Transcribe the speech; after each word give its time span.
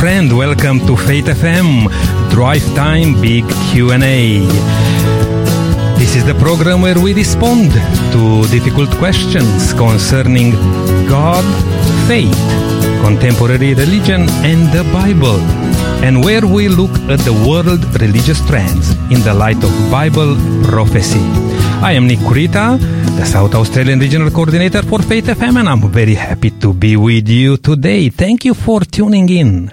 friend, 0.00 0.34
welcome 0.34 0.78
to 0.86 0.96
Faith 0.96 1.26
FM 1.26 1.84
Drive 2.30 2.64
Time 2.74 3.20
Big 3.20 3.44
Q&A. 3.68 4.40
This 5.98 6.16
is 6.16 6.24
the 6.24 6.34
program 6.40 6.80
where 6.80 6.98
we 6.98 7.12
respond 7.12 7.70
to 8.10 8.48
difficult 8.48 8.88
questions 8.96 9.74
concerning 9.74 10.52
God, 11.06 11.44
faith, 12.08 12.32
contemporary 13.04 13.74
religion 13.74 14.22
and 14.40 14.72
the 14.72 14.84
Bible, 14.90 15.38
and 16.02 16.24
where 16.24 16.46
we 16.46 16.68
look 16.68 16.96
at 17.12 17.18
the 17.28 17.34
world 17.46 17.84
religious 18.00 18.40
trends 18.46 18.92
in 19.12 19.20
the 19.20 19.34
light 19.34 19.62
of 19.62 19.70
Bible 19.90 20.34
prophecy. 20.64 21.39
I 21.82 21.92
am 21.92 22.06
Nick 22.06 22.18
Kurita, 22.18 22.76
the 23.16 23.24
South 23.24 23.54
Australian 23.54 23.98
Regional 23.98 24.30
Coordinator 24.30 24.82
for 24.82 25.00
Faith 25.02 25.28
FM, 25.28 25.60
and 25.60 25.68
I'm 25.68 25.90
very 25.90 26.14
happy 26.14 26.50
to 26.60 26.74
be 26.74 26.94
with 26.94 27.26
you 27.26 27.56
today. 27.56 28.10
Thank 28.10 28.44
you 28.44 28.52
for 28.52 28.80
tuning 28.84 29.28
in. 29.30 29.72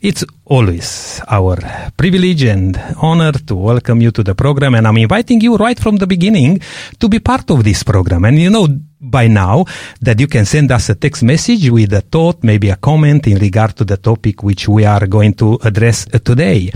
It's 0.00 0.24
always 0.44 1.20
our 1.26 1.58
privilege 1.96 2.44
and 2.44 2.78
honor 3.02 3.32
to 3.32 3.56
welcome 3.56 4.00
you 4.00 4.12
to 4.12 4.22
the 4.22 4.36
program, 4.36 4.76
and 4.76 4.86
I'm 4.86 4.96
inviting 4.98 5.40
you 5.40 5.56
right 5.56 5.78
from 5.78 5.96
the 5.96 6.06
beginning 6.06 6.60
to 7.00 7.08
be 7.08 7.18
part 7.18 7.50
of 7.50 7.64
this 7.64 7.82
program. 7.82 8.24
And 8.24 8.38
you 8.38 8.50
know 8.50 8.68
by 9.00 9.28
now 9.28 9.64
that 10.00 10.20
you 10.20 10.26
can 10.26 10.44
send 10.44 10.70
us 10.72 10.88
a 10.88 10.94
text 10.94 11.22
message 11.22 11.68
with 11.70 11.92
a 11.92 12.00
thought, 12.00 12.42
maybe 12.42 12.70
a 12.70 12.76
comment 12.76 13.26
in 13.26 13.38
regard 13.38 13.76
to 13.76 13.84
the 13.84 13.96
topic 13.96 14.42
which 14.42 14.68
we 14.68 14.84
are 14.84 15.06
going 15.06 15.34
to 15.34 15.58
address 15.62 16.06
today. 16.24 16.70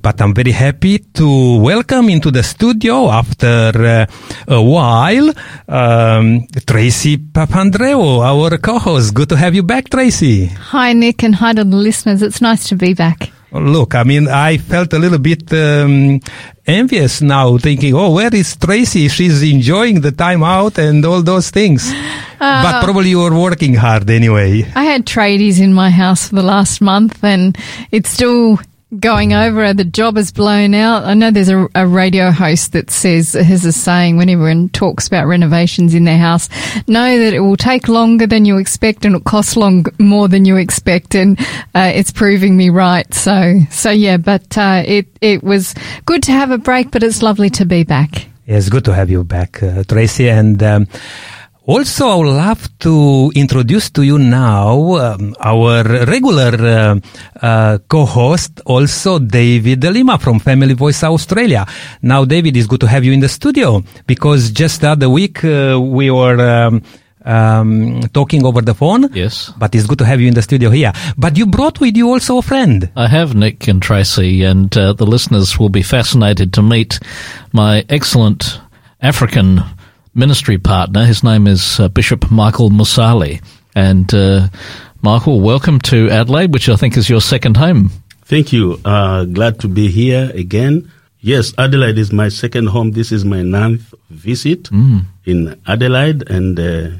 But 0.00 0.20
I'm 0.20 0.34
very 0.34 0.52
happy 0.52 0.98
to 0.98 1.60
welcome 1.60 2.08
into 2.08 2.30
the 2.30 2.42
studio 2.42 3.10
after 3.10 4.06
uh, 4.06 4.06
a 4.48 4.62
while 4.62 5.32
um, 5.68 6.46
Tracy 6.66 7.18
Papandreou, 7.18 8.24
our 8.24 8.58
co-host. 8.58 9.14
Good 9.14 9.28
to 9.30 9.36
have 9.36 9.54
you 9.54 9.62
back, 9.62 9.90
Tracy. 9.90 10.46
Hi, 10.46 10.92
Nick, 10.92 11.22
and 11.22 11.34
hi 11.34 11.52
to 11.52 11.64
the 11.64 11.76
listeners. 11.76 12.22
It's 12.22 12.40
nice 12.40 12.68
to 12.68 12.76
be 12.76 12.94
back. 12.94 13.30
Look, 13.60 13.94
I 13.94 14.04
mean, 14.04 14.28
I 14.28 14.58
felt 14.58 14.92
a 14.92 14.98
little 14.98 15.18
bit 15.18 15.52
um, 15.52 16.20
envious 16.66 17.20
now, 17.22 17.58
thinking, 17.58 17.94
"Oh, 17.94 18.12
where 18.14 18.34
is 18.34 18.56
Tracy? 18.56 19.08
She's 19.08 19.42
enjoying 19.42 20.00
the 20.00 20.12
time 20.12 20.42
out 20.42 20.78
and 20.78 21.04
all 21.04 21.22
those 21.22 21.50
things." 21.50 21.92
Uh, 22.38 22.62
but 22.62 22.84
probably 22.84 23.10
you 23.10 23.20
were 23.20 23.34
working 23.34 23.74
hard 23.74 24.10
anyway. 24.10 24.62
I 24.74 24.84
had 24.84 25.06
tradies 25.06 25.60
in 25.60 25.72
my 25.72 25.90
house 25.90 26.28
for 26.28 26.34
the 26.34 26.42
last 26.42 26.80
month, 26.80 27.24
and 27.24 27.56
it's 27.90 28.10
still 28.10 28.58
going 29.00 29.32
over. 29.32 29.72
The 29.72 29.84
job 29.84 30.16
is 30.16 30.32
blown 30.32 30.74
out. 30.74 31.04
I 31.04 31.14
know 31.14 31.30
there's 31.30 31.48
a, 31.48 31.68
a, 31.74 31.86
radio 31.86 32.30
host 32.30 32.72
that 32.72 32.90
says, 32.90 33.32
has 33.32 33.64
a 33.64 33.72
saying 33.72 34.16
when 34.16 34.40
one 34.40 34.68
talks 34.70 35.06
about 35.06 35.26
renovations 35.26 35.94
in 35.94 36.04
their 36.04 36.18
house, 36.18 36.48
know 36.86 37.18
that 37.18 37.32
it 37.32 37.40
will 37.40 37.56
take 37.56 37.88
longer 37.88 38.26
than 38.26 38.44
you 38.44 38.58
expect 38.58 39.04
and 39.04 39.16
it 39.16 39.24
costs 39.24 39.56
long 39.56 39.86
more 39.98 40.28
than 40.28 40.44
you 40.44 40.56
expect. 40.56 41.14
And 41.14 41.38
uh, 41.74 41.92
it's 41.94 42.10
proving 42.10 42.56
me 42.56 42.70
right. 42.70 43.12
So, 43.14 43.60
so 43.70 43.90
yeah, 43.90 44.16
but 44.16 44.56
uh, 44.58 44.82
it, 44.86 45.06
it 45.20 45.42
was 45.42 45.74
good 46.04 46.22
to 46.24 46.32
have 46.32 46.50
a 46.50 46.58
break, 46.58 46.90
but 46.90 47.02
it's 47.02 47.22
lovely 47.22 47.50
to 47.50 47.64
be 47.64 47.84
back. 47.84 48.26
Yeah, 48.46 48.58
it's 48.58 48.68
good 48.68 48.84
to 48.84 48.94
have 48.94 49.10
you 49.10 49.24
back, 49.24 49.62
uh, 49.62 49.82
Tracy. 49.84 50.28
And 50.28 50.62
um, 50.62 50.86
also, 51.66 52.08
I 52.08 52.14
would 52.14 52.28
love 52.28 52.78
to 52.78 53.32
introduce 53.34 53.90
to 53.90 54.02
you 54.02 54.18
now 54.18 54.94
um, 54.96 55.34
our 55.40 55.82
regular 55.82 56.54
uh, 56.54 57.00
uh, 57.42 57.78
co-host, 57.88 58.60
also 58.66 59.18
David 59.18 59.82
Lima 59.82 60.16
from 60.18 60.38
Family 60.38 60.74
Voice 60.74 61.02
Australia. 61.02 61.66
Now, 62.02 62.24
David, 62.24 62.56
it's 62.56 62.68
good 62.68 62.80
to 62.80 62.86
have 62.86 63.02
you 63.04 63.12
in 63.12 63.20
the 63.20 63.28
studio 63.28 63.82
because 64.06 64.52
just 64.52 64.80
the 64.80 64.90
other 64.90 65.10
week 65.10 65.44
uh, 65.44 65.78
we 65.80 66.10
were. 66.10 66.40
Um, 66.40 66.82
um, 67.26 68.02
talking 68.14 68.46
over 68.46 68.62
the 68.62 68.72
phone. 68.72 69.12
Yes. 69.12 69.52
But 69.58 69.74
it's 69.74 69.86
good 69.86 69.98
to 69.98 70.04
have 70.04 70.20
you 70.20 70.28
in 70.28 70.34
the 70.34 70.42
studio 70.42 70.70
here. 70.70 70.92
But 71.18 71.36
you 71.36 71.46
brought 71.46 71.80
with 71.80 71.96
you 71.96 72.08
also 72.08 72.38
a 72.38 72.42
friend. 72.42 72.88
I 72.94 73.08
have 73.08 73.34
Nick 73.34 73.66
and 73.66 73.82
Tracy, 73.82 74.44
and 74.44 74.74
uh, 74.76 74.92
the 74.92 75.06
listeners 75.06 75.58
will 75.58 75.68
be 75.68 75.82
fascinated 75.82 76.52
to 76.52 76.62
meet 76.62 77.00
my 77.52 77.84
excellent 77.88 78.60
African 79.02 79.60
ministry 80.16 80.58
partner. 80.58 81.04
His 81.04 81.22
name 81.22 81.46
is 81.46 81.78
uh, 81.78 81.88
Bishop 81.88 82.30
Michael 82.30 82.70
Musali. 82.70 83.42
And 83.74 84.12
uh, 84.14 84.48
Michael, 85.02 85.40
welcome 85.40 85.78
to 85.82 86.10
Adelaide, 86.10 86.52
which 86.52 86.68
I 86.68 86.76
think 86.76 86.96
is 86.96 87.08
your 87.08 87.20
second 87.20 87.58
home. 87.58 87.90
Thank 88.24 88.52
you. 88.52 88.80
Uh, 88.84 89.24
glad 89.24 89.60
to 89.60 89.68
be 89.68 89.88
here 89.88 90.32
again. 90.34 90.90
Yes, 91.20 91.52
Adelaide 91.58 91.98
is 91.98 92.12
my 92.12 92.28
second 92.28 92.68
home. 92.68 92.92
This 92.92 93.12
is 93.12 93.24
my 93.24 93.42
ninth 93.42 93.94
visit 94.10 94.64
mm. 94.64 95.04
in 95.24 95.60
Adelaide, 95.66 96.28
and 96.30 96.58
uh, 96.58 96.90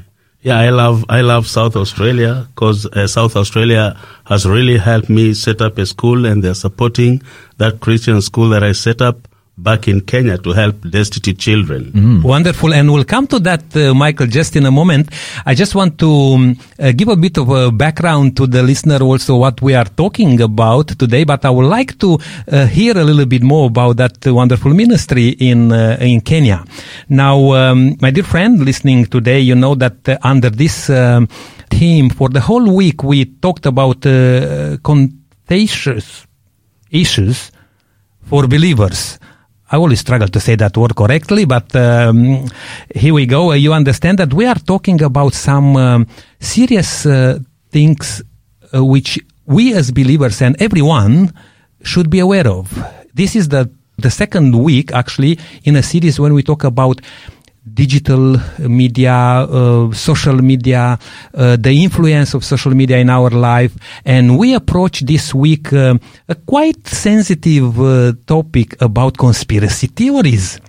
yeah, 0.41 0.59
I 0.59 0.69
love 0.69 1.05
I 1.09 1.21
love 1.21 1.47
South 1.47 1.75
Australia 1.75 2.47
because 2.53 2.85
uh, 2.85 3.07
South 3.07 3.35
Australia 3.35 3.97
has 4.25 4.45
really 4.45 4.77
helped 4.77 5.09
me 5.09 5.33
set 5.33 5.61
up 5.61 5.77
a 5.77 5.85
school, 5.85 6.25
and 6.25 6.43
they're 6.43 6.53
supporting 6.53 7.21
that 7.57 7.79
Christian 7.79 8.21
school 8.21 8.49
that 8.49 8.63
I 8.63 8.73
set 8.73 9.01
up 9.01 9.27
back 9.57 9.87
in 9.87 10.01
Kenya 10.01 10.37
to 10.37 10.51
help 10.53 10.81
destitute 10.89 11.39
children. 11.39 11.91
Mm. 11.91 12.23
Wonderful. 12.23 12.73
And 12.73 12.93
we'll 12.93 13.03
come 13.05 13.25
to 13.27 13.39
that, 13.39 13.75
uh, 13.75 13.93
Michael, 13.93 14.27
just 14.27 14.55
in 14.55 14.65
a 14.65 14.71
moment. 14.71 15.09
I 15.45 15.55
just 15.55 15.73
want 15.73 15.97
to 15.99 16.11
um, 16.11 16.59
uh, 16.79 16.91
give 16.91 17.07
a 17.07 17.15
bit 17.15 17.37
of 17.37 17.49
a 17.49 17.71
background 17.71 18.37
to 18.37 18.45
the 18.45 18.61
listener 18.61 19.01
also 19.01 19.37
what 19.37 19.61
we 19.61 19.73
are 19.73 19.85
talking 19.85 20.39
about 20.41 20.89
today, 20.99 21.23
but 21.23 21.43
I 21.43 21.49
would 21.49 21.65
like 21.65 21.97
to 21.99 22.19
uh, 22.51 22.67
hear 22.67 22.97
a 22.97 23.03
little 23.03 23.25
bit 23.25 23.41
more 23.41 23.67
about 23.67 23.97
that 23.97 24.25
wonderful 24.25 24.73
ministry 24.73 25.29
in, 25.29 25.71
uh, 25.71 25.97
in 25.99 26.21
Kenya. 26.21 26.63
Now, 27.09 27.53
um, 27.53 27.97
my 27.99 28.11
dear 28.11 28.23
friend 28.23 28.63
listening 28.63 29.05
today, 29.05 29.39
you 29.39 29.55
know 29.55 29.73
that 29.75 30.07
uh, 30.07 30.17
under 30.21 30.51
this 30.51 30.89
um, 30.89 31.27
theme 31.71 32.09
for 32.11 32.29
the 32.29 32.41
whole 32.41 32.71
week, 32.71 33.03
we 33.03 33.25
talked 33.25 33.65
about 33.65 34.05
uh, 34.05 34.77
contagious 34.83 36.27
issues 36.91 37.51
for 38.23 38.47
believers. 38.47 39.17
I 39.69 39.75
always 39.75 39.99
struggle 39.99 40.29
to 40.29 40.39
say 40.39 40.55
that 40.55 40.77
word 40.77 40.95
correctly, 40.95 41.45
but 41.45 41.75
um, 41.75 42.47
here 42.95 43.13
we 43.13 43.25
go. 43.25 43.51
You 43.51 43.73
understand 43.73 44.17
that 44.19 44.33
we 44.33 44.45
are 44.45 44.55
talking 44.55 45.01
about 45.01 45.33
some 45.33 45.75
um, 45.75 46.07
serious 46.39 47.05
uh, 47.05 47.39
things 47.69 48.23
uh, 48.73 48.83
which 48.83 49.19
we 49.45 49.73
as 49.73 49.91
believers 49.91 50.41
and 50.41 50.55
everyone 50.61 51.33
should 51.83 52.09
be 52.09 52.19
aware 52.19 52.47
of. 52.47 52.71
This 53.13 53.35
is 53.35 53.49
the 53.49 53.69
the 53.97 54.11
second 54.11 54.55
week 54.55 54.91
actually 54.91 55.39
in 55.63 55.75
a 55.75 55.81
series 55.81 56.19
when 56.19 56.33
we 56.33 56.43
talk 56.43 56.63
about 56.63 57.01
digital 57.73 58.37
media, 58.59 59.13
uh, 59.13 59.91
social 59.93 60.35
media, 60.35 60.97
uh, 61.33 61.55
the 61.57 61.71
influence 61.71 62.33
of 62.33 62.43
social 62.43 62.73
media 62.73 62.97
in 62.97 63.09
our 63.09 63.29
life. 63.29 63.75
And 64.05 64.37
we 64.37 64.53
approach 64.53 65.01
this 65.01 65.33
week 65.33 65.73
uh, 65.73 65.97
a 66.27 66.35
quite 66.35 66.87
sensitive 66.87 67.79
uh, 67.79 68.13
topic 68.25 68.81
about 68.81 69.17
conspiracy 69.17 69.87
theories. 69.87 70.59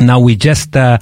Now 0.00 0.20
we 0.20 0.36
just 0.36 0.76
uh, 0.76 0.98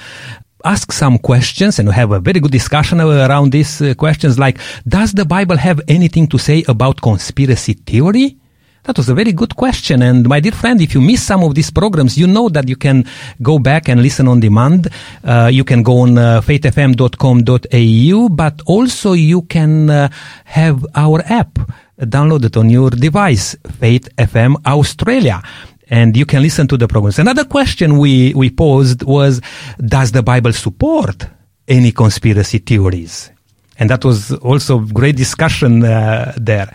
ask 0.65 0.93
some 0.93 1.19
questions 1.19 1.79
and 1.79 1.89
we 1.89 1.95
have 1.95 2.13
a 2.13 2.21
very 2.21 2.41
good 2.41 2.53
discussion 2.53 3.01
around 3.01 3.53
these 3.53 3.81
uh, 3.81 3.95
questions 3.95 4.39
like, 4.39 4.59
does 4.87 5.13
the 5.13 5.25
Bible 5.25 5.57
have 5.57 5.81
anything 5.89 6.27
to 6.29 6.39
say 6.39 6.65
about 6.69 7.01
conspiracy 7.01 7.75
theory? 7.75 8.37
That 8.85 8.97
was 8.97 9.11
a 9.11 9.15
very 9.15 9.33
good 9.33 9.57
question. 9.57 10.01
And 10.01 10.27
my 10.27 10.41
dear 10.41 10.53
friend, 10.53 10.81
if 10.81 10.95
you 10.95 11.03
miss 11.03 11.23
some 11.23 11.45
of 11.45 11.55
these 11.55 11.71
programs, 11.71 12.17
you 12.17 12.27
know 12.27 12.49
that 12.49 12.67
you 12.67 12.77
can 12.77 13.05
go 13.43 13.59
back 13.59 13.89
and 13.89 14.01
listen 14.01 14.27
on 14.27 14.41
demand. 14.41 14.89
Uh, 15.23 15.51
you 15.53 15.65
can 15.65 15.83
go 15.83 15.99
on 15.99 16.17
uh, 16.17 16.41
faithfm.com.au, 16.41 18.29
but 18.31 18.63
also 18.65 19.13
you 19.13 19.43
can 19.43 19.91
uh, 19.91 20.09
have 20.45 20.87
our 20.95 21.21
app 21.27 21.59
downloaded 21.99 22.57
on 22.57 22.71
your 22.71 22.89
device, 22.89 23.55
Faith 23.79 24.09
FM 24.17 24.57
Australia. 24.65 25.43
And 25.91 26.17
you 26.17 26.25
can 26.25 26.41
listen 26.41 26.67
to 26.69 26.79
the 26.79 26.89
programs. 26.89 27.19
Another 27.19 27.45
question 27.45 27.99
we, 27.99 28.33
we 28.33 28.49
posed 28.49 29.03
was, 29.03 29.43
does 29.85 30.13
the 30.13 30.23
Bible 30.23 30.55
support 30.55 31.27
any 31.69 31.93
conspiracy 31.93 32.59
theories? 32.59 33.31
And 33.79 33.91
that 33.91 34.07
was 34.07 34.33
also 34.37 34.79
great 34.79 35.17
discussion 35.17 35.85
uh, 35.85 36.33
there 36.39 36.73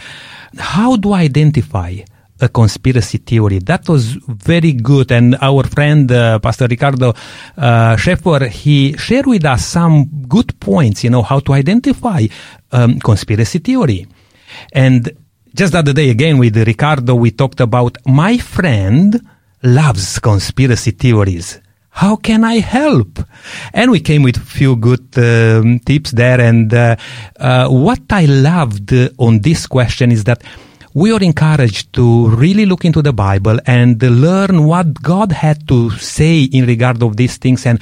how 0.57 0.95
do 0.95 1.13
I 1.13 1.21
identify 1.21 1.97
a 2.39 2.49
conspiracy 2.49 3.17
theory? 3.19 3.59
That 3.59 3.87
was 3.87 4.17
very 4.27 4.73
good. 4.73 5.11
And 5.11 5.35
our 5.41 5.63
friend, 5.63 6.11
uh, 6.11 6.39
Pastor 6.39 6.67
Ricardo 6.67 7.13
uh, 7.57 7.95
he 8.49 8.97
shared 8.97 9.25
with 9.25 9.45
us 9.45 9.65
some 9.65 10.05
good 10.27 10.59
points, 10.59 11.03
you 11.03 11.09
know, 11.09 11.23
how 11.23 11.39
to 11.39 11.53
identify 11.53 12.25
um, 12.71 12.99
conspiracy 12.99 13.59
theory. 13.59 14.07
And 14.73 15.11
just 15.53 15.73
the 15.73 15.79
other 15.79 15.93
day, 15.93 16.09
again, 16.09 16.37
with 16.37 16.57
Ricardo, 16.57 17.15
we 17.15 17.31
talked 17.31 17.61
about 17.61 17.97
my 18.05 18.37
friend 18.37 19.19
loves 19.63 20.19
conspiracy 20.19 20.91
theories. 20.91 21.61
How 21.95 22.17
can 22.17 22.43
I 22.43 22.59
help? 22.59 23.23
And 23.73 23.89
we 23.89 24.01
came 24.01 24.21
with 24.23 24.35
a 24.35 24.41
few 24.41 24.75
good 24.75 25.17
um, 25.17 25.79
tips 25.79 26.11
there. 26.11 26.41
And 26.41 26.73
uh, 26.73 26.97
uh, 27.39 27.69
what 27.69 28.01
I 28.09 28.25
loved 28.25 28.93
on 29.17 29.39
this 29.39 29.65
question 29.65 30.11
is 30.11 30.25
that 30.25 30.43
we 30.93 31.13
are 31.13 31.23
encouraged 31.23 31.93
to 31.93 32.27
really 32.35 32.65
look 32.65 32.83
into 32.83 33.01
the 33.01 33.13
Bible 33.13 33.59
and 33.65 34.01
learn 34.03 34.65
what 34.65 35.01
God 35.01 35.31
had 35.31 35.67
to 35.69 35.89
say 35.91 36.43
in 36.43 36.65
regard 36.65 37.01
of 37.01 37.15
these 37.15 37.37
things 37.37 37.65
and 37.65 37.81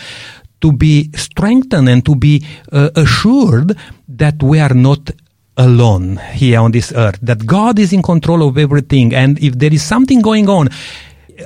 to 0.62 0.72
be 0.72 1.10
strengthened 1.16 1.90
and 1.90 2.06
to 2.06 2.16
be 2.16 2.46
uh, 2.72 2.92
assured 2.96 3.76
that 4.10 4.44
we 4.44 4.60
are 4.60 4.76
not 4.76 5.10
alone 5.58 6.18
here 6.34 6.60
on 6.60 6.72
this 6.72 6.92
earth, 6.94 7.18
that 7.24 7.48
God 7.48 7.80
is 7.80 7.94
in 7.94 8.04
control 8.04 8.48
of 8.48 8.60
everything. 8.60 9.14
And 9.14 9.40
if 9.40 9.58
there 9.58 9.74
is 9.74 9.82
something 9.82 10.22
going 10.22 10.50
on, 10.50 10.70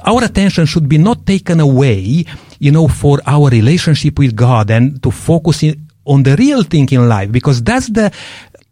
our 0.06 0.24
attention 0.24 0.66
should 0.66 0.90
be 0.90 0.98
not 0.98 1.26
taken 1.26 1.60
away, 1.60 2.26
you 2.60 2.72
know, 2.72 2.88
for 2.88 3.20
our 3.26 3.50
relationship 3.50 4.20
with 4.20 4.36
God 4.36 4.72
and 4.72 5.02
to 5.04 5.12
focus 5.12 5.64
in, 5.64 5.88
on 6.06 6.24
the 6.24 6.36
real 6.36 6.64
thing 6.64 6.88
in 6.92 7.08
life, 7.08 7.32
because 7.32 7.62
that's 7.64 7.88
the 7.88 8.12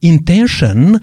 intention, 0.01 0.99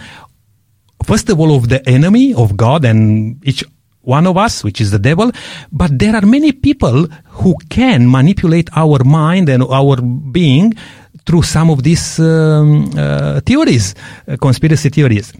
first 1.04 1.28
of 1.28 1.38
all, 1.40 1.54
of 1.54 1.68
the 1.68 1.86
enemy 1.88 2.34
of 2.34 2.56
God 2.56 2.84
and 2.84 3.44
each 3.46 3.64
one 4.02 4.26
of 4.26 4.36
us, 4.36 4.64
which 4.64 4.80
is 4.80 4.90
the 4.90 4.98
devil, 4.98 5.30
but 5.70 5.96
there 5.98 6.16
are 6.16 6.26
many 6.26 6.52
people 6.52 7.06
who 7.26 7.54
can 7.68 8.10
manipulate 8.10 8.68
our 8.76 9.02
mind 9.04 9.48
and 9.48 9.62
our 9.62 10.00
being 10.00 10.74
through 11.24 11.42
some 11.42 11.70
of 11.70 11.82
these 11.82 12.18
um, 12.18 12.90
uh, 12.96 13.40
theories, 13.40 13.94
uh, 14.26 14.36
conspiracy 14.36 14.88
theories. 14.88 15.32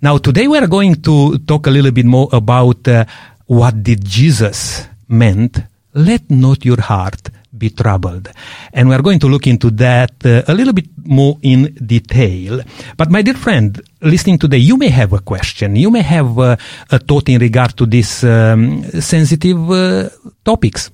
Now, 0.00 0.18
today 0.18 0.46
we 0.46 0.58
are 0.58 0.66
going 0.66 1.02
to 1.02 1.38
talk 1.38 1.66
a 1.66 1.70
little 1.70 1.90
bit 1.90 2.06
more 2.06 2.28
about 2.32 2.86
uh, 2.86 3.04
what 3.46 3.82
did 3.82 4.04
Jesus 4.04 4.86
meant. 5.08 5.58
Let 5.94 6.30
not 6.30 6.64
your 6.64 6.80
heart 6.80 7.30
be 7.56 7.70
troubled. 7.70 8.28
And 8.72 8.88
we 8.88 8.94
are 8.94 9.02
going 9.02 9.20
to 9.20 9.28
look 9.28 9.46
into 9.46 9.70
that 9.70 10.14
uh, 10.24 10.42
a 10.48 10.54
little 10.54 10.72
bit 10.72 10.86
more 11.04 11.38
in 11.42 11.74
detail. 11.74 12.60
But 12.96 13.10
my 13.10 13.22
dear 13.22 13.34
friend, 13.34 13.80
listening 14.00 14.38
today, 14.38 14.58
you 14.58 14.76
may 14.76 14.88
have 14.88 15.12
a 15.12 15.20
question. 15.20 15.76
You 15.76 15.90
may 15.90 16.02
have 16.02 16.38
uh, 16.38 16.56
a 16.90 16.98
thought 16.98 17.28
in 17.28 17.40
regard 17.40 17.76
to 17.76 17.86
these 17.86 18.24
um, 18.24 18.82
sensitive 19.00 19.70
uh, 19.70 20.08
topics 20.44 20.90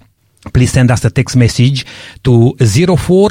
please 0.55 0.73
send 0.73 0.91
us 0.91 1.05
a 1.05 1.11
text 1.11 1.37
message 1.37 1.85
to 2.25 2.55
04 2.59 3.31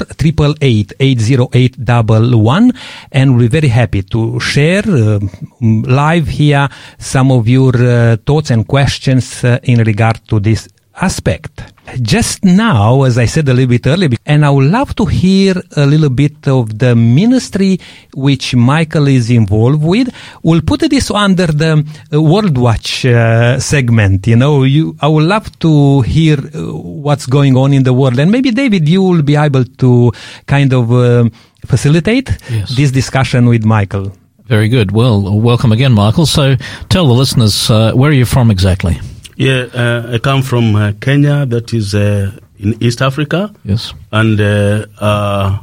and 3.10 3.36
we'll 3.36 3.38
be 3.38 3.48
very 3.48 3.68
happy 3.68 4.02
to 4.02 4.38
share 4.38 4.84
uh, 4.86 5.18
live 5.60 6.28
here 6.28 6.68
some 6.98 7.32
of 7.32 7.48
your 7.48 7.72
uh, 7.76 8.16
thoughts 8.24 8.50
and 8.50 8.68
questions 8.68 9.42
uh, 9.42 9.58
in 9.64 9.80
regard 9.82 10.20
to 10.28 10.38
this 10.38 10.68
aspect. 11.00 11.62
Just 12.02 12.44
now, 12.44 13.02
as 13.02 13.18
I 13.18 13.26
said 13.26 13.48
a 13.48 13.52
little 13.54 13.68
bit 13.70 13.86
earlier, 13.86 14.10
and 14.26 14.44
I 14.44 14.50
would 14.50 14.70
love 14.70 14.94
to 14.96 15.06
hear 15.06 15.54
a 15.76 15.84
little 15.86 16.08
bit 16.10 16.46
of 16.46 16.78
the 16.78 16.94
ministry 16.94 17.80
which 18.14 18.54
Michael 18.54 19.08
is 19.08 19.28
involved 19.30 19.82
with. 19.82 20.08
We'll 20.44 20.60
put 20.62 20.80
this 20.88 21.10
under 21.10 21.46
the 21.48 21.84
uh, 22.12 22.22
World 22.22 22.56
Watch 22.56 23.04
uh, 23.04 23.58
segment. 23.58 24.26
You 24.28 24.36
know, 24.36 24.62
you, 24.62 24.96
I 25.00 25.08
would 25.08 25.24
love 25.24 25.58
to 25.60 26.02
hear 26.02 26.36
uh, 26.38 26.74
what's 26.76 27.26
going 27.26 27.56
on 27.56 27.72
in 27.72 27.82
the 27.82 27.92
world. 27.92 28.18
And 28.20 28.30
maybe, 28.30 28.52
David, 28.52 28.88
you 28.88 29.02
will 29.02 29.22
be 29.22 29.34
able 29.34 29.64
to 29.64 30.12
kind 30.46 30.72
of 30.72 30.92
uh, 30.92 31.28
facilitate 31.66 32.30
Yes. 32.50 32.76
this 32.76 32.90
discussion 32.92 33.46
with 33.48 33.64
Michael. 33.64 34.12
Very 34.46 34.68
good. 34.68 34.92
Well, 34.92 35.40
welcome 35.40 35.72
again, 35.72 35.92
Michael. 35.92 36.26
So 36.26 36.54
tell 36.88 37.06
the 37.06 37.14
listeners, 37.14 37.68
uh, 37.70 37.92
where 37.94 38.10
are 38.10 38.14
you 38.14 38.24
from 38.26 38.50
exactly? 38.50 38.98
Yeah, 39.40 39.68
uh, 39.72 40.12
I 40.12 40.18
come 40.18 40.42
from 40.42 40.76
uh, 40.76 40.92
Kenya, 41.00 41.46
that 41.46 41.72
is 41.72 41.94
uh, 41.94 42.30
in 42.58 42.76
East 42.82 43.00
Africa, 43.00 43.50
Yes. 43.64 43.94
and 44.12 44.38
uh, 44.38 44.84
uh, 45.00 45.58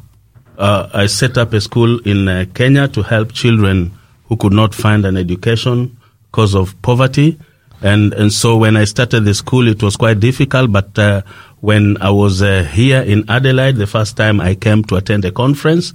uh, 0.58 0.90
I 0.96 1.06
set 1.06 1.38
up 1.38 1.54
a 1.54 1.62
school 1.62 2.00
in 2.00 2.28
uh, 2.28 2.46
Kenya 2.56 2.88
to 2.88 3.04
help 3.04 3.34
children 3.34 3.92
who 4.26 4.36
could 4.36 4.54
not 4.54 4.74
find 4.74 5.06
an 5.06 5.16
education 5.16 5.96
because 6.32 6.56
of 6.56 6.74
poverty. 6.82 7.38
And 7.84 8.16
and 8.16 8.34
so 8.34 8.58
when 8.58 8.76
I 8.76 8.86
started 8.86 9.26
the 9.26 9.36
school, 9.36 9.68
it 9.68 9.84
was 9.84 9.96
quite 9.96 10.20
difficult. 10.20 10.72
But 10.72 10.98
uh, 10.98 11.22
when 11.62 11.98
I 12.02 12.10
was 12.10 12.42
uh, 12.42 12.64
here 12.64 13.02
in 13.04 13.30
Adelaide, 13.30 13.76
the 13.76 13.86
first 13.86 14.18
time 14.18 14.42
I 14.42 14.56
came 14.56 14.82
to 14.86 14.96
attend 14.96 15.24
a 15.26 15.32
conference, 15.32 15.94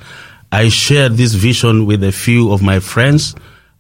I 0.52 0.68
shared 0.68 1.16
this 1.16 1.34
vision 1.34 1.84
with 1.86 2.04
a 2.04 2.12
few 2.12 2.52
of 2.52 2.62
my 2.62 2.78
friends, 2.78 3.34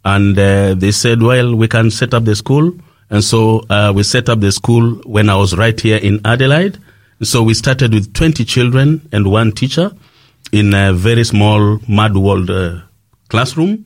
and 0.04 0.36
uh, 0.36 0.74
they 0.74 0.90
said, 0.90 1.22
"Well, 1.22 1.54
we 1.54 1.68
can 1.68 1.92
set 1.92 2.12
up 2.14 2.24
the 2.24 2.34
school." 2.34 2.74
And 3.12 3.22
so 3.22 3.60
uh, 3.68 3.92
we 3.94 4.02
set 4.04 4.30
up 4.30 4.40
the 4.40 4.50
school 4.50 4.94
when 5.04 5.28
I 5.28 5.36
was 5.36 5.54
right 5.56 5.78
here 5.78 5.98
in 5.98 6.20
Adelaide. 6.24 6.78
So 7.22 7.42
we 7.42 7.52
started 7.52 7.92
with 7.92 8.14
20 8.14 8.44
children 8.46 9.06
and 9.12 9.30
one 9.30 9.52
teacher 9.52 9.92
in 10.50 10.72
a 10.72 10.94
very 10.94 11.22
small 11.24 11.78
mud 11.86 12.16
walled 12.16 12.48
uh, 12.50 12.80
classroom. 13.28 13.84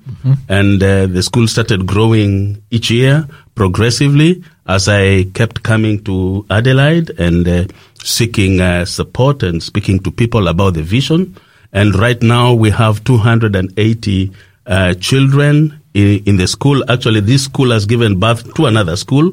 And 0.49 0.81
uh, 0.81 1.07
the 1.07 1.23
school 1.25 1.49
started 1.49 1.87
growing 1.87 2.63
each 2.71 2.91
year 2.91 3.27
progressively 3.57 4.45
as 4.67 4.89
I 4.89 5.25
kept 5.35 5.65
coming 5.65 6.05
to 6.05 6.47
Adelaide 6.49 7.11
and 7.19 7.49
uh, 7.49 7.65
seeking 8.03 8.61
uh, 8.61 8.85
support 8.85 9.43
and 9.43 9.61
speaking 9.61 9.99
to 10.05 10.13
people 10.13 10.47
about 10.47 10.75
the 10.75 10.83
vision. 10.85 11.37
And 11.73 11.97
right 11.97 12.23
now 12.23 12.55
we 12.55 12.71
have 12.71 13.03
280 13.03 14.33
uh, 14.67 14.95
children 14.95 15.81
in, 15.97 16.23
in 16.25 16.37
the 16.37 16.47
school. 16.47 16.85
Actually, 16.91 17.21
this 17.21 17.45
school 17.45 17.71
has 17.71 17.87
given 17.87 18.21
birth 18.21 18.55
to 18.55 18.67
another 18.67 18.97
school. 18.97 19.33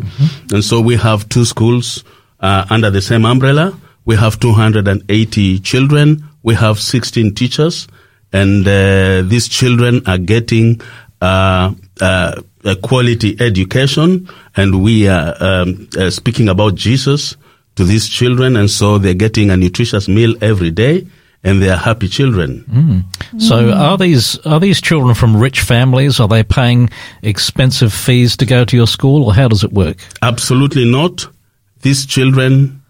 And 0.51 0.63
so 0.63 0.79
we 0.79 0.95
have 0.95 1.27
two 1.29 1.45
schools 1.45 2.03
uh, 2.39 2.65
under 2.69 2.89
the 2.89 3.01
same 3.01 3.25
umbrella. 3.25 3.77
We 4.05 4.15
have 4.15 4.39
280 4.39 5.59
children. 5.59 6.23
We 6.41 6.55
have 6.55 6.79
16 6.79 7.35
teachers. 7.35 7.87
And 8.31 8.67
uh, 8.67 9.21
these 9.23 9.47
children 9.47 10.01
are 10.07 10.17
getting 10.17 10.81
uh, 11.21 11.73
uh, 12.01 12.41
a 12.63 12.75
quality 12.77 13.35
education. 13.39 14.29
And 14.55 14.81
we 14.81 15.07
are 15.09 15.35
um, 15.39 15.89
uh, 15.97 16.09
speaking 16.09 16.47
about 16.47 16.75
Jesus 16.75 17.35
to 17.75 17.83
these 17.83 18.07
children. 18.07 18.55
And 18.55 18.71
so 18.71 18.97
they're 18.97 19.13
getting 19.13 19.49
a 19.49 19.57
nutritious 19.57 20.07
meal 20.07 20.35
every 20.41 20.71
day. 20.71 21.07
And 21.43 21.61
they 21.61 21.69
are 21.69 21.77
happy 21.77 22.07
children. 22.07 23.03
So 23.37 23.71
are 23.71 23.97
these 23.97 24.37
are 24.45 24.59
these 24.59 24.79
children 24.79 25.13
from 25.13 25.35
rich 25.35 25.59
families? 25.59 26.19
Are 26.19 26.27
they 26.27 26.43
paying 26.43 26.89
expensive 27.21 27.91
fees 27.91 28.37
to 28.37 28.45
go 28.45 28.63
to 28.63 28.77
your 28.77 28.87
school, 28.87 29.25
or 29.25 29.33
how 29.33 29.49
does 29.49 29.63
it 29.63 29.73
work? 29.73 29.97
Absolutely 30.21 30.85
not. 30.89 31.27
These 31.81 32.05
children 32.05 32.81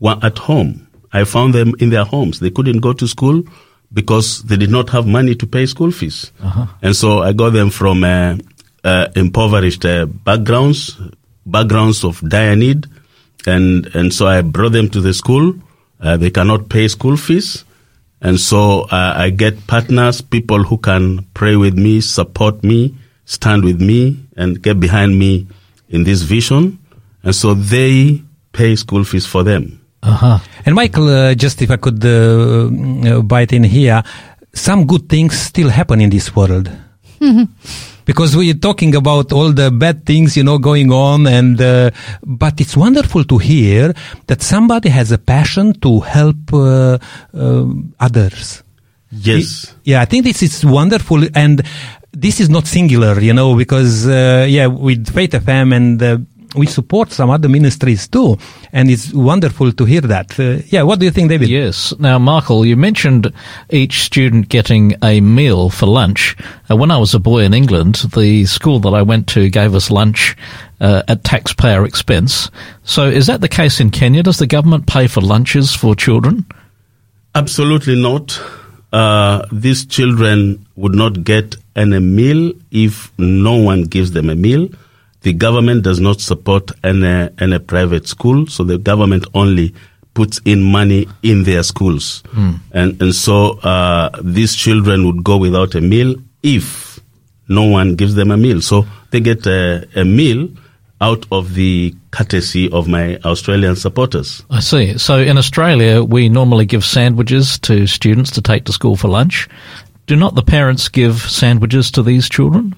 were 0.00 0.18
at 0.22 0.36
home. 0.38 0.86
I 1.12 1.24
found 1.24 1.54
them 1.54 1.72
in 1.78 1.88
their 1.90 2.04
homes. 2.04 2.40
They 2.40 2.50
couldn't 2.50 2.80
go 2.80 2.92
to 2.92 3.08
school 3.08 3.42
because 3.92 4.42
they 4.42 4.56
did 4.56 4.70
not 4.70 4.90
have 4.90 5.06
money 5.06 5.34
to 5.36 5.46
pay 5.46 5.64
school 5.66 5.90
fees. 5.90 6.30
And 6.82 6.94
so 6.94 7.22
I 7.22 7.32
got 7.32 7.50
them 7.54 7.70
from 7.70 8.04
uh, 8.04 8.36
uh, 8.84 9.08
impoverished 9.16 9.84
uh, 9.86 10.04
backgrounds, 10.06 10.98
backgrounds 11.46 12.04
of 12.04 12.20
dire 12.28 12.54
need. 12.54 12.86
And, 13.46 13.86
and 13.94 14.12
so 14.12 14.26
I 14.26 14.42
brought 14.42 14.72
them 14.72 14.90
to 14.90 15.00
the 15.00 15.14
school. 15.14 15.54
Uh, 16.00 16.18
they 16.18 16.30
cannot 16.30 16.68
pay 16.68 16.86
school 16.88 17.16
fees. 17.16 17.64
And 18.20 18.40
so 18.40 18.82
uh, 18.82 19.14
I 19.16 19.30
get 19.30 19.66
partners, 19.66 20.20
people 20.20 20.64
who 20.64 20.78
can 20.78 21.24
pray 21.34 21.56
with 21.56 21.74
me, 21.74 22.00
support 22.00 22.64
me, 22.64 22.94
stand 23.24 23.64
with 23.64 23.80
me, 23.80 24.18
and 24.36 24.60
get 24.60 24.80
behind 24.80 25.18
me 25.18 25.46
in 25.88 26.04
this 26.04 26.22
vision. 26.22 26.78
And 27.22 27.34
so 27.34 27.54
they 27.54 28.22
pay 28.52 28.74
school 28.76 29.04
fees 29.04 29.26
for 29.26 29.44
them. 29.44 29.80
Uh-huh. 30.02 30.38
And 30.64 30.74
Michael, 30.74 31.08
uh, 31.08 31.34
just 31.34 31.60
if 31.62 31.70
I 31.70 31.76
could 31.76 32.04
uh, 32.04 32.70
uh, 33.18 33.22
bite 33.22 33.52
in 33.52 33.64
here, 33.64 34.02
some 34.52 34.86
good 34.86 35.08
things 35.08 35.38
still 35.38 35.68
happen 35.68 36.00
in 36.00 36.10
this 36.10 36.34
world. 36.34 36.70
because 38.08 38.34
we're 38.34 38.54
talking 38.54 38.94
about 38.94 39.32
all 39.34 39.52
the 39.52 39.70
bad 39.70 40.06
things, 40.06 40.34
you 40.34 40.42
know, 40.42 40.56
going 40.56 40.90
on, 40.90 41.26
and 41.26 41.60
uh, 41.60 41.90
but 42.24 42.58
it's 42.58 42.74
wonderful 42.74 43.22
to 43.22 43.36
hear 43.36 43.92
that 44.28 44.40
somebody 44.40 44.88
has 44.88 45.12
a 45.12 45.18
passion 45.18 45.74
to 45.80 46.00
help 46.00 46.54
uh, 46.54 46.96
uh, 47.34 47.66
others. 48.00 48.62
Yes. 49.12 49.74
Yeah, 49.84 50.00
I 50.00 50.06
think 50.06 50.24
this 50.24 50.42
is 50.42 50.64
wonderful, 50.64 51.22
and 51.34 51.60
this 52.12 52.40
is 52.40 52.48
not 52.48 52.66
singular, 52.66 53.20
you 53.20 53.34
know, 53.34 53.54
because 53.54 54.06
uh, 54.06 54.46
yeah, 54.48 54.68
with 54.68 55.12
Faith 55.12 55.32
FM 55.32 55.76
and 55.76 56.02
uh, 56.02 56.16
we 56.54 56.66
support 56.66 57.12
some 57.12 57.30
other 57.30 57.48
ministries 57.48 58.08
too, 58.08 58.38
and 58.72 58.90
it's 58.90 59.12
wonderful 59.12 59.72
to 59.72 59.84
hear 59.84 60.00
that. 60.02 60.38
Uh, 60.38 60.62
yeah, 60.66 60.82
what 60.82 60.98
do 60.98 61.04
you 61.04 61.10
think, 61.10 61.28
David? 61.28 61.48
Yes. 61.48 61.94
Now, 61.98 62.18
Michael, 62.18 62.64
you 62.64 62.76
mentioned 62.76 63.32
each 63.70 64.02
student 64.02 64.48
getting 64.48 64.94
a 65.02 65.20
meal 65.20 65.70
for 65.70 65.86
lunch. 65.86 66.36
Uh, 66.70 66.76
when 66.76 66.90
I 66.90 66.98
was 66.98 67.14
a 67.14 67.18
boy 67.18 67.40
in 67.40 67.54
England, 67.54 67.96
the 68.14 68.46
school 68.46 68.78
that 68.80 68.94
I 68.94 69.02
went 69.02 69.28
to 69.28 69.50
gave 69.50 69.74
us 69.74 69.90
lunch 69.90 70.36
uh, 70.80 71.02
at 71.08 71.24
taxpayer 71.24 71.84
expense. 71.84 72.50
So, 72.84 73.04
is 73.08 73.26
that 73.26 73.40
the 73.40 73.48
case 73.48 73.80
in 73.80 73.90
Kenya? 73.90 74.22
Does 74.22 74.38
the 74.38 74.46
government 74.46 74.86
pay 74.86 75.06
for 75.06 75.20
lunches 75.20 75.74
for 75.74 75.94
children? 75.94 76.46
Absolutely 77.34 78.00
not. 78.00 78.40
Uh, 78.92 79.46
these 79.52 79.84
children 79.84 80.66
would 80.76 80.94
not 80.94 81.22
get 81.22 81.56
any 81.76 82.00
meal 82.00 82.52
if 82.70 83.12
no 83.18 83.56
one 83.56 83.82
gives 83.82 84.12
them 84.12 84.30
a 84.30 84.34
meal. 84.34 84.68
The 85.22 85.32
government 85.32 85.82
does 85.82 86.00
not 86.00 86.20
support 86.20 86.70
any, 86.84 87.28
any 87.38 87.58
private 87.58 88.06
school, 88.06 88.46
so 88.46 88.64
the 88.64 88.78
government 88.78 89.26
only 89.34 89.74
puts 90.14 90.40
in 90.44 90.62
money 90.62 91.06
in 91.22 91.44
their 91.44 91.62
schools. 91.62 92.22
And, 92.72 93.00
and 93.02 93.14
so 93.14 93.58
uh, 93.60 94.10
these 94.22 94.54
children 94.54 95.06
would 95.06 95.22
go 95.24 95.36
without 95.36 95.74
a 95.74 95.80
meal 95.80 96.16
if 96.42 97.00
no 97.48 97.64
one 97.64 97.94
gives 97.94 98.14
them 98.14 98.30
a 98.30 98.36
meal. 98.36 98.60
So 98.60 98.86
they 99.10 99.20
get 99.20 99.46
a, 99.46 99.88
a 99.94 100.04
meal 100.04 100.48
out 101.00 101.24
of 101.30 101.54
the 101.54 101.94
courtesy 102.10 102.70
of 102.70 102.88
my 102.88 103.16
Australian 103.24 103.76
supporters. 103.76 104.42
I 104.50 104.60
see. 104.60 104.98
So, 104.98 105.18
in 105.18 105.38
Australia, 105.38 106.02
we 106.02 106.28
normally 106.28 106.66
give 106.66 106.84
sandwiches 106.84 107.58
to 107.60 107.86
students 107.86 108.32
to 108.32 108.42
take 108.42 108.64
to 108.64 108.72
school 108.72 108.96
for 108.96 109.08
lunch. 109.08 109.48
Do 110.06 110.16
not 110.16 110.34
the 110.34 110.42
parents 110.42 110.88
give 110.88 111.20
sandwiches 111.20 111.90
to 111.92 112.02
these 112.02 112.28
children? 112.28 112.74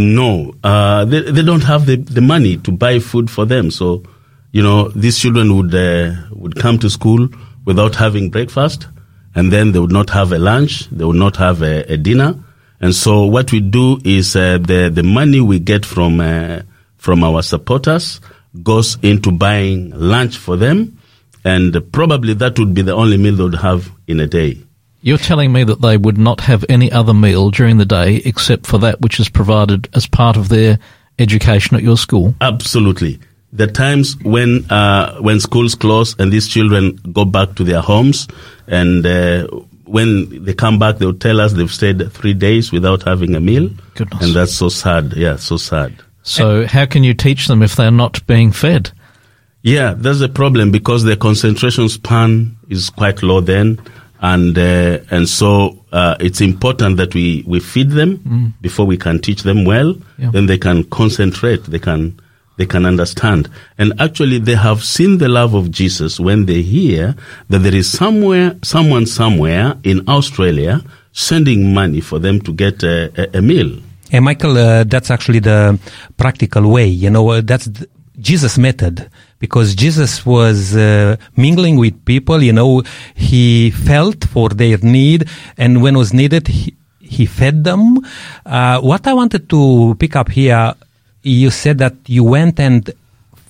No, 0.00 0.54
uh, 0.64 1.04
they, 1.04 1.30
they 1.30 1.42
don't 1.42 1.64
have 1.64 1.84
the, 1.84 1.96
the 1.96 2.22
money 2.22 2.56
to 2.58 2.72
buy 2.72 3.00
food 3.00 3.30
for 3.30 3.44
them. 3.44 3.70
So, 3.70 4.02
you 4.50 4.62
know, 4.62 4.88
these 4.88 5.18
children 5.18 5.54
would, 5.54 5.74
uh, 5.74 6.14
would 6.32 6.56
come 6.56 6.78
to 6.78 6.88
school 6.88 7.28
without 7.66 7.96
having 7.96 8.30
breakfast 8.30 8.88
and 9.34 9.52
then 9.52 9.72
they 9.72 9.78
would 9.78 9.92
not 9.92 10.08
have 10.10 10.32
a 10.32 10.38
lunch. 10.38 10.88
They 10.88 11.04
would 11.04 11.16
not 11.16 11.36
have 11.36 11.60
a, 11.60 11.92
a 11.92 11.98
dinner. 11.98 12.34
And 12.80 12.94
so 12.94 13.26
what 13.26 13.52
we 13.52 13.60
do 13.60 14.00
is, 14.02 14.34
uh, 14.34 14.56
the, 14.56 14.90
the 14.92 15.02
money 15.02 15.42
we 15.42 15.58
get 15.58 15.84
from, 15.84 16.18
uh, 16.18 16.62
from 16.96 17.22
our 17.22 17.42
supporters 17.42 18.22
goes 18.62 18.96
into 19.02 19.30
buying 19.30 19.90
lunch 19.90 20.38
for 20.38 20.56
them. 20.56 20.98
And 21.44 21.92
probably 21.92 22.32
that 22.34 22.58
would 22.58 22.72
be 22.72 22.80
the 22.80 22.94
only 22.94 23.18
meal 23.18 23.36
they 23.36 23.42
would 23.42 23.54
have 23.56 23.90
in 24.06 24.20
a 24.20 24.26
day. 24.26 24.62
You're 25.02 25.18
telling 25.18 25.52
me 25.52 25.64
that 25.64 25.80
they 25.80 25.96
would 25.96 26.18
not 26.18 26.40
have 26.42 26.64
any 26.68 26.92
other 26.92 27.14
meal 27.14 27.50
during 27.50 27.78
the 27.78 27.86
day 27.86 28.16
except 28.24 28.66
for 28.66 28.78
that 28.78 29.00
which 29.00 29.18
is 29.18 29.28
provided 29.28 29.88
as 29.94 30.06
part 30.06 30.36
of 30.36 30.48
their 30.48 30.78
education 31.18 31.76
at 31.76 31.82
your 31.82 31.96
school? 31.96 32.34
Absolutely. 32.40 33.18
The 33.52 33.66
times 33.66 34.16
when 34.22 34.70
uh, 34.70 35.20
when 35.20 35.40
schools 35.40 35.74
close 35.74 36.14
and 36.18 36.30
these 36.32 36.46
children 36.46 37.00
go 37.12 37.24
back 37.24 37.56
to 37.56 37.64
their 37.64 37.80
homes, 37.80 38.28
and 38.68 39.04
uh, 39.04 39.46
when 39.86 40.44
they 40.44 40.54
come 40.54 40.78
back, 40.78 40.98
they'll 40.98 41.14
tell 41.14 41.40
us 41.40 41.52
they've 41.52 41.70
stayed 41.70 42.12
three 42.12 42.34
days 42.34 42.70
without 42.70 43.02
having 43.02 43.34
a 43.34 43.40
meal, 43.40 43.68
Goodness. 43.94 44.22
and 44.22 44.34
that's 44.34 44.54
so 44.54 44.68
sad. 44.68 45.14
Yeah, 45.14 45.36
so 45.36 45.56
sad. 45.56 45.92
So, 46.22 46.66
how 46.66 46.86
can 46.86 47.02
you 47.02 47.12
teach 47.12 47.48
them 47.48 47.62
if 47.62 47.74
they're 47.74 47.90
not 47.90 48.24
being 48.26 48.52
fed? 48.52 48.92
Yeah, 49.62 49.94
that's 49.96 50.20
a 50.20 50.28
problem 50.28 50.70
because 50.70 51.02
their 51.04 51.16
concentration 51.16 51.88
span 51.88 52.56
is 52.68 52.88
quite 52.88 53.22
low 53.22 53.40
then, 53.40 53.80
and 54.20 54.56
uh, 54.56 54.98
and 55.10 55.28
so 55.28 55.78
uh, 55.92 56.16
it's 56.20 56.40
important 56.40 56.98
that 56.98 57.14
we 57.14 57.42
we 57.46 57.60
feed 57.60 57.90
them 57.90 58.54
before 58.60 58.86
we 58.86 58.96
can 58.96 59.18
teach 59.18 59.42
them 59.42 59.64
well. 59.64 59.94
Yeah. 60.18 60.30
Then 60.30 60.46
they 60.46 60.58
can 60.58 60.84
concentrate. 60.84 61.64
They 61.64 61.78
can 61.78 62.20
they 62.56 62.66
can 62.66 62.84
understand. 62.84 63.48
And 63.78 63.94
actually, 63.98 64.38
they 64.38 64.54
have 64.54 64.84
seen 64.84 65.16
the 65.18 65.28
love 65.28 65.54
of 65.54 65.70
Jesus 65.70 66.20
when 66.20 66.44
they 66.44 66.60
hear 66.60 67.16
that 67.48 67.60
there 67.60 67.74
is 67.74 67.90
somewhere 67.90 68.56
someone 68.62 69.06
somewhere 69.06 69.76
in 69.82 70.06
Australia 70.06 70.82
sending 71.12 71.72
money 71.72 72.00
for 72.00 72.18
them 72.18 72.40
to 72.42 72.52
get 72.52 72.82
a, 72.82 73.10
a, 73.16 73.38
a 73.38 73.42
meal. 73.42 73.78
And 74.12 74.24
Michael, 74.24 74.58
uh, 74.58 74.84
that's 74.84 75.10
actually 75.10 75.38
the 75.38 75.78
practical 76.18 76.70
way. 76.70 76.86
You 76.86 77.08
know, 77.08 77.30
uh, 77.30 77.40
that's 77.42 77.64
the 77.64 77.88
Jesus' 78.20 78.58
method 78.58 79.08
because 79.40 79.74
Jesus 79.74 80.24
was 80.24 80.76
uh, 80.76 81.16
mingling 81.36 81.76
with 81.76 82.04
people. 82.04 82.40
You 82.42 82.52
know, 82.52 82.82
he 83.16 83.70
felt 83.72 84.24
for 84.24 84.50
their 84.50 84.78
need, 84.78 85.28
and 85.58 85.82
when 85.82 85.96
was 85.98 86.12
needed, 86.14 86.46
he, 86.46 86.74
he 87.00 87.26
fed 87.26 87.64
them. 87.64 87.98
Uh, 88.46 88.78
what 88.80 89.06
I 89.08 89.14
wanted 89.14 89.48
to 89.50 89.96
pick 89.98 90.14
up 90.14 90.28
here, 90.30 90.74
you 91.22 91.50
said 91.50 91.78
that 91.78 91.94
you 92.06 92.22
went 92.22 92.60
and 92.60 92.88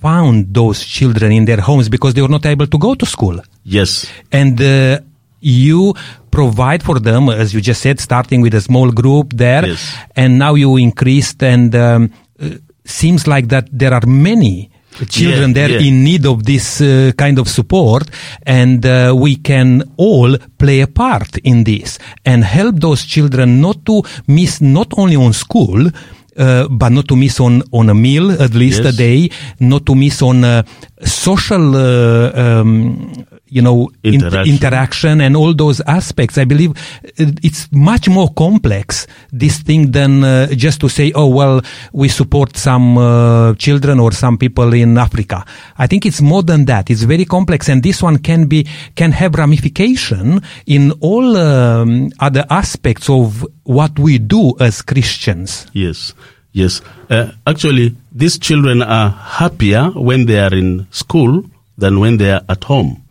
found 0.00 0.54
those 0.54 0.82
children 0.82 1.30
in 1.32 1.44
their 1.44 1.60
homes 1.60 1.88
because 1.90 2.14
they 2.14 2.22
were 2.22 2.28
not 2.28 2.46
able 2.46 2.66
to 2.66 2.78
go 2.78 2.94
to 2.94 3.04
school 3.04 3.38
Yes. 3.64 4.10
and 4.32 4.58
uh, 4.62 4.98
you 5.40 5.92
provide 6.30 6.82
for 6.82 6.98
them, 6.98 7.28
as 7.28 7.52
you 7.52 7.60
just 7.60 7.82
said, 7.82 8.00
starting 8.00 8.40
with 8.40 8.54
a 8.54 8.60
small 8.62 8.90
group 8.92 9.32
there, 9.34 9.66
Yes. 9.66 9.94
and 10.16 10.38
now 10.38 10.54
you 10.54 10.76
increased, 10.78 11.42
and 11.42 11.74
um, 11.74 12.10
uh, 12.40 12.48
seems 12.84 13.26
like 13.26 13.48
that 13.48 13.68
there 13.72 13.92
are 13.92 14.06
many 14.06 14.69
children 15.08 15.50
Yeah, 15.50 15.54
there 15.54 15.70
yeah. 15.80 15.88
in 15.88 16.04
need 16.04 16.26
of 16.26 16.44
this 16.44 16.80
uh, 16.80 17.12
kind 17.16 17.38
of 17.38 17.48
support, 17.48 18.08
and 18.44 18.84
uh, 18.84 19.14
we 19.16 19.36
can 19.36 19.82
all 19.96 20.36
play 20.58 20.80
a 20.80 20.86
part 20.86 21.38
in 21.38 21.64
this 21.64 21.98
and 22.24 22.44
help 22.44 22.80
those 22.80 23.04
children 23.04 23.60
not 23.60 23.84
to 23.86 24.02
miss 24.26 24.60
not 24.60 24.92
only 24.96 25.16
on 25.16 25.32
school. 25.32 25.90
Uh, 26.36 26.66
but 26.68 26.90
not 26.90 27.06
to 27.08 27.16
miss 27.16 27.40
on, 27.40 27.60
on 27.72 27.90
a 27.90 27.94
meal 27.94 28.30
at 28.30 28.54
least 28.54 28.80
a 28.80 28.92
day, 28.92 29.28
not 29.58 29.84
to 29.84 29.94
miss 29.94 30.22
on 30.22 30.42
uh, 30.44 30.62
social, 31.04 31.74
uh, 31.76 32.30
um, 32.32 33.26
you 33.50 33.60
know, 33.60 33.90
in- 34.02 34.14
Interaction. 34.14 34.54
interaction 34.54 35.20
and 35.20 35.36
all 35.36 35.52
those 35.54 35.80
aspects. 35.82 36.38
I 36.38 36.44
believe 36.44 36.70
uh, 37.18 37.32
it's 37.42 37.70
much 37.72 38.08
more 38.08 38.28
complex, 38.34 39.06
this 39.32 39.58
thing, 39.58 39.90
than 39.92 40.24
uh, 40.24 40.46
just 40.54 40.80
to 40.80 40.88
say, 40.88 41.12
oh, 41.14 41.26
well, 41.26 41.60
we 41.92 42.08
support 42.08 42.56
some 42.56 42.96
uh, 42.96 43.54
children 43.54 44.00
or 44.00 44.12
some 44.12 44.38
people 44.38 44.72
in 44.72 44.96
Africa. 44.98 45.44
I 45.78 45.86
think 45.86 46.06
it's 46.06 46.20
more 46.20 46.42
than 46.42 46.64
that. 46.66 46.90
It's 46.90 47.02
very 47.02 47.24
complex 47.24 47.68
and 47.68 47.82
this 47.82 48.02
one 48.02 48.18
can 48.18 48.46
be, 48.46 48.66
can 48.94 49.12
have 49.12 49.34
ramification 49.34 50.40
in 50.66 50.92
all 51.00 51.36
um, 51.36 52.10
other 52.20 52.44
aspects 52.50 53.10
of 53.10 53.46
what 53.64 53.98
we 53.98 54.18
do 54.18 54.54
as 54.60 54.82
Christians. 54.82 55.66
Yes, 55.72 56.14
yes. 56.52 56.80
Uh, 57.08 57.32
actually, 57.46 57.96
these 58.12 58.38
children 58.38 58.82
are 58.82 59.10
happier 59.10 59.90
when 59.90 60.26
they 60.26 60.38
are 60.38 60.54
in 60.54 60.86
school 60.90 61.44
than 61.78 61.98
when 62.00 62.18
they 62.18 62.30
are 62.30 62.42
at 62.48 62.64
home 62.64 63.02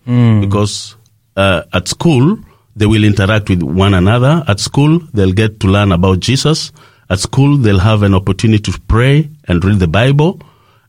because 0.41 0.95
uh, 1.35 1.63
at 1.71 1.87
school 1.87 2.39
they 2.75 2.85
will 2.85 3.03
interact 3.03 3.49
with 3.49 3.61
one 3.61 3.93
another. 3.93 4.41
At 4.47 4.59
school, 4.61 4.99
they'll 5.13 5.33
get 5.33 5.59
to 5.59 5.67
learn 5.67 5.91
about 5.91 6.21
Jesus. 6.21 6.71
At 7.09 7.19
school, 7.19 7.57
they'll 7.57 7.79
have 7.79 8.03
an 8.03 8.13
opportunity 8.13 8.71
to 8.71 8.79
pray 8.87 9.29
and 9.49 9.63
read 9.65 9.79
the 9.79 9.87
Bible. 9.87 10.41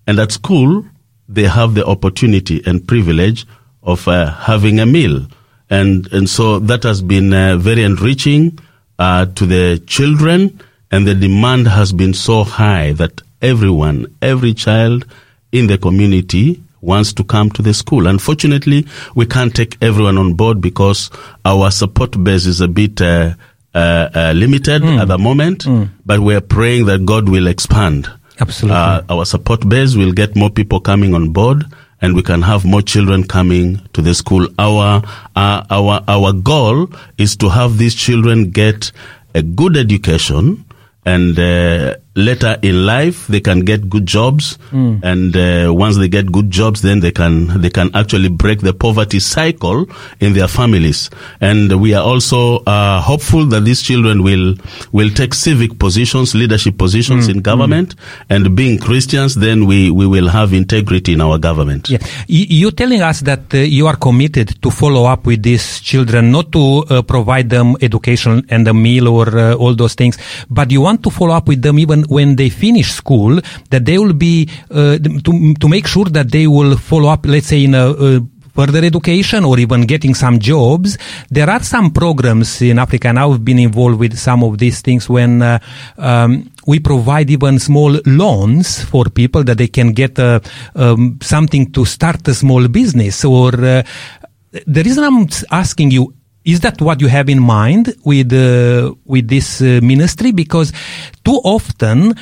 And 0.06 0.20
at 0.20 0.30
school, 0.30 0.84
they 1.28 1.44
have 1.44 1.74
the 1.74 1.84
opportunity 1.84 2.62
and 2.64 2.86
privilege 2.86 3.44
of 3.82 4.06
uh, 4.06 4.30
having 4.30 4.78
a 4.78 4.86
meal. 4.86 5.26
And, 5.68 6.12
and 6.12 6.28
so 6.28 6.60
that 6.60 6.84
has 6.84 7.02
been 7.02 7.32
uh, 7.32 7.56
very 7.56 7.82
enriching 7.82 8.58
uh, 8.98 9.26
to 9.26 9.46
the 9.46 9.82
children. 9.86 10.60
And 10.92 11.08
the 11.08 11.14
demand 11.16 11.66
has 11.66 11.92
been 11.92 12.14
so 12.14 12.44
high 12.44 12.92
that 12.92 13.20
everyone, 13.42 14.16
every 14.22 14.54
child 14.54 15.06
in 15.50 15.66
the 15.66 15.78
community 15.78 16.62
wants 16.80 17.12
to 17.14 17.24
come 17.24 17.50
to 17.50 17.62
the 17.62 17.74
school. 17.74 18.06
Unfortunately, 18.06 18.86
we 19.14 19.26
can't 19.26 19.54
take 19.54 19.76
everyone 19.82 20.18
on 20.18 20.34
board 20.34 20.60
because 20.60 21.10
our 21.44 21.70
support 21.70 22.22
base 22.22 22.46
is 22.46 22.60
a 22.60 22.68
bit 22.68 23.00
uh, 23.00 23.34
uh, 23.74 24.08
uh, 24.14 24.32
limited 24.34 24.82
at 24.84 25.08
the 25.08 25.18
moment. 25.18 25.66
But 26.06 26.20
we're 26.20 26.40
praying 26.40 26.86
that 26.86 27.04
God 27.04 27.28
will 27.28 27.46
expand. 27.46 28.08
Absolutely. 28.40 28.76
Uh, 28.76 29.02
our 29.10 29.24
support 29.26 29.68
base 29.68 29.94
will 29.96 30.12
get 30.12 30.34
more 30.34 30.50
people 30.50 30.80
coming 30.80 31.14
on 31.14 31.30
board 31.30 31.64
and 32.00 32.14
we 32.16 32.22
can 32.22 32.40
have 32.42 32.64
more 32.64 32.80
children 32.80 33.24
coming 33.24 33.86
to 33.92 34.00
the 34.00 34.14
school. 34.14 34.48
Our, 34.58 35.02
uh, 35.36 35.64
our, 35.70 36.02
our 36.08 36.32
goal 36.32 36.88
is 37.18 37.36
to 37.36 37.50
have 37.50 37.76
these 37.76 37.94
children 37.94 38.50
get 38.50 38.90
a 39.34 39.42
good 39.42 39.76
education 39.76 40.64
and 41.04 41.38
uh, 41.38 41.96
later 42.16 42.58
in 42.62 42.86
life 42.86 43.26
they 43.28 43.40
can 43.40 43.60
get 43.60 43.88
good 43.88 44.06
jobs. 44.06 44.58
And 44.72 45.36
uh, 45.36 45.72
once 45.72 45.96
they 45.96 46.08
get 46.08 46.30
good 46.30 46.50
jobs 46.50 46.82
then 46.82 47.00
they 47.00 47.12
can 47.12 47.60
they 47.60 47.70
can 47.70 47.94
actually 47.94 48.28
break 48.28 48.60
the 48.60 48.72
poverty 48.74 49.20
cycle 49.20 49.86
in 50.20 50.32
their 50.32 50.48
families. 50.48 51.10
And 51.40 51.80
we 51.80 51.94
are 51.94 52.02
also 52.02 52.58
uh, 52.64 53.00
hopeful 53.00 53.46
that 53.46 53.64
these 53.64 53.82
children 53.82 54.22
will 54.22 54.54
will 54.92 55.10
take 55.10 55.34
civic 55.34 55.78
positions 55.78 56.34
leadership 56.34 56.78
positions 56.78 57.28
in 57.28 57.40
government. 57.40 57.94
And 58.28 58.56
being 58.56 58.78
christians 58.78 59.34
then 59.36 59.66
we 59.66 59.90
we 59.90 60.06
will 60.06 60.28
have 60.28 60.52
integrity 60.52 61.12
in 61.12 61.20
our 61.20 61.38
government. 61.38 61.90
Yeah. 61.90 61.98
You're 62.26 62.72
telling 62.72 63.02
us 63.02 63.20
that 63.20 63.54
uh, 63.54 63.58
you 63.58 63.86
are 63.86 63.96
committed 63.96 64.60
to 64.62 64.70
follow 64.70 65.04
up 65.04 65.26
with 65.26 65.42
these 65.42 65.80
children, 65.80 66.30
not 66.32 66.52
to 66.52 66.84
uh, 66.88 67.02
provide 67.02 67.50
them 67.50 67.76
education 67.80 68.46
and 68.48 68.66
a 68.68 68.74
meal 68.74 69.08
or 69.08 69.38
uh, 69.38 69.54
all 69.54 69.74
those 69.74 69.94
things, 69.94 70.18
but 70.48 70.70
you 70.70 70.80
want 70.80 71.02
to 71.04 71.10
follow 71.10 71.34
up 71.34 71.48
with 71.48 71.62
them 71.62 71.78
even 71.78 72.04
when 72.10 72.36
they 72.36 72.50
finish 72.50 72.92
school, 72.92 73.40
that 73.70 73.84
they 73.84 73.98
will 73.98 74.12
be, 74.12 74.48
uh, 74.70 74.98
to, 74.98 75.54
to 75.54 75.68
make 75.68 75.86
sure 75.86 76.06
that 76.06 76.30
they 76.30 76.46
will 76.46 76.76
follow 76.76 77.08
up, 77.08 77.24
let's 77.26 77.46
say 77.46 77.64
in 77.64 77.74
a, 77.74 77.86
uh 77.90 78.20
further 78.54 78.84
education 78.84 79.44
or 79.44 79.58
even 79.58 79.82
getting 79.82 80.14
some 80.14 80.38
jobs. 80.38 80.98
There 81.30 81.48
are 81.48 81.62
some 81.62 81.92
programs 81.92 82.60
in 82.62 82.78
Africa, 82.78 83.08
and 83.08 83.18
I've 83.18 83.44
been 83.44 83.58
involved 83.58 83.98
with 83.98 84.18
some 84.18 84.42
of 84.42 84.58
these 84.58 84.80
things 84.80 85.08
when 85.08 85.40
uh, 85.40 85.58
um, 85.96 86.50
we 86.66 86.80
provide 86.80 87.30
even 87.30 87.58
small 87.58 87.98
loans 88.06 88.84
for 88.84 89.04
people 89.06 89.44
that 89.44 89.58
they 89.58 89.68
can 89.68 89.92
get 89.92 90.18
uh, 90.18 90.40
um, 90.74 91.18
something 91.22 91.72
to 91.72 91.84
start 91.84 92.26
a 92.28 92.34
small 92.34 92.68
business. 92.68 93.24
Or 93.24 93.54
uh, 93.54 93.82
the 94.50 94.82
reason 94.82 95.04
I'm 95.04 95.28
asking 95.50 95.92
you 95.92 96.14
is 96.50 96.60
that 96.60 96.80
what 96.80 97.00
you 97.00 97.08
have 97.08 97.28
in 97.28 97.40
mind 97.40 97.94
with 98.04 98.32
uh, 98.32 98.94
with 99.04 99.28
this 99.28 99.60
uh, 99.62 99.80
ministry? 99.82 100.32
Because 100.32 100.72
too 101.24 101.38
often 101.44 102.14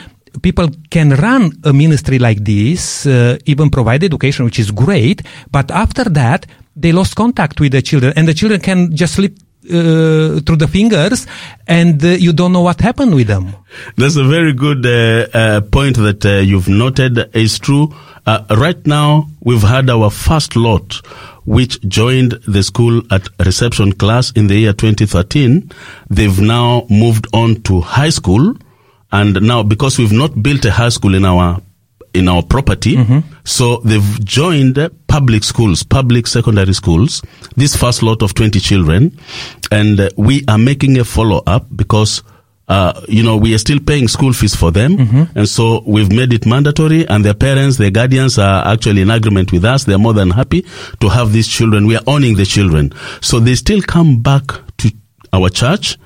people 0.43 0.69
can 0.91 1.11
run 1.17 1.53
a 1.65 1.73
ministry 1.73 2.19
like 2.19 2.45
this, 2.45 3.07
uh, 3.07 3.39
even 3.47 3.71
provide 3.71 4.05
education, 4.05 4.45
which 4.45 4.59
is 4.59 4.71
great, 4.71 5.23
but 5.51 5.71
after 5.71 6.05
that 6.05 6.47
they 6.77 6.93
lost 6.93 7.17
contact 7.17 7.61
with 7.61 7.73
the 7.73 7.83
children, 7.83 8.13
and 8.17 8.29
the 8.29 8.35
children 8.35 8.61
can 8.61 8.95
just 8.95 9.15
slip 9.15 9.35
uh, 9.69 10.41
through 10.45 10.57
the 10.57 10.69
fingers, 10.69 11.27
and 11.67 12.03
uh, 12.05 12.09
you 12.09 12.33
don't 12.33 12.53
know 12.53 12.63
what 12.63 12.81
happened 12.81 13.15
with 13.15 13.27
them. 13.27 13.55
That's 13.97 14.17
a 14.17 14.25
very 14.25 14.53
good 14.53 14.87
uh, 14.87 15.27
uh, 15.37 15.61
point 15.63 15.97
that 15.97 16.25
uh, 16.25 16.39
you've 16.39 16.69
noted. 16.69 17.19
It's 17.35 17.59
true. 17.59 17.93
Uh, 18.29 18.45
right 18.59 18.87
now, 18.87 19.27
we've 19.41 19.63
had 19.63 19.89
our 19.89 20.11
first 20.11 20.55
lot, 20.55 20.97
which 21.47 21.81
joined 21.89 22.33
the 22.47 22.63
school 22.63 23.01
at 23.11 23.27
reception 23.43 23.91
class 23.91 24.33
in 24.33 24.49
the 24.49 24.55
year 24.55 24.75
2013. 24.75 25.73
They've 26.11 26.39
now 26.39 26.87
moved 26.91 27.27
on 27.33 27.63
to 27.63 27.81
high 27.81 28.11
school, 28.11 28.55
and 29.13 29.41
now 29.41 29.63
because 29.63 29.99
we've 29.99 30.13
not 30.13 30.43
built 30.43 30.67
a 30.67 30.71
high 30.71 30.91
school 30.91 31.15
in 31.15 31.25
our 31.25 31.63
in 32.13 32.29
our 32.29 32.43
property, 32.43 32.97
so 33.45 33.79
they've 33.79 34.25
joined 34.27 34.79
public 35.07 35.43
schools, 35.43 35.83
public 35.83 36.27
secondary 36.27 36.75
schools. 36.75 37.23
This 37.57 37.77
first 37.77 38.03
lot 38.03 38.23
of 38.23 38.35
20 38.35 38.61
children, 38.61 39.19
and 39.73 40.01
uh, 40.01 40.11
we 40.19 40.45
are 40.49 40.59
making 40.59 40.99
a 40.99 41.05
follow 41.05 41.43
up 41.47 41.65
because 41.75 42.23
uh, 42.69 43.01
you 43.09 43.23
know, 43.23 43.37
we 43.37 43.55
are 43.55 43.59
still 43.59 43.81
paying 43.81 44.09
school 44.09 44.33
fees 44.33 44.55
for 44.55 44.71
them. 44.71 44.99
And 45.35 45.49
so 45.49 45.83
we've 45.87 46.13
made 46.13 46.33
it 46.35 46.45
mandatory 46.47 47.07
and 47.09 47.25
their 47.25 47.35
parents, 47.35 47.79
their 47.79 47.91
guardians 47.91 48.39
are 48.39 48.67
actually 48.67 49.01
in 49.03 49.11
agreement 49.11 49.53
with 49.53 49.65
us. 49.65 49.85
They're 49.85 49.99
more 49.99 50.13
than 50.13 50.31
happy 50.31 50.67
to 51.01 51.09
have 51.09 51.33
these 51.33 51.49
children. 51.49 51.87
We 51.87 51.97
are 51.97 52.03
owning 52.07 52.37
the 52.37 52.45
children. 52.45 52.93
So 53.23 53.41
they 53.41 53.55
still 53.55 53.81
come 53.81 54.21
back 54.23 54.45
to 54.79 54.93
our 55.33 55.49
church. 55.49 55.97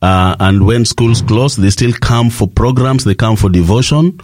Uh, 0.00 0.36
and 0.38 0.64
when 0.66 0.84
schools 0.84 1.22
close, 1.22 1.56
they 1.56 1.70
still 1.70 1.92
come 1.92 2.30
for 2.30 2.48
programs. 2.48 3.04
They 3.04 3.14
come 3.14 3.36
for 3.36 3.48
devotion. 3.48 4.18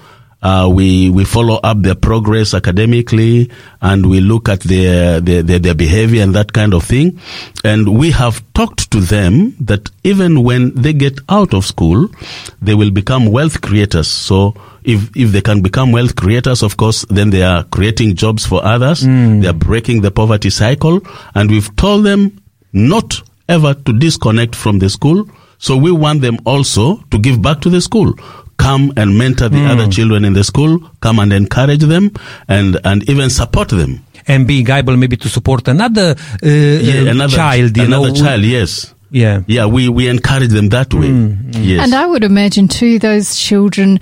Uh, 0.45 0.69
we 0.69 1.09
we 1.09 1.25
follow 1.25 1.59
up 1.65 1.81
their 1.81 1.95
progress 1.95 2.53
academically, 2.53 3.51
and 3.81 4.05
we 4.05 4.21
look 4.21 4.49
at 4.51 4.61
their, 4.61 5.19
their 5.19 5.43
their 5.43 5.59
their 5.59 5.75
behavior 5.75 6.23
and 6.23 6.35
that 6.35 6.53
kind 6.53 6.75
of 6.75 6.85
thing. 6.85 7.19
And 7.65 7.97
we 7.97 8.11
have 8.11 8.45
talked 8.53 8.91
to 8.91 9.01
them 9.01 9.57
that 9.61 9.91
even 10.05 10.43
when 10.45 10.75
they 10.75 10.93
get 10.93 11.19
out 11.31 11.55
of 11.55 11.65
school, 11.65 12.09
they 12.61 12.75
will 12.75 12.91
become 12.91 13.33
wealth 13.33 13.63
creators. 13.63 14.07
So 14.07 14.55
if 14.85 15.09
if 15.17 15.33
they 15.33 15.41
can 15.41 15.63
become 15.63 15.93
wealth 15.93 16.15
creators, 16.15 16.63
of 16.63 16.77
course, 16.77 17.07
then 17.09 17.31
they 17.31 17.43
are 17.43 17.65
creating 17.65 18.15
jobs 18.17 18.45
for 18.45 18.63
others. 18.63 19.01
They 19.41 19.49
are 19.49 19.55
breaking 19.55 20.03
the 20.03 20.11
poverty 20.11 20.51
cycle, 20.51 21.01
and 21.35 21.51
we've 21.51 21.75
told 21.77 22.05
them 22.05 22.39
not 22.75 23.23
ever 23.49 23.73
to 23.73 23.93
disconnect 23.95 24.55
from 24.55 24.79
the 24.79 24.91
school. 24.91 25.27
So 25.59 25.79
we 25.79 25.91
want 25.91 26.21
them 26.21 26.37
also 26.45 26.97
to 27.11 27.19
give 27.19 27.41
back 27.41 27.63
to 27.63 27.71
the 27.71 27.81
school. 27.81 28.13
Come 28.57 28.93
and 28.97 29.19
mentor 29.19 29.49
the 29.49 29.65
other 29.67 29.89
children 29.89 30.25
in 30.25 30.33
the 30.33 30.45
school. 30.45 30.79
Come 31.01 31.19
and 31.19 31.33
encourage 31.33 31.81
them 31.81 32.13
and, 32.49 32.79
and 32.85 33.09
even 33.11 33.31
support 33.31 33.69
them. 33.69 34.05
and 34.27 34.47
being 34.47 34.69
able 34.71 34.97
maybe 34.97 35.17
to 35.19 35.29
support 35.29 35.69
another, 35.69 36.15
uh, 36.43 36.49
Yeah, 36.49 37.03
uh, 37.03 37.11
another 37.11 37.37
child, 37.37 37.77
you 37.77 37.85
another 37.85 38.09
know. 38.09 38.15
child, 38.15 38.43
yes. 38.43 38.95
Yeah. 39.11 39.43
Yeah, 39.47 39.67
we, 39.67 39.89
we 39.89 40.09
encourage 40.09 40.51
them 40.51 40.71
that 40.71 40.95
way. 40.95 41.09
Yes. 41.61 41.85
And 41.85 41.95
I 41.95 42.07
would 42.07 42.25
imagine 42.25 42.67
too, 42.69 42.99
those 42.99 43.37
children, 43.37 44.01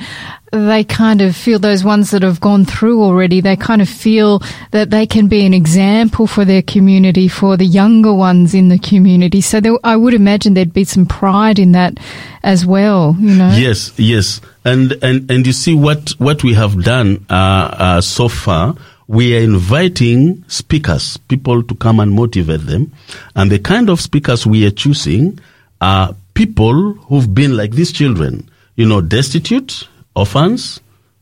they 0.53 0.85
kind 0.85 1.23
of 1.23 1.35
feel 1.35 1.59
those 1.59 1.83
ones 1.83 2.11
that 2.11 2.23
have 2.23 2.39
gone 2.39 2.67
through 2.67 3.03
already, 3.03 3.41
they 3.41 3.57
kind 3.57 3.81
of 3.81 3.89
feel 3.89 4.43
that 4.71 4.91
they 4.91 5.07
can 5.07 5.27
be 5.27 5.47
an 5.47 5.55
example 5.55 6.27
for 6.27 6.45
their 6.45 6.61
community, 6.61 7.27
for 7.27 7.57
the 7.57 7.65
younger 7.65 8.13
ones 8.13 8.53
in 8.53 8.69
the 8.69 8.79
community. 8.79 9.41
So 9.41 9.61
there, 9.61 9.79
I 9.83 9.97
would 9.97 10.13
imagine 10.13 10.53
there'd 10.53 10.75
be 10.75 10.85
some 10.85 11.07
pride 11.07 11.59
in 11.59 11.73
that 11.73 11.99
as 12.43 12.67
well, 12.67 13.17
you 13.19 13.35
know? 13.35 13.51
Yes, 13.55 13.99
yes, 13.99 14.43
and 14.65 14.93
and 15.03 15.31
and 15.31 15.47
you 15.47 15.55
see 15.55 15.75
what 15.75 16.11
what 16.19 16.45
we 16.45 16.53
have 16.53 16.85
done 16.85 17.25
uh, 17.31 17.75
uh, 17.79 18.01
so 18.03 18.29
far. 18.29 18.77
We 19.09 19.37
are 19.37 19.41
inviting 19.41 20.45
speakers, 20.49 21.17
people 21.17 21.63
to 21.63 21.75
come 21.75 21.99
and 21.99 22.13
motivate 22.13 22.67
them, 22.67 22.93
and 23.35 23.51
the 23.51 23.59
kind 23.59 23.89
of 23.89 24.01
speakers 24.01 24.47
we 24.47 24.67
are 24.67 24.71
choosing 24.71 25.41
are 25.81 26.15
people 26.35 26.93
who've 27.09 27.35
been 27.35 27.57
like 27.57 27.73
these 27.73 27.93
children, 27.93 28.49
you 28.77 28.87
know, 28.87 29.01
destitute, 29.01 29.89
orphans, 30.15 30.81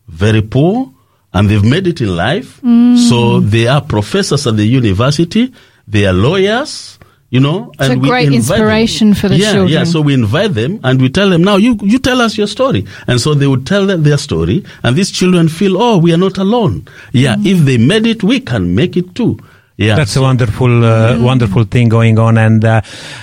very 0.08 0.42
poor, 0.42 0.92
and 1.32 1.48
they've 1.48 1.64
made 1.64 1.86
it 1.86 2.00
in 2.00 2.16
life. 2.16 2.60
So 3.08 3.40
they 3.40 3.66
are 3.68 3.80
professors 3.80 4.46
at 4.46 4.56
the 4.56 4.66
university. 4.66 5.52
They 5.86 6.06
are 6.06 6.12
lawyers. 6.12 6.98
You 7.32 7.38
know, 7.38 7.70
It's 7.78 7.88
a 7.90 7.96
we 7.96 8.08
great 8.08 8.24
invite 8.26 8.26
them. 8.26 8.34
inspiration 8.34 9.14
for 9.14 9.28
the 9.28 9.36
yeah, 9.36 9.64
Yeah, 9.64 9.84
so 9.84 10.00
we 10.00 10.14
invite 10.14 10.52
them 10.54 10.80
and 10.82 11.00
we 11.00 11.08
tell 11.08 11.30
them 11.30 11.44
now 11.44 11.54
you 11.58 11.78
you 11.80 12.00
tell 12.00 12.20
us 12.20 12.36
your 12.36 12.48
story 12.48 12.84
and 13.06 13.20
so 13.20 13.34
they 13.34 13.46
would 13.46 13.64
tell 13.68 13.86
them 13.86 14.02
their 14.02 14.18
story 14.18 14.64
and 14.82 14.96
these 14.96 15.12
children 15.12 15.48
feel 15.48 15.80
oh 15.80 15.96
we 15.96 16.12
are 16.12 16.16
not 16.16 16.38
alone 16.38 16.88
yeah 17.12 17.36
Mm-hmm. 17.36 17.46
if 17.46 17.58
they 17.66 17.78
made 17.78 18.04
it 18.08 18.24
we 18.24 18.40
can 18.40 18.74
make 18.74 18.96
it 18.96 19.14
too 19.14 19.38
yeah 19.80 19.96
That's 19.96 20.16
a 20.16 20.20
wonderful, 20.22 20.84
uh, 20.84 21.16
wonderful 21.30 21.64
thing 21.64 21.88
going 21.88 22.18
on. 22.18 22.36
And 22.38 22.62
uh, 22.64 22.80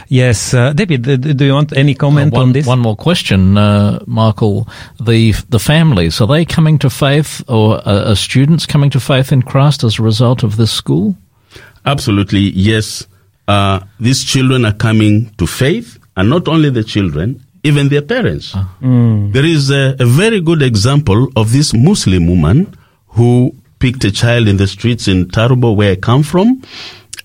yes, 0.10 0.54
uh, 0.54 0.74
David, 0.74 1.02
do, 1.04 1.18
do 1.18 1.44
you 1.46 1.54
want 1.54 1.72
any 1.78 1.94
comment 1.96 2.34
Uh, 2.34 2.38
one, 2.40 2.48
on 2.50 2.54
this? 2.54 2.66
one 2.66 2.80
more 2.88 2.96
question, 3.08 3.58
uh, 3.58 4.00
Michael. 4.08 4.68
The 5.10 5.34
the 5.56 5.60
families 5.60 6.20
are 6.22 6.28
they 6.34 6.46
coming 6.46 6.80
to 6.80 6.90
faith, 6.90 7.32
or 7.48 7.78
uh, 7.88 8.10
are 8.12 8.16
students 8.16 8.66
coming 8.66 8.90
to 8.92 9.00
faith 9.00 9.32
in 9.32 9.42
Christ 9.52 9.84
as 9.84 10.00
a 10.00 10.04
result 10.04 10.44
of 10.44 10.52
this 10.58 10.72
school? 10.82 11.16
absolutely 11.86 12.52
yes 12.70 13.08
uh, 13.48 13.80
these 14.00 14.22
children 14.32 14.66
are 14.66 14.74
coming 14.88 15.32
to 15.38 15.46
faith 15.48 15.98
and 16.18 16.30
not 16.30 16.48
only 16.48 16.70
the 16.70 16.84
children 16.84 17.28
even 17.64 17.88
their 17.90 18.02
parents 18.16 18.46
There 19.36 19.46
is 19.56 19.70
a, 19.72 19.96
a 20.00 20.06
very 20.06 20.42
good 20.42 20.62
example 20.62 21.22
of 21.36 21.46
this 21.56 21.70
muslim 21.74 22.28
woman 22.28 22.58
who 23.16 23.30
picked 23.80 24.04
a 24.04 24.12
child 24.12 24.48
in 24.48 24.58
the 24.58 24.68
streets 24.68 25.08
in 25.08 25.26
tarubo 25.26 25.76
where 25.76 25.92
i 25.92 25.96
come 25.96 26.24
from 26.24 26.62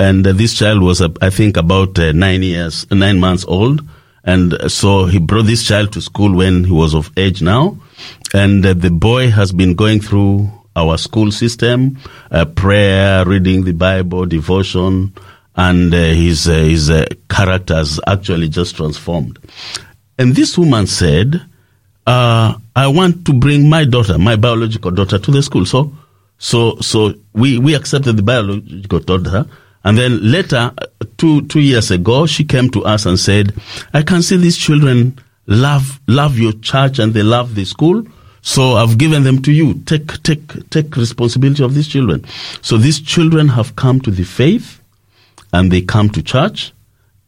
and 0.00 0.26
uh, 0.26 0.32
this 0.32 0.54
child 0.54 0.82
was 0.82 1.00
uh, 1.00 1.08
i 1.20 1.30
think 1.30 1.56
about 1.56 1.98
uh, 1.98 2.12
nine 2.12 2.42
years 2.42 2.90
nine 2.90 3.18
months 3.20 3.44
old 3.46 3.80
and 4.24 4.54
uh, 4.54 4.68
so 4.68 5.06
he 5.06 5.18
brought 5.18 5.46
this 5.46 5.66
child 5.66 5.92
to 5.92 6.00
school 6.00 6.34
when 6.34 6.64
he 6.64 6.72
was 6.72 6.94
of 6.94 7.10
age 7.16 7.42
now 7.42 7.76
and 8.34 8.64
uh, 8.64 8.74
the 8.74 8.90
boy 8.90 9.30
has 9.30 9.52
been 9.52 9.74
going 9.74 10.00
through 10.00 10.50
our 10.74 10.96
school 10.96 11.30
system, 11.30 11.98
uh, 12.30 12.46
prayer, 12.46 13.26
reading 13.26 13.64
the 13.64 13.72
Bible, 13.72 14.24
devotion, 14.24 15.12
and 15.54 15.92
his 15.92 16.44
his 16.44 16.90
character 17.28 17.74
has 17.74 18.00
actually 18.06 18.48
just 18.48 18.74
transformed. 18.76 19.38
And 20.18 20.34
this 20.34 20.56
woman 20.56 20.86
said, 20.86 21.42
"I 22.06 22.56
want 22.74 23.26
to 23.26 23.34
bring 23.34 23.68
my 23.68 23.84
daughter, 23.84 24.16
my 24.18 24.36
biological 24.36 24.92
daughter, 24.92 25.18
to 25.18 25.30
the 25.30 25.42
school." 25.42 25.66
So, 25.66 25.92
so, 26.42 26.76
so 26.80 27.14
we 27.34 27.56
we 27.58 27.76
accepted 27.76 28.16
the 28.16 28.22
biological 28.24 28.98
daughter. 28.98 29.46
And 29.84 29.96
then 29.96 30.18
later, 30.30 30.72
uh, 30.76 30.86
two 31.16 31.42
two 31.46 31.60
years 31.60 31.90
ago, 31.92 32.26
she 32.26 32.44
came 32.44 32.68
to 32.70 32.84
us 32.84 33.06
and 33.06 33.18
said, 33.18 33.54
"I 33.94 34.02
can 34.02 34.22
see 34.22 34.36
these 34.36 34.56
children 34.56 35.20
love 35.46 36.00
love 36.08 36.38
your 36.38 36.52
church 36.54 36.98
and 36.98 37.14
they 37.14 37.22
love 37.22 37.54
the 37.54 37.64
school. 37.64 38.04
So 38.40 38.74
I've 38.74 38.98
given 38.98 39.22
them 39.22 39.40
to 39.42 39.52
you. 39.52 39.74
Take 39.86 40.20
take 40.24 40.68
take 40.70 40.96
responsibility 40.96 41.62
of 41.62 41.74
these 41.74 41.86
children. 41.86 42.24
So 42.60 42.76
these 42.76 43.00
children 43.00 43.46
have 43.48 43.76
come 43.76 44.00
to 44.00 44.10
the 44.10 44.24
faith, 44.24 44.80
and 45.52 45.70
they 45.70 45.80
come 45.82 46.10
to 46.10 46.22
church, 46.22 46.72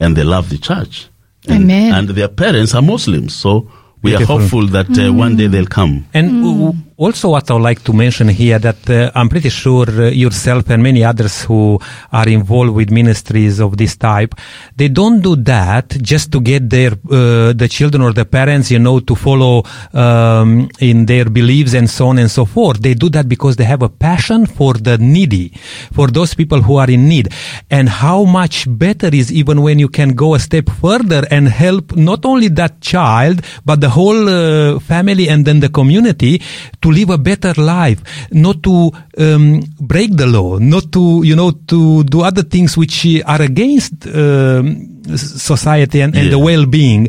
and 0.00 0.16
they 0.16 0.24
love 0.24 0.50
the 0.50 0.58
church. 0.58 1.06
And, 1.46 1.62
Amen. 1.64 1.94
And 1.94 2.08
their 2.10 2.28
parents 2.28 2.74
are 2.74 2.82
Muslims. 2.82 3.32
So 3.34 3.70
we 4.02 4.10
Beautiful. 4.10 4.36
are 4.36 4.40
hopeful 4.40 4.66
that 4.68 4.90
uh, 4.98 5.12
one 5.12 5.36
day 5.36 5.46
they'll 5.46 5.66
come. 5.66 6.06
And 6.14 6.42
w- 6.42 6.58
w- 6.58 6.82
also, 7.04 7.28
what 7.28 7.50
I 7.50 7.54
would 7.54 7.62
like 7.62 7.82
to 7.84 7.92
mention 7.92 8.28
here 8.28 8.58
that 8.58 8.88
uh, 8.88 9.10
I'm 9.14 9.28
pretty 9.28 9.50
sure 9.50 9.86
uh, 9.90 10.08
yourself 10.08 10.70
and 10.70 10.82
many 10.82 11.04
others 11.04 11.42
who 11.42 11.78
are 12.10 12.26
involved 12.26 12.72
with 12.72 12.90
ministries 12.90 13.60
of 13.60 13.76
this 13.76 13.94
type, 13.96 14.34
they 14.74 14.88
don't 14.88 15.20
do 15.20 15.36
that 15.36 15.88
just 16.00 16.32
to 16.32 16.40
get 16.40 16.70
their 16.70 16.92
uh, 16.92 17.52
the 17.52 17.68
children 17.70 18.00
or 18.00 18.14
the 18.14 18.24
parents, 18.24 18.70
you 18.70 18.78
know, 18.78 19.00
to 19.00 19.14
follow 19.14 19.64
um, 19.92 20.70
in 20.80 21.04
their 21.04 21.26
beliefs 21.28 21.74
and 21.74 21.90
so 21.90 22.06
on 22.06 22.18
and 22.18 22.30
so 22.30 22.46
forth. 22.46 22.80
They 22.80 22.94
do 22.94 23.10
that 23.10 23.28
because 23.28 23.56
they 23.56 23.64
have 23.64 23.82
a 23.82 23.90
passion 23.90 24.46
for 24.46 24.72
the 24.72 24.96
needy, 24.96 25.50
for 25.92 26.08
those 26.08 26.34
people 26.34 26.62
who 26.62 26.76
are 26.76 26.90
in 26.90 27.06
need. 27.06 27.28
And 27.70 27.90
how 27.90 28.24
much 28.24 28.64
better 28.66 29.10
is 29.12 29.30
even 29.30 29.60
when 29.60 29.78
you 29.78 29.90
can 29.90 30.10
go 30.14 30.34
a 30.34 30.38
step 30.38 30.70
further 30.70 31.26
and 31.30 31.48
help 31.48 31.94
not 31.96 32.24
only 32.24 32.48
that 32.48 32.80
child 32.80 33.42
but 33.66 33.82
the 33.82 33.90
whole 33.90 34.28
uh, 34.28 34.80
family 34.80 35.28
and 35.28 35.44
then 35.44 35.60
the 35.60 35.68
community 35.68 36.40
to 36.80 36.93
live 36.94 37.10
a 37.10 37.18
better 37.18 37.54
life, 37.60 38.00
not 38.30 38.62
to 38.62 38.90
um, 39.18 39.60
break 39.80 40.16
the 40.16 40.26
law, 40.26 40.58
not 40.58 40.90
to 40.92 41.22
you 41.24 41.34
know 41.36 41.50
to 41.50 42.04
do 42.04 42.22
other 42.22 42.42
things 42.44 42.76
which 42.76 43.06
are 43.26 43.42
against 43.42 44.06
um, 44.06 44.66
s- 45.10 45.42
society 45.42 46.00
and, 46.00 46.14
and 46.16 46.30
the 46.32 46.38
well-being. 46.38 47.08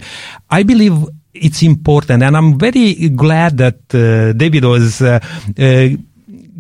I 0.49 0.63
believe 0.63 0.95
it's 1.33 1.61
important, 1.63 2.23
and 2.23 2.35
I'm 2.35 2.57
very 2.57 3.09
glad 3.09 3.57
that 3.57 3.79
uh, 3.93 4.33
David 4.33 4.63
was. 4.65 5.01
Uh, 5.01 5.19
uh, 5.57 5.87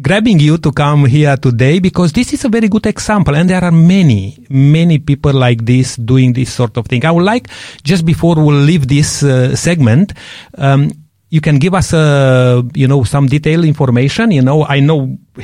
grabbing 0.01 0.39
you 0.39 0.57
to 0.59 0.71
come 0.71 1.05
here 1.05 1.35
today 1.37 1.79
because 1.79 2.11
this 2.13 2.31
is 2.33 2.45
a 2.45 2.49
very 2.49 2.67
good 2.67 2.85
example 2.85 3.33
and 3.35 3.49
there 3.49 3.63
are 3.63 3.71
many 3.71 4.37
many 4.49 4.99
people 4.99 5.33
like 5.33 5.65
this 5.65 5.95
doing 5.95 6.31
this 6.33 6.53
sort 6.53 6.77
of 6.77 6.85
thing 6.85 7.03
i 7.05 7.09
would 7.09 7.23
like 7.23 7.47
just 7.81 8.05
before 8.05 8.35
we'll 8.35 8.61
leave 8.71 8.87
this 8.87 9.23
uh, 9.23 9.55
segment 9.55 10.13
um, 10.59 10.91
you 11.35 11.41
can 11.41 11.57
give 11.59 11.73
us 11.81 11.93
uh, 11.93 12.61
you 12.73 12.87
know 12.87 13.03
some 13.03 13.25
detailed 13.27 13.65
information 13.65 14.31
you 14.31 14.41
know 14.41 14.59
i 14.75 14.79
know 14.79 14.99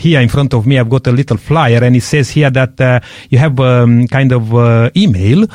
here 0.06 0.22
in 0.22 0.30
front 0.30 0.54
of 0.54 0.66
me 0.66 0.80
i've 0.80 0.90
got 0.90 1.06
a 1.08 1.12
little 1.12 1.38
flyer 1.38 1.84
and 1.84 1.96
it 1.96 2.06
says 2.12 2.30
here 2.30 2.50
that 2.50 2.80
uh, 2.80 3.00
you 3.30 3.38
have 3.38 3.60
um, 3.60 4.08
kind 4.08 4.32
of 4.32 4.44
uh, 4.56 4.90
email 4.96 5.46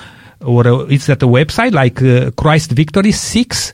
or 0.43 0.63
uh, 0.67 0.95
it's 0.95 1.09
at 1.09 1.23
a 1.23 1.27
website 1.39 1.73
like 1.73 2.03
uh, 2.03 2.31
christ 2.43 2.71
victory 2.73 3.13
6 3.13 3.73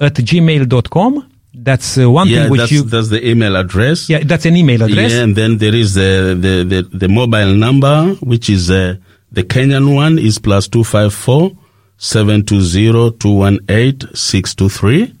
at 0.00 0.14
gmail.com 0.14 1.12
That's 1.54 1.98
uh, 1.98 2.10
one 2.10 2.28
yeah, 2.28 2.42
thing 2.42 2.50
which 2.50 2.60
that's, 2.60 2.72
you. 2.72 2.82
that's 2.82 3.10
the 3.10 3.20
email 3.28 3.56
address. 3.56 4.08
Yeah, 4.08 4.24
that's 4.24 4.46
an 4.46 4.56
email 4.56 4.82
address. 4.82 5.12
Yeah, 5.12 5.22
and 5.24 5.36
then 5.36 5.58
there 5.58 5.74
is 5.74 5.92
the 5.92 6.34
the, 6.44 6.54
the, 6.64 6.80
the 6.96 7.08
mobile 7.08 7.52
number, 7.52 8.16
which 8.24 8.48
is 8.48 8.70
uh, 8.70 8.96
the 9.30 9.44
Kenyan 9.44 9.94
one 9.94 10.18
is 10.18 10.38
plus 10.38 10.66
two 10.66 10.82
five 10.82 11.12
four 11.12 11.52
seven 11.98 12.38
two 12.48 12.62
zero 12.62 13.10
two 13.10 13.34
one 13.46 13.58
eight 13.68 14.00
six 14.14 14.54
two 14.54 14.70
three. 14.70 15.12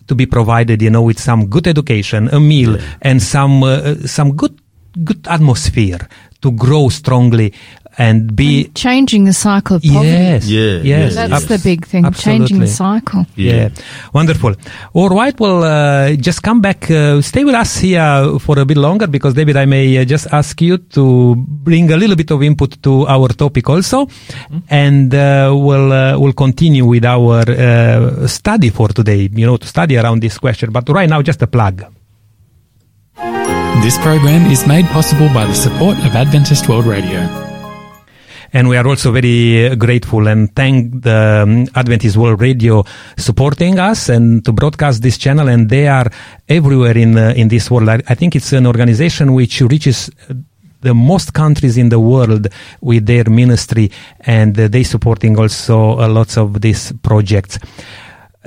to 0.06 0.14
be 0.14 0.26
provided, 0.26 0.82
you 0.82 0.90
know, 0.90 1.02
with 1.02 1.20
some 1.20 1.46
good 1.46 1.66
education, 1.66 2.28
a 2.28 2.40
meal, 2.40 2.78
and 3.02 3.22
some 3.22 3.62
uh, 3.62 3.94
some 4.06 4.36
good 4.36 4.58
good 5.04 5.26
atmosphere 5.28 6.08
to 6.40 6.52
grow 6.52 6.88
strongly 6.88 7.52
and 7.98 8.34
be. 8.36 8.70
Changing 8.74 9.24
the 9.24 9.32
cycle 9.32 9.76
of 9.76 9.82
poverty. 9.82 10.08
Yes, 10.08 10.46
Yeah, 10.48 10.60
yes, 10.62 10.82
yes, 10.84 11.14
That's 11.16 11.30
yes. 11.30 11.44
the 11.46 11.58
big 11.58 11.84
thing, 11.84 12.04
Absolutely. 12.06 12.38
changing 12.38 12.60
the 12.60 12.68
cycle. 12.68 13.26
Yeah. 13.34 13.70
wonderful. 14.14 14.54
All 14.94 15.08
right, 15.08 15.38
well, 15.38 15.64
uh, 15.64 16.14
just 16.14 16.42
come 16.42 16.60
back, 16.60 16.88
uh, 16.90 17.20
stay 17.22 17.44
with 17.44 17.54
us 17.54 17.76
here 17.78 18.38
for 18.38 18.58
a 18.58 18.64
bit 18.64 18.76
longer 18.76 19.06
because, 19.08 19.34
David, 19.34 19.56
I 19.56 19.66
may 19.66 19.98
uh, 19.98 20.04
just 20.04 20.28
ask 20.32 20.60
you 20.60 20.78
to 20.78 21.34
bring 21.36 21.90
a 21.92 21.96
little 21.96 22.16
bit 22.16 22.30
of 22.30 22.42
input 22.42 22.80
to 22.84 23.06
our 23.08 23.28
topic 23.28 23.68
also, 23.68 24.06
and 24.70 25.12
uh, 25.14 25.52
we'll 25.54 25.92
uh, 25.92 26.18
we'll 26.18 26.32
continue 26.32 26.86
with 26.86 27.04
our 27.04 27.42
uh, 27.50 28.26
study 28.28 28.70
for 28.70 28.88
today. 28.88 29.28
You 29.32 29.46
know, 29.46 29.56
to 29.56 29.66
study 29.66 29.96
around 29.98 30.20
this 30.22 30.38
question. 30.38 30.70
But 30.70 30.88
right 30.88 31.08
now, 31.08 31.20
just 31.22 31.42
a 31.42 31.46
plug. 31.46 31.84
This 33.82 33.96
program 33.98 34.50
is 34.50 34.66
made 34.66 34.86
possible 34.86 35.28
by 35.32 35.46
the 35.46 35.54
support 35.54 35.98
of 35.98 36.14
Adventist 36.14 36.68
World 36.68 36.86
Radio. 36.86 37.47
And 38.52 38.68
we 38.68 38.76
are 38.76 38.86
also 38.86 39.12
very 39.12 39.66
uh, 39.66 39.74
grateful 39.74 40.26
and 40.26 40.54
thank 40.54 41.02
the 41.02 41.42
um, 41.42 41.66
Adventist 41.74 42.16
World 42.16 42.40
Radio 42.40 42.84
supporting 43.16 43.78
us 43.78 44.08
and 44.08 44.44
to 44.44 44.52
broadcast 44.52 45.02
this 45.02 45.18
channel. 45.18 45.48
And 45.48 45.68
they 45.68 45.86
are 45.86 46.10
everywhere 46.48 46.96
in 46.96 47.18
uh, 47.18 47.34
in 47.36 47.48
this 47.48 47.70
world. 47.70 47.88
I, 47.88 48.00
I 48.08 48.14
think 48.14 48.34
it's 48.34 48.52
an 48.52 48.66
organization 48.66 49.34
which 49.34 49.60
reaches 49.60 50.10
uh, 50.30 50.34
the 50.80 50.94
most 50.94 51.34
countries 51.34 51.76
in 51.76 51.88
the 51.88 52.00
world 52.00 52.46
with 52.80 53.04
their 53.06 53.24
ministry, 53.28 53.90
and 54.20 54.58
uh, 54.58 54.68
they 54.68 54.84
supporting 54.84 55.38
also 55.38 55.98
uh, 55.98 56.08
lots 56.08 56.36
of 56.38 56.60
these 56.60 56.92
projects. 57.02 57.58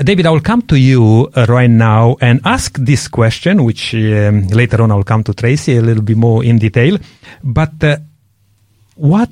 David, 0.02 0.26
I 0.26 0.32
will 0.32 0.42
come 0.42 0.62
to 0.64 0.80
you 0.80 1.30
uh, 1.36 1.46
right 1.50 1.70
now 1.70 2.16
and 2.22 2.40
ask 2.46 2.78
this 2.80 3.08
question, 3.08 3.66
which 3.66 3.94
um, 3.94 4.48
later 4.48 4.82
on 4.82 4.92
I 4.92 4.96
will 4.96 5.04
come 5.04 5.24
to 5.26 5.34
Tracy 5.34 5.78
a 5.78 5.82
little 5.82 6.02
bit 6.02 6.18
more 6.18 6.44
in 6.44 6.58
detail. 6.58 6.98
But 7.44 7.84
uh, 7.84 7.98
what 8.96 9.30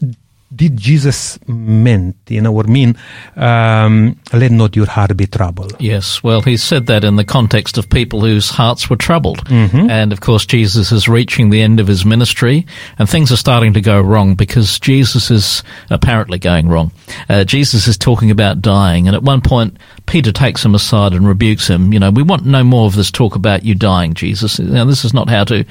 did 0.55 0.77
Jesus 0.77 1.37
meant, 1.47 2.15
you 2.27 2.41
know, 2.41 2.53
or 2.53 2.63
mean, 2.63 2.97
um, 3.35 4.19
let 4.33 4.51
not 4.51 4.75
your 4.75 4.87
heart 4.87 5.15
be 5.15 5.27
troubled? 5.27 5.75
Yes, 5.79 6.23
well, 6.23 6.41
he 6.41 6.57
said 6.57 6.87
that 6.87 7.03
in 7.03 7.17
the 7.17 7.23
context 7.23 7.77
of 7.77 7.89
people 7.89 8.21
whose 8.21 8.49
hearts 8.49 8.89
were 8.89 8.95
troubled. 8.95 9.47
And 9.89 10.11
of 10.11 10.21
course, 10.21 10.45
Jesus 10.45 10.91
is 10.91 11.07
reaching 11.07 11.49
the 11.49 11.61
end 11.61 11.79
of 11.79 11.87
his 11.87 12.03
ministry, 12.05 12.65
and 12.97 13.07
things 13.07 13.31
are 13.31 13.37
starting 13.37 13.73
to 13.73 13.81
go 13.81 14.01
wrong 14.01 14.35
because 14.35 14.79
Jesus 14.79 15.29
is 15.29 15.63
apparently 15.89 16.39
going 16.39 16.67
wrong. 16.67 16.91
Uh, 17.29 17.43
Jesus 17.43 17.87
is 17.87 17.97
talking 17.97 18.31
about 18.31 18.61
dying, 18.61 19.07
and 19.07 19.15
at 19.15 19.23
one 19.23 19.41
point, 19.41 19.77
Peter 20.09 20.31
takes 20.31 20.65
him 20.65 20.73
aside 20.73 21.13
and 21.13 21.27
rebukes 21.27 21.67
him. 21.67 21.93
You 21.93 21.99
know, 21.99 22.09
we 22.09 22.23
want 22.23 22.43
no 22.43 22.63
more 22.63 22.87
of 22.87 22.95
this 22.95 23.11
talk 23.11 23.35
about 23.35 23.63
you 23.63 23.75
dying, 23.75 24.15
Jesus. 24.15 24.57
Now, 24.57 24.83
this 24.83 25.05
is 25.05 25.13
not 25.13 25.29
how 25.29 25.43
to 25.43 25.63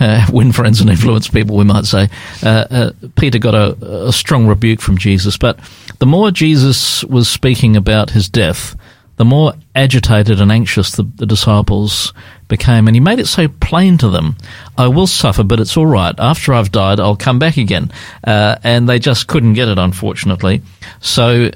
uh, 0.00 0.26
win 0.32 0.50
friends 0.50 0.80
and 0.80 0.88
influence 0.88 1.28
people, 1.28 1.58
we 1.58 1.64
might 1.64 1.84
say. 1.84 2.08
Uh, 2.42 2.64
uh, 2.70 2.90
Peter 3.16 3.38
got 3.38 3.54
a, 3.54 4.06
a 4.06 4.12
strong 4.12 4.46
rebuke 4.46 4.80
from 4.80 4.96
Jesus, 4.96 5.36
but 5.36 5.60
the 5.98 6.06
more 6.06 6.30
Jesus 6.30 7.04
was 7.04 7.28
speaking 7.28 7.76
about 7.76 8.08
his 8.08 8.30
death, 8.30 8.74
the 9.16 9.26
more 9.26 9.52
agitated 9.74 10.40
and 10.40 10.50
anxious 10.50 10.92
the, 10.92 11.02
the 11.16 11.26
disciples 11.26 12.14
became. 12.48 12.86
And 12.86 12.96
he 12.96 13.00
made 13.00 13.18
it 13.18 13.26
so 13.26 13.46
plain 13.46 13.98
to 13.98 14.08
them 14.08 14.36
I 14.78 14.88
will 14.88 15.06
suffer, 15.06 15.42
but 15.42 15.60
it's 15.60 15.76
all 15.76 15.86
right. 15.86 16.14
After 16.18 16.54
I've 16.54 16.72
died, 16.72 16.98
I'll 16.98 17.14
come 17.14 17.38
back 17.38 17.58
again. 17.58 17.92
Uh, 18.24 18.56
and 18.64 18.88
they 18.88 18.98
just 18.98 19.26
couldn't 19.26 19.52
get 19.52 19.68
it, 19.68 19.78
unfortunately. 19.78 20.62
So, 21.00 21.50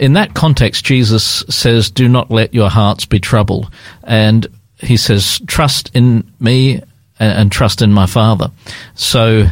in 0.00 0.14
that 0.14 0.34
context, 0.34 0.84
Jesus 0.84 1.44
says, 1.50 1.90
Do 1.90 2.08
not 2.08 2.30
let 2.30 2.54
your 2.54 2.70
hearts 2.70 3.04
be 3.04 3.20
troubled. 3.20 3.70
And 4.02 4.46
he 4.78 4.96
says, 4.96 5.40
Trust 5.46 5.90
in 5.94 6.28
me 6.40 6.82
and, 7.18 7.52
trust 7.52 7.82
in 7.82 7.92
my 7.92 8.06
Father. 8.06 8.50
So, 8.94 9.44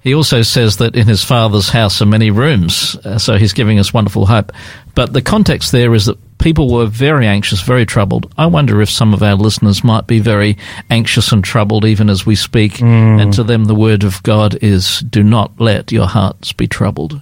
he 0.00 0.12
also 0.12 0.42
says 0.42 0.78
that 0.78 0.96
in 0.96 1.06
his 1.06 1.22
father's 1.22 1.68
house 1.68 2.02
are 2.02 2.06
many 2.06 2.32
rooms, 2.32 2.96
uh, 3.04 3.18
so 3.18 3.38
he's 3.38 3.52
giving 3.52 3.78
us 3.78 3.94
wonderful 3.94 4.26
hope. 4.26 4.50
But 4.96 5.12
the 5.12 5.22
context 5.22 5.70
there 5.70 5.94
is 5.94 6.06
that 6.06 6.18
people 6.38 6.68
were 6.68 6.86
very 6.86 7.28
anxious, 7.28 7.60
very 7.62 7.86
troubled. 7.86 8.34
I 8.36 8.46
wonder 8.46 8.82
if 8.82 8.90
some 8.90 9.14
of 9.14 9.22
our 9.22 9.36
listeners 9.36 9.84
might 9.84 10.08
be 10.08 10.18
very 10.18 10.58
anxious 10.90 11.30
and 11.30 11.44
troubled 11.44 11.84
even 11.84 12.10
as 12.10 12.26
we 12.26 12.34
speak. 12.34 12.80
And 13.20 13.32
to 13.34 13.44
them, 13.44 13.66
the 13.66 13.76
word 13.76 14.02
of 14.02 14.20
God 14.24 14.58
is 14.60 14.98
do 15.08 15.22
not 15.22 15.60
let 15.60 15.92
your 15.92 16.08
hearts 16.08 16.52
be 16.52 16.66
troubled. 16.66 17.20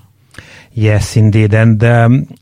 Yes, 0.73 1.19
indeed. 1.19 1.53
And 1.53 1.85
um, 1.85 2.35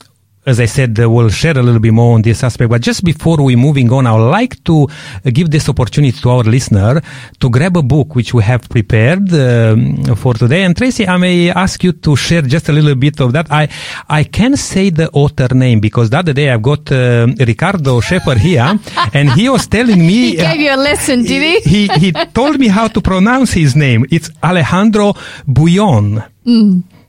as 0.49 0.59
I 0.59 0.65
said, 0.65 0.99
uh, 0.99 1.09
we'll 1.09 1.29
share 1.29 1.57
a 1.57 1.61
little 1.61 1.79
bit 1.79 1.93
more 1.93 2.15
on 2.15 2.21
this 2.21 2.43
aspect. 2.43 2.69
But 2.69 2.81
just 2.81 3.03
before 3.03 3.41
we 3.41 3.55
moving 3.55 3.91
on, 3.91 4.07
I 4.07 4.13
would 4.13 4.29
like 4.29 4.63
to 4.65 4.83
uh, 4.83 5.29
give 5.31 5.49
this 5.51 5.69
opportunity 5.69 6.19
to 6.19 6.29
our 6.29 6.43
listener 6.43 7.01
to 7.39 7.49
grab 7.49 7.77
a 7.77 7.81
book 7.83 8.15
which 8.15 8.33
we 8.33 8.43
have 8.43 8.67
prepared 8.69 9.31
um, 9.33 10.03
for 10.15 10.33
today. 10.33 10.63
And 10.63 10.75
Tracy, 10.75 11.07
I 11.07 11.17
may 11.17 11.49
ask 11.51 11.83
you 11.83 11.93
to 11.93 12.15
share 12.15 12.41
just 12.41 12.69
a 12.69 12.71
little 12.71 12.95
bit 12.95 13.19
of 13.21 13.33
that. 13.33 13.51
I 13.51 13.69
I 14.09 14.23
can 14.23 14.57
say 14.57 14.89
the 14.89 15.09
author 15.11 15.53
name 15.53 15.79
because 15.79 16.09
the 16.09 16.17
other 16.17 16.33
day 16.33 16.49
I've 16.49 16.61
got 16.61 16.91
uh, 16.91 17.27
Ricardo 17.39 17.99
Shepard 18.01 18.39
here, 18.39 18.77
and 19.13 19.29
he 19.31 19.49
was 19.49 19.67
telling 19.67 19.99
me. 19.99 20.31
He 20.31 20.35
gave 20.37 20.59
you 20.59 20.73
a 20.73 20.81
lesson, 20.89 21.23
did 21.23 21.63
he? 21.63 21.87
he 21.87 21.87
he 21.99 22.11
told 22.33 22.59
me 22.59 22.67
how 22.67 22.87
to 22.87 23.01
pronounce 23.01 23.53
his 23.53 23.75
name. 23.75 24.05
It's 24.11 24.29
Alejandro 24.43 25.13
Bullon. 25.47 26.23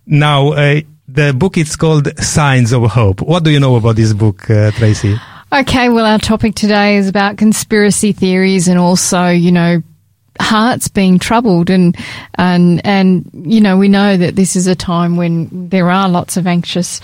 Now, 0.06 0.52
uh, 0.52 0.80
the 1.14 1.32
book 1.36 1.58
is 1.58 1.76
called 1.76 2.08
Signs 2.18 2.72
of 2.72 2.84
Hope. 2.90 3.20
What 3.22 3.44
do 3.44 3.50
you 3.50 3.60
know 3.60 3.76
about 3.76 3.96
this 3.96 4.12
book, 4.12 4.48
uh, 4.50 4.70
Tracy? 4.72 5.18
Okay, 5.52 5.88
well, 5.88 6.06
our 6.06 6.18
topic 6.18 6.54
today 6.54 6.96
is 6.96 7.08
about 7.08 7.36
conspiracy 7.36 8.12
theories 8.12 8.68
and 8.68 8.78
also, 8.78 9.28
you 9.28 9.50
know, 9.50 9.82
hearts 10.40 10.88
being 10.88 11.18
troubled 11.18 11.70
and 11.70 11.96
and 12.36 12.84
and 12.84 13.30
you 13.44 13.60
know 13.60 13.76
we 13.76 13.88
know 13.88 14.16
that 14.16 14.36
this 14.36 14.56
is 14.56 14.66
a 14.66 14.74
time 14.74 15.16
when 15.16 15.68
there 15.68 15.90
are 15.90 16.08
lots 16.08 16.36
of 16.36 16.46
anxious 16.46 17.00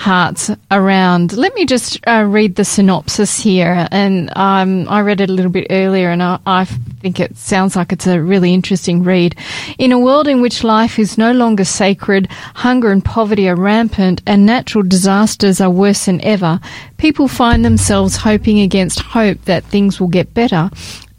hearts 0.00 0.50
around. 0.70 1.36
Let 1.36 1.54
me 1.54 1.66
just 1.66 2.00
uh, 2.06 2.24
read 2.26 2.56
the 2.56 2.64
synopsis 2.64 3.38
here, 3.38 3.86
and 3.90 4.34
um, 4.34 4.88
I 4.88 5.02
read 5.02 5.20
it 5.20 5.28
a 5.28 5.32
little 5.32 5.50
bit 5.50 5.66
earlier, 5.68 6.08
and 6.08 6.22
I, 6.22 6.38
I 6.46 6.64
think 6.64 7.20
it 7.20 7.36
sounds 7.36 7.76
like 7.76 7.92
it's 7.92 8.06
a 8.06 8.20
really 8.20 8.54
interesting 8.54 9.04
read. 9.04 9.36
In 9.76 9.92
a 9.92 9.98
world 9.98 10.26
in 10.26 10.40
which 10.40 10.64
life 10.64 10.98
is 10.98 11.18
no 11.18 11.32
longer 11.32 11.66
sacred, 11.66 12.28
hunger 12.30 12.90
and 12.90 13.04
poverty 13.04 13.46
are 13.50 13.56
rampant, 13.56 14.22
and 14.26 14.46
natural 14.46 14.84
disasters 14.84 15.60
are 15.60 15.70
worse 15.70 16.06
than 16.06 16.22
ever, 16.22 16.60
people 16.96 17.28
find 17.28 17.62
themselves 17.62 18.16
hoping 18.16 18.60
against 18.60 19.00
hope 19.00 19.44
that 19.44 19.64
things 19.64 20.00
will 20.00 20.08
get 20.08 20.32
better. 20.32 20.70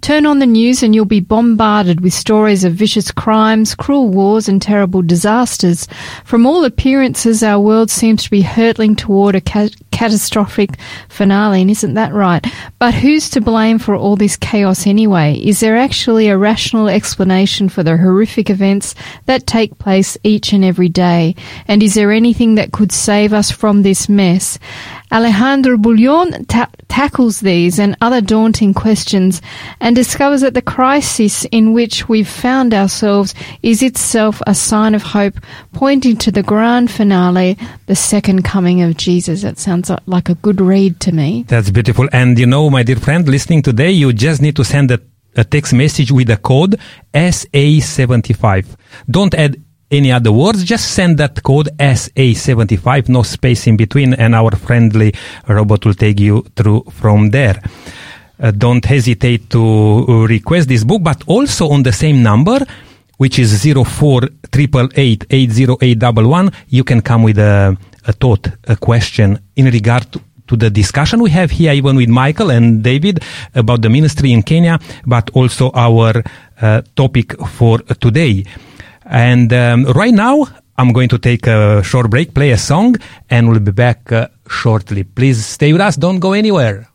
Turn 0.02 0.26
on 0.26 0.40
the 0.40 0.48
news 0.48 0.82
and 0.82 0.96
you'll 0.96 1.06
be 1.06 1.20
bombarded 1.20 2.02
with 2.02 2.12
stories 2.12 2.64
of 2.64 2.74
vicious 2.74 3.12
crimes, 3.12 3.76
cruel 3.76 4.10
wars, 4.10 4.50
and 4.50 4.60
terrible 4.60 5.04
disasters. 5.04 5.88
From 6.26 6.48
all 6.48 6.66
appearances, 6.66 7.44
our 7.44 7.60
world 7.60 7.92
seems 7.92 8.24
to 8.24 8.32
be 8.32 8.42
hurtling 8.42 8.96
toward 8.96 9.36
a 9.36 9.42
ca- 9.42 9.70
catastrophic 9.92 10.80
finale, 11.08 11.62
and 11.62 11.70
isn't 11.70 11.94
that 11.94 12.14
right? 12.14 12.44
But 12.80 12.96
who's 12.96 13.30
to 13.30 13.42
blame 13.42 13.78
for 13.78 13.96
all 13.96 14.16
this 14.16 14.38
chaos 14.38 14.88
anyway? 14.88 15.36
Is 15.36 15.60
there 15.60 15.78
actually 15.78 16.30
a 16.30 16.38
rational 16.38 16.90
explanation 16.90 17.70
for 17.70 17.84
the 17.84 17.96
horrific 17.96 18.50
events 18.50 18.96
that 19.28 19.46
take 19.46 19.78
place 19.78 20.18
each 20.24 20.52
and 20.52 20.66
every 20.66 20.90
day? 20.90 21.36
And 21.68 21.84
is 21.84 21.94
there 21.94 22.12
anything 22.12 22.56
that 22.56 22.72
could 22.72 22.92
save 22.92 23.34
us 23.34 23.52
from 23.52 23.84
this 23.84 24.10
mess? 24.10 24.58
Alejandro 25.12 25.78
Bullon 25.78 26.46
ta- 26.46 26.70
tackles 26.88 27.42
these 27.42 27.80
and 27.80 27.98
other 28.02 28.22
daunting 28.22 28.74
questions 28.74 29.42
and 29.80 29.96
discovers 29.96 30.42
that 30.42 30.54
the 30.54 30.62
crisis 30.62 31.46
in 31.52 31.74
which 31.74 32.08
we've 32.08 32.28
found 32.28 32.74
ourselves 32.74 33.34
is 33.62 33.84
itself 33.84 34.42
a 34.48 34.56
sign 34.56 34.96
of 34.96 35.04
hope, 35.04 35.36
pointing 35.74 36.18
to 36.18 36.32
the 36.32 36.44
grand 36.44 36.90
finale, 36.90 37.58
the 37.88 37.96
second 37.96 38.44
coming 38.44 38.82
of 38.82 38.98
Jesus. 38.98 39.42
That 39.42 39.60
sounds 39.60 39.92
like 40.06 40.30
a 40.30 40.36
good 40.36 40.62
read 40.62 41.00
to 41.02 41.12
me. 41.12 41.44
That's 41.48 41.70
beautiful. 41.70 42.08
And 42.12 42.40
you 42.40 42.46
know, 42.46 42.70
my 42.70 42.84
dear 42.84 42.98
friend, 42.98 43.28
listening 43.28 43.62
today, 43.62 43.92
you 43.92 44.14
just 44.14 44.42
need 44.42 44.56
to 44.56 44.64
send 44.64 44.92
a, 44.92 45.00
a 45.36 45.44
text 45.44 45.74
message 45.74 46.12
with 46.12 46.28
the 46.28 46.38
code 46.38 46.80
SA75. 47.14 48.76
Don't 49.10 49.34
add 49.34 49.62
any 49.92 50.12
other 50.14 50.32
words? 50.32 50.64
Just 50.64 50.94
send 50.94 51.18
that 51.18 51.44
code 51.44 51.68
SA75, 51.78 53.10
no 53.10 53.24
space 53.24 53.68
in 53.68 53.76
between, 53.76 54.14
and 54.14 54.34
our 54.34 54.56
friendly 54.56 55.14
robot 55.50 55.86
will 55.86 55.94
take 55.94 56.18
you 56.18 56.44
through 56.56 56.86
from 56.92 57.32
there. 57.32 57.62
Uh, 58.40 58.52
don't 58.52 58.86
hesitate 58.86 59.50
to 59.50 60.26
request 60.28 60.70
this 60.70 60.86
book, 60.86 61.04
but 61.04 61.22
also 61.28 61.68
on 61.70 61.84
the 61.84 61.92
same 61.92 62.24
number, 62.24 62.66
which 63.18 63.38
is 63.38 63.62
04888 63.62 66.50
you 66.70 66.84
can 66.86 67.02
come 67.02 67.24
with 67.24 67.38
a, 67.38 67.78
a 68.08 68.14
thought, 68.14 68.48
a 68.70 68.78
question 68.78 69.40
in 69.58 69.66
regard 69.66 70.10
to 70.14 70.22
to 70.48 70.56
the 70.58 70.70
discussion 70.70 71.22
we 71.22 71.30
have 71.30 71.50
here, 71.50 71.72
even 71.72 71.96
with 71.96 72.10
Michael 72.10 72.52
and 72.52 72.84
David, 72.84 73.24
about 73.56 73.82
the 73.82 73.90
ministry 73.90 74.34
in 74.34 74.44
Kenya, 74.44 74.80
but 75.06 75.30
also 75.34 75.72
our 75.74 76.22
uh, 76.62 76.82
topic 76.94 77.40
for 77.48 77.80
today. 78.02 78.44
And 79.12 79.52
um, 79.52 79.84
right 79.88 80.14
now, 80.14 80.48
I'm 80.78 80.94
going 80.94 81.10
to 81.10 81.20
take 81.20 81.46
a 81.46 81.84
short 81.84 82.10
break, 82.10 82.34
play 82.34 82.52
a 82.52 82.58
song, 82.58 82.96
and 83.30 83.50
we'll 83.50 83.60
be 83.60 83.72
back 83.74 84.10
uh, 84.12 84.30
shortly. 84.50 85.04
Please 85.04 85.46
stay 85.46 85.74
with 85.74 85.82
us, 85.82 85.98
don't 85.98 86.20
go 86.20 86.32
anywhere. 86.32 86.88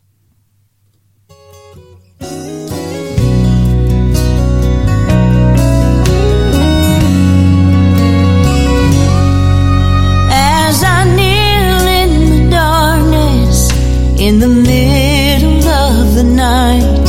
As 10.32 10.82
I 10.82 11.04
kneel 11.14 11.86
in 12.02 12.10
the 12.30 12.50
darkness, 12.50 13.70
in 14.18 14.40
the 14.40 14.48
middle 14.48 15.68
of 15.68 16.14
the 16.14 16.24
night, 16.24 17.08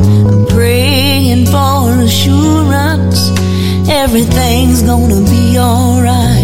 I'm 0.00 0.46
praying 0.48 1.46
for 1.46 2.02
a 2.02 2.08
sure 2.08 2.67
everything's 3.98 4.82
gonna 4.82 5.20
be 5.22 5.58
alright. 5.58 6.37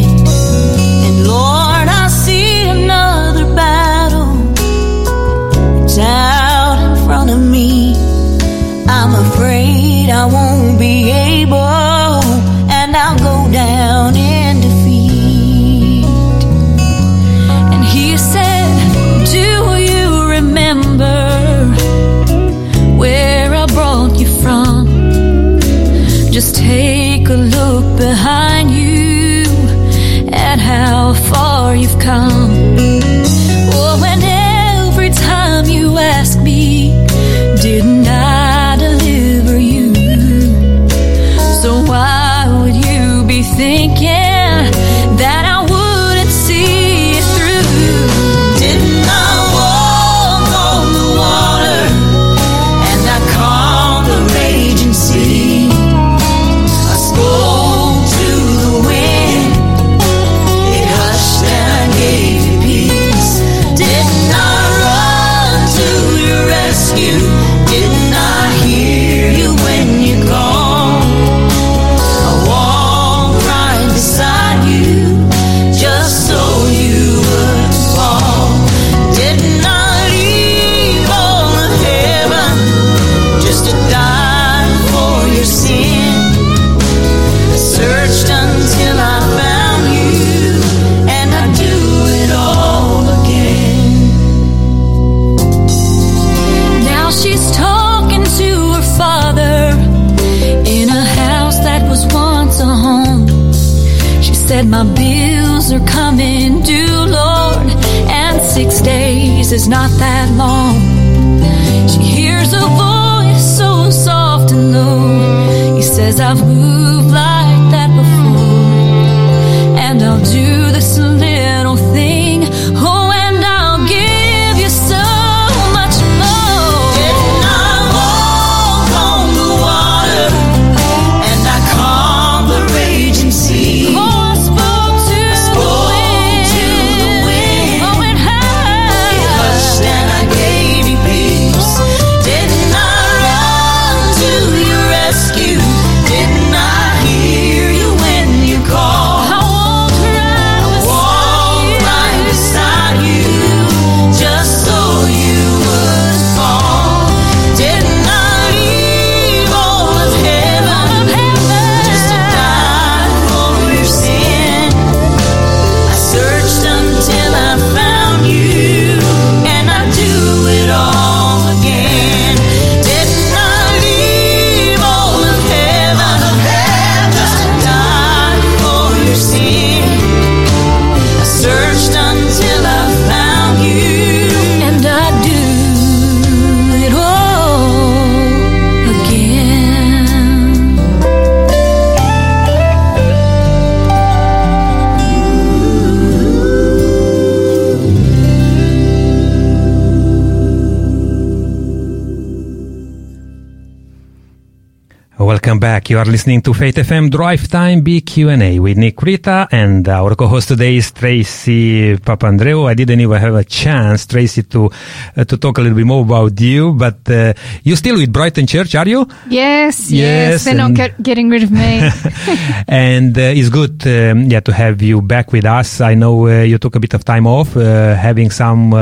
Are 206.05 206.11
listening 206.11 206.43
to 206.43 206.53
Faith 206.53 206.77
FM 206.77 207.11
Drive 207.11 207.49
Time 207.49 207.83
BQ&A 207.83 208.59
with 208.59 208.77
Nick 208.77 209.01
Rita 209.01 209.49
and 209.51 209.89
our 209.89 210.15
co-host 210.15 210.49
today 210.49 210.77
is 210.77 210.93
Tracy 210.93 211.97
Papandreou. 211.97 212.69
I 212.69 212.75
didn't 212.75 213.01
even 213.01 213.19
have 213.19 213.35
a 213.35 213.45
chance, 213.45 214.05
Tracy, 214.07 214.43
to 214.43 214.71
uh, 215.17 215.25
to 215.25 215.37
talk 215.39 215.59
a 215.59 215.61
little 215.63 215.77
bit 215.77 215.87
more 215.87 216.03
about 216.03 216.39
you, 216.41 216.73
but 216.75 217.09
uh, 217.09 217.33
you 217.63 217.77
still 217.77 217.97
with 217.97 218.13
Brighton 218.13 218.47
Church, 218.47 218.75
are 218.75 218.89
you? 218.89 219.07
Yes, 219.29 219.91
yes, 219.91 219.93
Yes, 219.93 220.45
they're 220.45 220.55
not 220.55 220.75
get, 220.75 221.03
getting 221.03 221.31
rid 221.31 221.43
of 221.43 221.51
me. 221.51 221.89
and 222.69 223.17
uh, 223.17 223.39
it's 223.39 223.49
good, 223.49 223.87
um, 223.87 224.25
yeah, 224.25 224.41
to 224.41 224.53
have 224.53 224.83
you 224.83 225.01
back 225.01 225.33
with 225.33 225.47
us. 225.47 225.81
I 225.81 225.95
know 225.95 226.27
uh, 226.27 226.43
you 226.43 226.59
took 226.59 226.77
a 226.77 226.81
bit 226.81 226.95
of 226.95 227.05
time 227.05 227.27
off, 227.27 227.57
uh, 227.57 227.95
having 227.95 228.31
some 228.31 228.75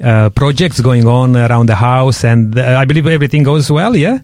uh, 0.00 0.04
uh, 0.04 0.30
projects 0.30 0.80
going 0.80 1.06
on 1.06 1.36
around 1.36 1.66
the 1.68 1.74
house, 1.74 2.24
and 2.24 2.58
uh, 2.58 2.78
I 2.80 2.84
believe 2.84 3.06
everything 3.06 3.42
goes 3.42 3.70
well. 3.70 3.96
Yeah. 3.96 4.18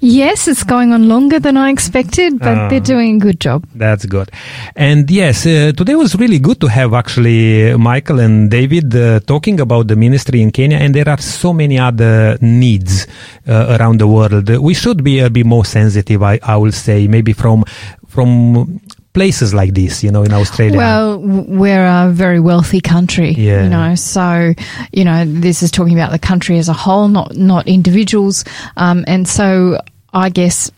yes, 0.00 0.48
it's 0.48 0.64
going 0.64 0.92
on 0.92 1.08
longer 1.08 1.38
than 1.40 1.56
I 1.56 1.70
expected, 1.70 2.38
but 2.38 2.56
Ah. 2.58 2.68
they're 2.68 2.80
doing 2.80 3.16
a 3.16 3.18
good 3.18 3.40
job. 3.40 3.64
That's 3.74 4.06
good. 4.06 4.30
And 4.76 5.10
yes, 5.10 5.46
uh, 5.46 5.72
today 5.76 5.94
was 5.94 6.14
really 6.16 6.38
good 6.38 6.60
to 6.60 6.68
have 6.68 6.94
actually 6.94 7.74
Michael 7.76 8.20
and 8.20 8.50
David 8.50 8.94
uh, 8.94 9.20
talking 9.20 9.60
about 9.60 9.86
the 9.88 9.96
ministry 9.96 10.40
in 10.42 10.50
Kenya. 10.50 10.78
And 10.78 10.94
there 10.94 11.08
are 11.08 11.20
so 11.20 11.52
many 11.52 11.78
other 11.78 12.38
needs 12.40 13.06
uh, 13.48 13.76
around 13.78 13.98
the 14.00 14.06
world. 14.06 14.48
We 14.48 14.74
should 14.74 15.02
be 15.04 15.20
a 15.20 15.30
bit 15.30 15.46
more 15.46 15.64
sensitive, 15.64 16.22
I, 16.22 16.38
I 16.42 16.56
will 16.56 16.72
say, 16.72 17.06
maybe 17.08 17.32
from 17.32 17.64
from 18.08 18.80
places 19.12 19.52
like 19.52 19.74
this, 19.74 20.02
you 20.02 20.10
know, 20.10 20.22
in 20.22 20.32
Australia. 20.32 20.76
Well, 20.78 21.18
we're 21.18 21.86
a 21.86 22.10
very 22.10 22.40
wealthy 22.40 22.80
country, 22.80 23.32
Yeah. 23.32 23.64
you 23.64 23.68
know. 23.68 23.94
So, 23.94 24.54
you 24.92 25.04
know, 25.04 25.24
this 25.26 25.62
is 25.62 25.70
talking 25.70 25.92
about 25.94 26.12
the 26.12 26.18
country 26.18 26.58
as 26.58 26.68
a 26.68 26.72
whole, 26.72 27.08
not 27.08 27.36
not 27.36 27.68
individuals. 27.68 28.44
Um, 28.76 29.04
and 29.06 29.28
so, 29.28 29.78
I 30.14 30.30
guess 30.30 30.70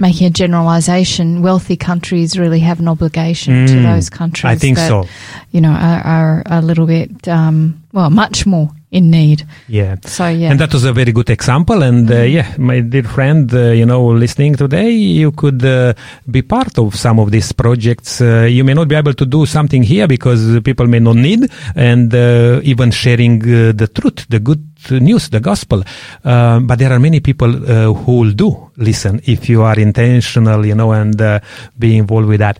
making 0.00 0.26
a 0.28 0.30
generalisation, 0.30 1.42
wealthy 1.42 1.76
countries 1.76 2.38
really 2.38 2.60
have 2.60 2.78
an 2.80 2.86
obligation 2.88 3.66
to 3.66 3.74
Mm, 3.74 3.82
those 3.94 4.08
countries. 4.10 4.44
I 4.50 4.54
think 4.56 4.76
that, 4.76 4.88
so. 4.88 5.06
You 5.50 5.60
know, 5.60 5.70
are, 5.72 6.00
are 6.06 6.42
a 6.46 6.62
little 6.62 6.86
bit, 6.86 7.26
um, 7.26 7.82
well, 7.92 8.08
much 8.10 8.46
more 8.46 8.70
in 8.90 9.10
need. 9.10 9.46
Yeah. 9.68 9.96
So, 10.04 10.28
yeah. 10.28 10.50
And 10.50 10.58
that 10.60 10.72
was 10.72 10.84
a 10.84 10.92
very 10.92 11.12
good 11.12 11.30
example. 11.30 11.82
And 11.82 12.10
uh, 12.10 12.22
yeah, 12.22 12.54
my 12.58 12.80
dear 12.80 13.02
friend, 13.02 13.52
uh, 13.52 13.70
you 13.72 13.84
know, 13.84 14.06
listening 14.06 14.56
today, 14.56 14.90
you 14.90 15.32
could 15.32 15.64
uh, 15.64 15.92
be 16.30 16.42
part 16.42 16.78
of 16.78 16.94
some 16.94 17.18
of 17.18 17.30
these 17.30 17.52
projects. 17.52 18.20
Uh, 18.20 18.48
you 18.48 18.64
may 18.64 18.74
not 18.74 18.88
be 18.88 18.94
able 18.94 19.14
to 19.14 19.26
do 19.26 19.44
something 19.46 19.82
here 19.82 20.06
because 20.06 20.60
people 20.62 20.86
may 20.86 21.00
not 21.00 21.16
need, 21.16 21.50
and 21.74 22.14
uh, 22.14 22.60
even 22.62 22.90
sharing 22.90 23.42
uh, 23.42 23.72
the 23.72 23.88
truth, 23.88 24.26
the 24.28 24.40
good 24.40 24.64
news, 24.90 25.28
the 25.28 25.40
gospel. 25.40 25.82
Um, 26.24 26.66
but 26.66 26.78
there 26.78 26.92
are 26.92 27.00
many 27.00 27.20
people 27.20 27.48
uh, 27.48 27.92
who 27.92 28.20
will 28.20 28.32
do 28.32 28.70
listen 28.76 29.20
if 29.24 29.48
you 29.48 29.62
are 29.62 29.78
intentional, 29.78 30.64
you 30.64 30.74
know, 30.74 30.92
and 30.92 31.20
uh, 31.20 31.40
be 31.78 31.96
involved 31.98 32.28
with 32.28 32.40
that. 32.40 32.58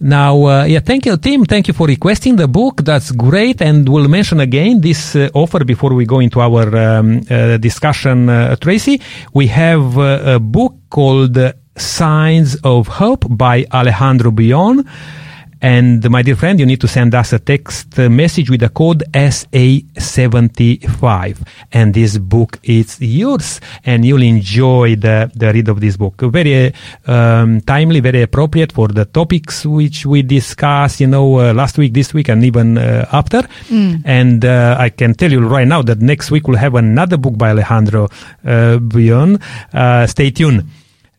Now, 0.00 0.44
uh, 0.44 0.64
yeah, 0.64 0.80
thank 0.80 1.06
you, 1.06 1.16
Tim. 1.16 1.44
Thank 1.44 1.68
you 1.68 1.74
for 1.74 1.86
requesting 1.86 2.36
the 2.36 2.46
book. 2.46 2.82
That's 2.82 3.12
great. 3.12 3.62
And 3.62 3.88
we'll 3.88 4.08
mention 4.08 4.40
again 4.40 4.80
this 4.80 5.16
uh, 5.16 5.30
offer 5.32 5.64
before 5.64 5.94
we 5.94 6.04
go 6.04 6.20
into 6.20 6.40
our 6.40 6.76
um, 6.76 7.22
uh, 7.30 7.56
discussion, 7.56 8.28
uh, 8.28 8.56
Tracy. 8.56 9.00
We 9.32 9.46
have 9.48 9.96
uh, 9.96 10.34
a 10.36 10.38
book 10.38 10.74
called 10.90 11.38
Signs 11.76 12.56
of 12.62 12.88
Hope 12.88 13.24
by 13.28 13.64
Alejandro 13.72 14.30
Bullon. 14.30 14.84
And 15.62 16.10
my 16.10 16.20
dear 16.22 16.36
friend, 16.36 16.60
you 16.60 16.66
need 16.66 16.82
to 16.82 16.88
send 16.88 17.14
us 17.14 17.32
a 17.32 17.38
text 17.38 17.98
uh, 17.98 18.10
message 18.10 18.50
with 18.50 18.60
the 18.60 18.68
code 18.68 19.04
SA75. 19.12 21.38
And 21.72 21.94
this 21.94 22.18
book 22.18 22.58
is 22.62 23.00
yours 23.00 23.58
and 23.84 24.04
you'll 24.04 24.20
enjoy 24.22 24.96
the, 24.96 25.30
the 25.34 25.50
read 25.52 25.68
of 25.68 25.80
this 25.80 25.96
book. 25.96 26.20
Very 26.20 26.74
um, 27.06 27.62
timely, 27.62 28.00
very 28.00 28.20
appropriate 28.22 28.72
for 28.72 28.88
the 28.88 29.06
topics 29.06 29.64
which 29.64 30.04
we 30.04 30.22
discussed, 30.22 31.00
you 31.00 31.06
know, 31.06 31.38
uh, 31.40 31.54
last 31.54 31.78
week, 31.78 31.94
this 31.94 32.12
week, 32.12 32.28
and 32.28 32.44
even 32.44 32.76
uh, 32.76 33.08
after. 33.12 33.48
And 34.04 34.44
uh, 34.44 34.76
I 34.78 34.90
can 34.90 35.14
tell 35.14 35.32
you 35.32 35.40
right 35.40 35.66
now 35.66 35.80
that 35.82 36.00
next 36.00 36.30
week 36.30 36.46
we'll 36.48 36.58
have 36.58 36.74
another 36.74 37.16
book 37.16 37.38
by 37.38 37.48
Alejandro 37.50 38.10
uh, 38.44 38.76
Bullon. 38.78 39.40
Uh, 39.72 40.06
stay 40.06 40.30
tuned 40.30 40.68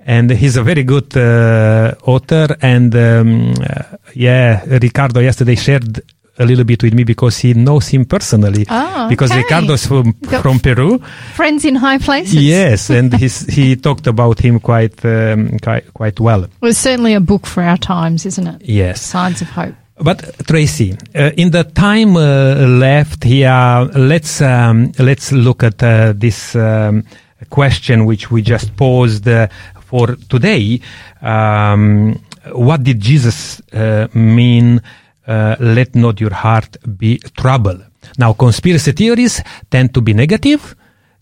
and 0.07 0.31
he's 0.31 0.55
a 0.55 0.63
very 0.63 0.83
good 0.83 1.15
uh, 1.17 1.93
author. 2.03 2.55
And 2.61 2.95
um, 2.95 3.53
uh, 3.61 3.97
yeah, 4.15 4.63
Ricardo 4.65 5.19
yesterday 5.19 5.55
shared 5.55 6.01
a 6.39 6.45
little 6.45 6.63
bit 6.63 6.81
with 6.81 6.93
me 6.93 7.03
because 7.03 7.37
he 7.39 7.53
knows 7.53 7.89
him 7.89 8.05
personally. 8.05 8.65
Oh, 8.69 9.09
because 9.09 9.31
okay. 9.31 9.41
Ricardo's 9.41 9.85
from 9.85 10.13
Got- 10.21 10.43
from 10.43 10.59
Peru. 10.59 10.99
Friends 11.33 11.65
in 11.65 11.75
high 11.75 11.97
places. 11.97 12.35
Yes, 12.35 12.89
and 12.89 13.13
he's, 13.21 13.45
he 13.53 13.75
talked 13.75 14.07
about 14.07 14.39
him 14.39 14.59
quite 14.61 15.03
um, 15.03 15.59
quite 15.59 15.93
quite 15.93 16.19
well. 16.19 16.47
Well, 16.61 16.71
it's 16.71 16.79
certainly 16.79 17.13
a 17.13 17.19
book 17.19 17.45
for 17.45 17.61
our 17.63 17.77
times, 17.77 18.25
isn't 18.25 18.47
it? 18.47 18.61
Yes. 18.61 19.01
Signs 19.01 19.41
of 19.41 19.49
Hope. 19.49 19.75
But 19.99 20.45
Tracy, 20.47 20.95
uh, 21.15 21.31
in 21.35 21.49
the 21.49 21.63
time 21.63 22.15
uh, 22.15 22.67
left 22.67 23.23
here, 23.23 23.89
let's 23.95 24.41
um, 24.41 24.91
let's 24.99 25.31
look 25.31 25.63
at 25.63 25.81
uh, 25.81 26.13
this 26.15 26.55
um, 26.55 27.03
question 27.49 28.05
which 28.05 28.29
we 28.29 28.41
just 28.43 28.75
posed 28.77 29.27
uh, 29.27 29.47
for 29.87 30.17
today. 30.27 30.79
Um, 31.21 32.19
what 32.51 32.83
did 32.83 32.99
Jesus 32.99 33.61
uh, 33.71 34.07
mean? 34.13 34.81
Uh, 35.25 35.55
let 35.59 35.95
not 35.95 36.21
your 36.21 36.33
heart 36.33 36.77
be 36.97 37.17
troubled. 37.35 37.83
Now, 38.17 38.31
conspiracy 38.33 38.93
theories 38.93 39.41
tend 39.69 39.93
to 39.93 40.01
be 40.01 40.13
negative 40.13 40.75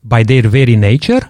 by 0.04 0.22
their 0.22 0.44
very 0.44 0.76
nature, 0.76 1.22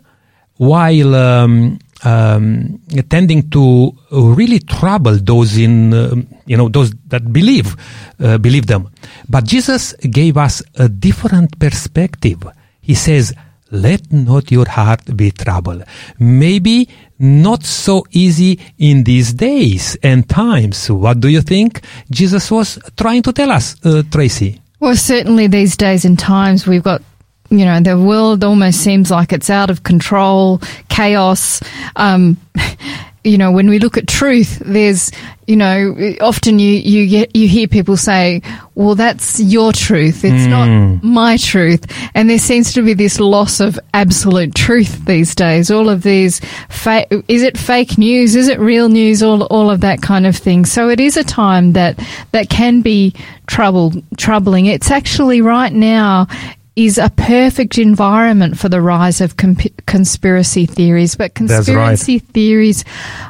while 0.57 1.15
um, 1.15 1.79
um, 2.03 2.81
tending 3.09 3.49
to 3.49 3.95
really 4.11 4.59
trouble 4.59 5.17
those 5.17 5.57
in 5.57 5.93
um, 5.93 6.27
you 6.45 6.57
know 6.57 6.67
those 6.67 6.91
that 7.07 7.31
believe 7.31 7.75
uh, 8.19 8.37
believe 8.37 8.67
them. 8.67 8.89
But 9.29 9.45
Jesus 9.45 9.93
gave 9.93 10.35
us 10.37 10.61
a 10.75 10.89
different 10.89 11.57
perspective. 11.57 12.43
He 12.81 12.93
says, 12.93 13.33
"Let 13.75 14.11
not 14.11 14.51
your 14.51 14.67
heart 14.67 15.15
be 15.15 15.31
troubled." 15.31 15.83
Maybe 16.19 16.89
not 17.19 17.63
so 17.63 18.05
easy 18.11 18.59
in 18.77 19.03
these 19.03 19.33
days 19.33 19.97
and 20.03 20.27
times. 20.27 20.89
What 20.89 21.19
do 21.19 21.27
you 21.27 21.41
think 21.41 21.81
Jesus 22.11 22.51
was 22.51 22.79
trying 22.97 23.21
to 23.23 23.33
tell 23.33 23.51
us, 23.51 23.75
uh, 23.85 24.03
Tracy? 24.11 24.61
Well, 24.79 24.95
certainly 24.95 25.47
these 25.47 25.77
days 25.77 26.05
and 26.05 26.19
times 26.19 26.67
we've 26.67 26.83
got, 26.83 27.01
you 27.49 27.65
know, 27.65 27.79
the 27.79 27.97
world 27.97 28.43
almost 28.43 28.81
seems 28.81 29.11
like 29.11 29.31
it's 29.31 29.49
out 29.49 29.69
of 29.69 29.83
control, 29.83 30.61
chaos. 30.89 31.61
Um, 31.95 32.37
you 33.25 33.39
know, 33.39 33.51
when 33.51 33.67
we 33.67 33.79
look 33.79 33.97
at 33.97 34.07
truth, 34.07 34.61
there's, 34.63 35.11
you 35.47 35.55
know, 35.55 35.95
often 36.21 36.59
you, 36.59 36.73
you 36.73 37.07
get, 37.07 37.35
you 37.35 37.47
hear 37.47 37.67
people 37.67 37.97
say, 37.97 38.43
well, 38.75 38.93
that's 38.93 39.39
your 39.39 39.73
truth. 39.73 40.23
It's 40.23 40.45
hmm. 40.45 40.49
not 40.51 41.03
my 41.03 41.37
truth. 41.37 41.85
And 42.13 42.29
there 42.29 42.37
seems 42.37 42.73
to 42.73 42.83
be 42.83 42.93
this 42.93 43.19
loss 43.19 43.59
of 43.59 43.79
absolute 43.95 44.53
truth 44.53 45.05
these 45.05 45.33
days. 45.33 45.71
All 45.71 45.89
of 45.89 46.03
these, 46.03 46.39
fa- 46.69 47.07
is 47.27 47.41
it 47.41 47.57
fake 47.57 47.97
news? 47.97 48.35
Is 48.35 48.47
it 48.47 48.59
real 48.59 48.89
news? 48.89 49.23
All, 49.23 49.43
all 49.45 49.71
of 49.71 49.81
that 49.81 50.03
kind 50.03 50.27
of 50.27 50.35
thing. 50.35 50.65
So 50.65 50.89
it 50.89 50.99
is 50.99 51.17
a 51.17 51.23
time 51.23 51.73
that, 51.73 51.99
that 52.31 52.49
can 52.49 52.81
be 52.81 53.15
trouble, 53.47 53.91
troubling. 54.17 54.67
It's 54.67 54.91
actually 54.91 55.41
right 55.41 55.73
now, 55.73 56.27
is 56.75 56.97
a 56.97 57.09
perfect 57.09 57.77
environment 57.77 58.57
for 58.57 58.67
the 58.67 58.81
rise 58.81 59.21
of 59.21 59.37
comp- 59.37 59.85
conspiracy 59.85 60.65
theories. 60.65 61.15
But 61.15 61.33
That's 61.35 61.69
right. 61.69 61.89
conspiracy 61.97 62.19
theories 62.19 62.83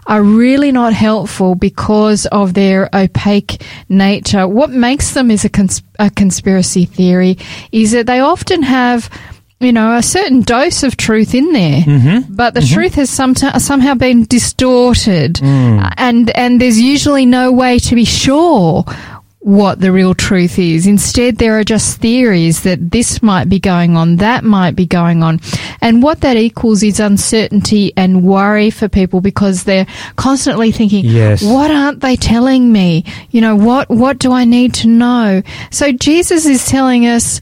are 0.08 0.24
really 0.24 0.72
not 0.72 0.94
helpful 0.94 1.54
because 1.56 2.26
of 2.28 2.54
their 2.56 2.90
opaque 2.96 3.62
nature. 3.88 4.48
What 4.48 4.72
makes 4.72 5.14
them 5.14 5.30
is 5.30 5.46
a, 5.46 5.50
cons- 5.50 5.84
a 6.00 6.10
conspiracy 6.10 6.86
theory 6.86 7.38
is 7.72 7.92
that 7.92 8.08
they 8.08 8.20
often 8.20 8.64
have 8.64 9.10
you 9.62 9.72
know, 9.72 9.96
a 9.96 10.04
certain 10.04 10.42
dose 10.42 10.84
of 10.84 10.98
truth 10.98 11.34
in 11.34 11.54
there, 11.54 11.82
Mm-hmm. 11.82 12.36
but 12.36 12.54
the 12.56 12.62
truth 12.62 12.96
has 12.96 13.10
some 13.10 13.34
somehow 13.36 13.94
been 13.96 14.26
distorted, 14.26 15.36
Mm. 15.36 15.94
and 15.98 16.30
and 16.38 16.60
there's 16.60 16.80
usually 16.80 17.26
no 17.26 17.54
way 17.54 17.80
to 17.80 17.96
be 17.96 18.04
sure 18.04 18.84
what 19.46 19.80
the 19.80 19.92
real 19.92 20.16
truth 20.16 20.58
is. 20.58 20.88
Instead, 20.88 21.38
there 21.38 21.60
are 21.60 21.64
just 21.64 22.00
theories 22.02 22.64
that 22.64 22.90
this 22.90 23.22
might 23.22 23.48
be 23.48 23.60
going 23.60 23.96
on, 23.96 24.16
that 24.16 24.44
might 24.44 24.76
be 24.76 24.88
going 24.88 25.22
on. 25.22 25.40
And 25.82 26.02
what 26.02 26.22
that 26.22 26.36
equals 26.36 26.82
is 26.82 27.00
uncertainty 27.00 27.94
and 27.96 28.24
worry 28.24 28.72
for 28.72 28.90
people 28.90 29.22
because 29.22 29.64
they're 29.66 29.86
constantly 30.16 30.72
thinking, 30.72 31.06
Yes. 31.06 31.44
what 31.44 31.70
aren't 31.70 32.00
they 32.00 32.16
telling 32.16 32.72
me? 32.72 33.04
You 33.30 33.42
know, 33.42 33.56
what, 33.56 33.88
what 33.88 34.18
do 34.18 34.32
I 34.32 34.46
need 34.46 34.74
to 34.76 34.88
know? 34.88 35.44
So 35.70 35.92
Jesus 35.92 36.48
is 36.48 36.66
telling 36.66 37.06
us, 37.06 37.40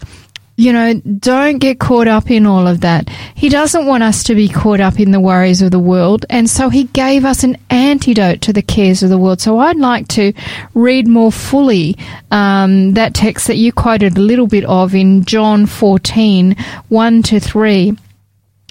you 0.55 0.71
know, 0.71 0.93
don't 0.93 1.57
get 1.57 1.79
caught 1.79 2.07
up 2.07 2.29
in 2.29 2.45
all 2.45 2.67
of 2.67 2.81
that. 2.81 3.09
He 3.33 3.49
doesn't 3.49 3.87
want 3.87 4.03
us 4.03 4.23
to 4.25 4.35
be 4.35 4.47
caught 4.47 4.79
up 4.79 4.99
in 4.99 5.09
the 5.09 5.19
worries 5.19 5.63
of 5.63 5.71
the 5.71 5.79
world. 5.79 6.27
And 6.29 6.47
so 6.47 6.69
he 6.69 6.83
gave 6.85 7.25
us 7.25 7.43
an 7.43 7.57
antidote 7.71 8.41
to 8.41 8.53
the 8.53 8.61
cares 8.61 9.01
of 9.01 9.09
the 9.09 9.17
world. 9.17 9.41
So 9.41 9.57
I'd 9.57 9.77
like 9.77 10.07
to 10.09 10.31
read 10.75 11.07
more 11.07 11.31
fully 11.31 11.97
um, 12.29 12.93
that 12.93 13.15
text 13.15 13.47
that 13.47 13.57
you 13.57 13.73
quoted 13.73 14.15
a 14.15 14.21
little 14.21 14.45
bit 14.47 14.63
of 14.65 14.93
in 14.93 15.25
John 15.25 15.65
14, 15.65 16.55
1 16.87 17.23
to 17.23 17.39
3. 17.39 17.97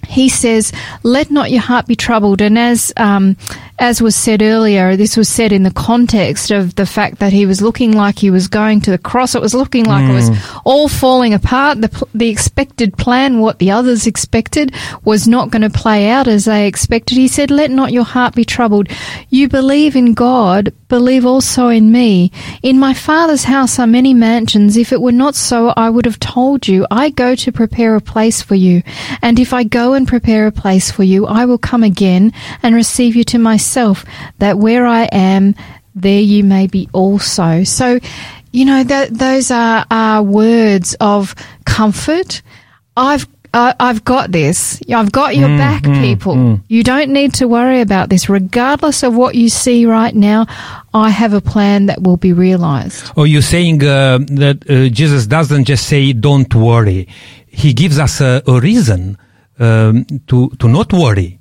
he 0.09 0.29
says, 0.29 0.73
"Let 1.03 1.31
not 1.31 1.51
your 1.51 1.63
heart 1.63 1.87
be 1.87 1.97
troubled." 1.97 2.41
And 2.41 2.59
as 2.59 2.93
um, 2.97 3.37
as 3.79 4.03
was 4.03 4.15
said 4.15 4.43
earlier, 4.43 4.97
this 4.97 5.17
was 5.17 5.29
said 5.29 5.53
in 5.53 5.63
the 5.63 5.71
context 5.73 6.51
of 6.51 6.75
the 6.75 6.87
fact 6.87 7.19
that 7.19 7.33
he 7.33 7.47
was 7.47 7.63
looking 7.63 7.93
like 7.93 8.19
he 8.19 8.31
was 8.31 8.49
going 8.49 8.81
to 8.83 8.91
the 8.91 8.99
cross. 8.99 9.35
It 9.35 9.43
was 9.43 9.55
looking 9.55 9.85
like 9.85 10.09
it 10.09 10.13
was 10.13 10.29
hmm. 10.29 10.59
all 10.65 10.89
falling 10.89 11.35
apart. 11.35 11.81
The 11.81 12.07
the 12.15 12.29
expected 12.29 12.97
plan, 12.97 13.41
what 13.41 13.59
the 13.59 13.71
others 13.71 14.07
expected, 14.07 14.75
was 15.05 15.27
not 15.27 15.51
going 15.51 15.63
to 15.63 15.71
play 15.71 16.09
out 16.09 16.29
as 16.29 16.45
they 16.45 16.67
expected. 16.67 17.17
He 17.17 17.29
said, 17.29 17.51
"Let 17.51 17.71
not 17.71 17.93
your 17.93 18.05
heart 18.05 18.35
be 18.35 18.45
troubled. 18.45 18.89
You 19.31 19.49
believe 19.49 19.97
in 19.97 20.15
God, 20.15 20.73
believe 20.93 21.25
also 21.25 21.69
in 21.69 21.91
me. 21.91 22.31
In 22.63 22.79
my 22.79 22.93
Father's 22.93 23.45
house 23.45 23.79
are 23.79 23.87
many 23.87 24.13
mansions. 24.13 24.77
If 24.77 24.93
it 24.93 25.01
were 25.01 25.11
not 25.11 25.35
so, 25.35 25.73
I 25.75 25.89
would 25.89 26.05
have 26.05 26.21
told 26.21 26.69
you. 26.69 26.87
I 26.91 27.09
go 27.09 27.35
to 27.35 27.51
prepare 27.51 27.97
a 27.97 28.01
place 28.01 28.43
for 28.43 28.55
you. 28.55 28.83
And 29.23 29.39
if 29.39 29.55
I 29.55 29.65
go 29.65 29.95
and 29.95 30.07
prepare 30.07 30.47
a 30.47 30.53
place 30.53 30.91
for 30.91 31.03
you, 31.03 31.27
I 31.27 31.47
will 31.47 31.57
come 31.57 31.83
again 31.83 32.31
and 32.63 32.75
receive 32.75 33.17
you 33.17 33.25
to 33.25 33.39
myself, 33.39 33.62
that 34.39 34.59
where 34.59 34.87
I 34.87 35.05
am, 35.13 35.55
there 35.95 36.21
you 36.21 36.45
may 36.45 36.67
be 36.67 36.89
also. 36.93 37.65
So, 37.65 37.99
you 38.53 38.65
know, 38.65 38.85
that 38.85 39.17
those 39.17 39.51
are, 39.51 39.87
are 39.91 40.23
words 40.23 40.95
of 41.01 41.35
comfort. 41.65 42.43
I've 42.97 43.27
I 43.55 43.75
I've 43.79 44.03
got 44.05 44.33
this. 44.33 44.81
I've 44.93 45.13
got 45.13 45.37
your 45.37 45.49
back, 45.59 45.83
people. 45.83 46.61
You 46.69 46.83
don't 46.83 47.11
need 47.13 47.35
to 47.35 47.47
worry 47.47 47.81
about 47.81 48.09
this. 48.09 48.29
Regardless 48.29 49.03
of 49.03 49.15
what 49.15 49.35
you 49.35 49.49
see 49.51 49.85
right 49.85 50.15
now, 50.15 50.47
I 50.95 51.11
have 51.11 51.35
a 51.35 51.41
plan 51.41 51.87
that 51.87 52.03
will 52.03 52.17
be 52.17 52.33
realized. 52.33 53.13
Oh, 53.17 53.25
you're 53.25 53.43
saying 53.43 53.83
uh, 53.85 54.19
that 54.29 54.65
uh, 54.71 54.89
Jesus 54.89 55.27
doesn't 55.27 55.65
just 55.65 55.87
say, 55.87 56.13
don't 56.15 56.55
worry. 56.55 57.09
He 57.47 57.75
gives 57.75 57.99
us 57.99 58.21
a, 58.23 58.43
a 58.47 58.59
reason 58.61 59.19
um, 59.59 60.07
to, 60.29 60.49
to 60.59 60.69
not 60.69 60.93
worry. 60.93 61.39